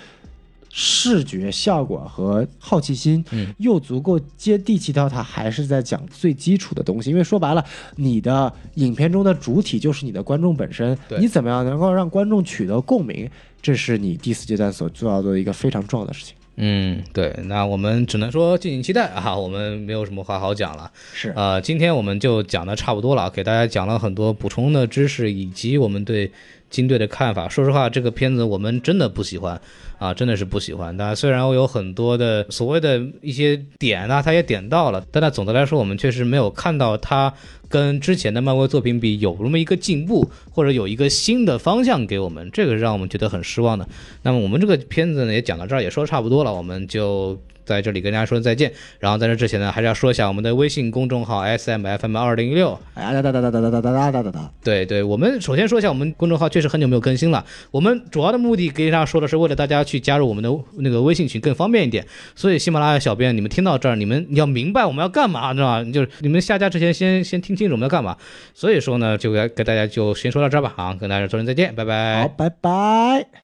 [0.73, 7.09] 视觉效果和好奇心，嗯又足够接地气到它还是在讲最基础的东西。
[7.09, 7.63] 因为说白了，
[7.97, 13.29] 你的影片中的主体就是你的观众本身，你怎么样能够让观众取得共鸣，
[13.61, 16.35] 这是你第四阶段所做到的一个非常重要的事情。
[16.57, 20.91] 嗯，对，那我们只能说敬请期待啊，我们没有什么话好讲了。
[21.13, 26.29] 是呃，今天我们就讲的差不多了，给大家讲了很多补充的知识，以及我们对
[26.71, 27.47] 金队的看法。
[27.47, 29.61] 说实话，这个片子我们真的不喜欢
[29.99, 30.97] 啊，真的是不喜欢。
[30.97, 37.31] 当然虽然我有很多的所谓的一些点啊，他也点到了，但它总的来说，我们确实没有看到它
[37.69, 43.87] 跟之前的漫威作品比有那么一个进步，或者有一个新的方向给我们，这个让我们觉得很失望的。
[44.23, 47.39] 那么我们这个片子呢，也讲到这儿，也说差不多了，我们就。
[47.71, 57.45] 在这里跟大家说再见，然后在这之前呢，还是要说一下我们的微信公众号 S M F M 二零一六，哒哒哒哒哒哒哒哒哒哒哒，对对，我们首先说一下，我们公众号确实很久没有更新了。
[57.71, 60.49] 我们主要的目的跟大家说的是，为了大家去加入我们的
[60.79, 62.05] 那个微信群更方便一点。
[62.35, 65.83] 所以喜马拉雅小编，你们听到这儿，你们要明白我们要干嘛，知道吧？
[65.91, 68.17] 就是你们下架之前先先听清楚我们要干嘛。
[68.53, 72.23] 所以说呢，就给给大家就先说到这儿吧，好，跟大家说声再见，拜拜。
[72.23, 73.40] 好，拜拜。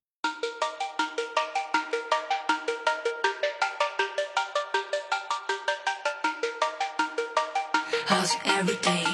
[8.57, 9.05] Every day.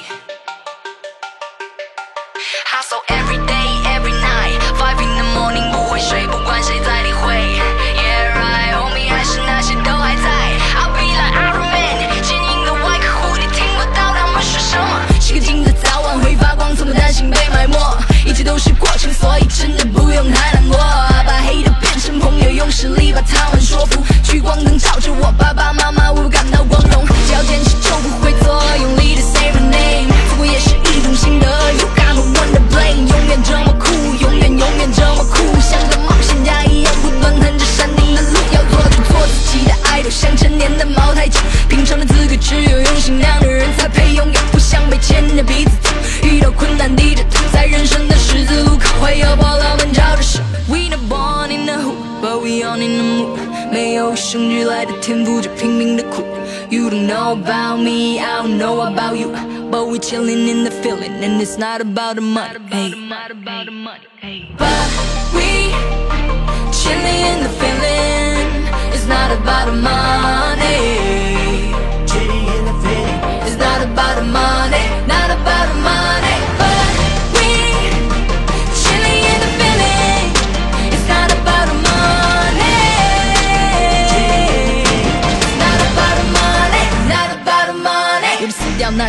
[2.64, 4.56] Hustle every day, every night.
[4.80, 7.36] Five in the morning 不会睡，不管谁在理会。
[7.36, 10.30] Yeah right, homie 还是那些都还在。
[10.80, 15.02] I'll be like Iron Man，坚硬的外壳狐狸听不到他们说什么。
[15.20, 17.78] 是个金子早晚会发光，从不担心被埋没。
[18.26, 20.78] 一切都是过程，所以真的不用太难过。
[21.28, 24.02] 把黑的变成朋友，用实力把他们说服。
[24.24, 26.30] 聚光灯照着我，爸爸妈妈为
[60.10, 62.60] chilling in the feeling, and it's not about the money.
[64.18, 64.50] Hey.
[64.58, 64.88] But
[65.34, 65.72] we
[66.82, 68.48] chilling in the feeling,
[68.94, 70.53] it's not about the money.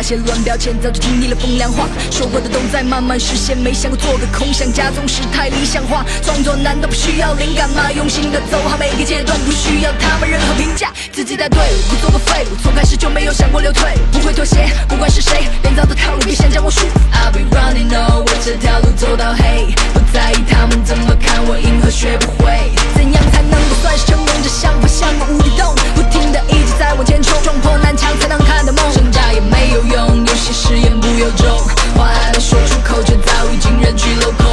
[0.05, 1.89] 些乱标签，早就经历了风凉话。
[2.11, 6.05] 说过的都在慢慢实现，没想过做个空想家，总是太理想化。
[6.21, 7.91] 创作难道不需要灵感吗？
[7.91, 10.93] 用心的走好每个阶段，不需要他们任何评价。
[11.11, 16.99] 自己带队伍，不做个废物，从开始就没有想过流退，不会妥协，不管是谁编造的套路，别想将我束缚。
[17.11, 22.53] I'll be running on，我这条路走到黑，不在意他们怎么看我，银河学不会。
[22.93, 24.27] 怎样才能够算是成功？
[24.43, 28.85] 这想法像个无底洞，不停的一直在往前冲，撞破南墙才能看到梦。
[28.93, 31.47] 挣扎也没有用，有些誓言不由衷，
[31.95, 34.45] 话还没说出口，就早已经人去楼空。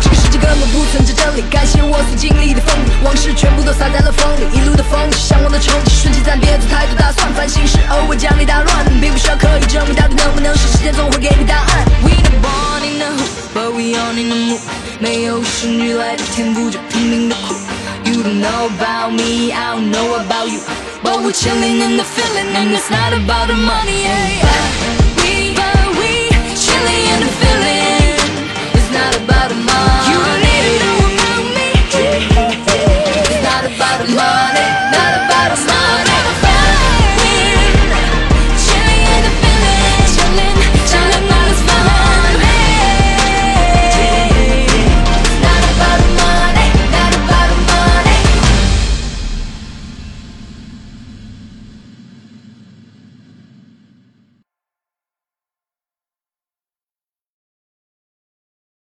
[0.00, 11.84] 这个世界根本不存在真理，感谢我所经历的风雨，往事全部都洒在了风里，一路的风景向往的憧憬，顺其自然，别做太多打算，烦心事偶尔将你打乱，并不需要刻意证明到底能不能是，时间总会给你答案。
[12.04, 14.60] We not born in the hood, but we on in the mood，
[15.00, 17.54] 没有生俱来的天赋，就拼命的苦。
[18.04, 20.60] You don't know about me, I don't know about you.
[21.06, 25.22] But we're chilling in the feeling and it's not about the money yeah, yeah.
[25.22, 25.54] We,
[27.12, 27.30] in the
[28.74, 30.10] It's not about the money.
[30.10, 30.42] You don't
[30.82, 31.68] know about me.
[33.22, 34.85] It's not about the money.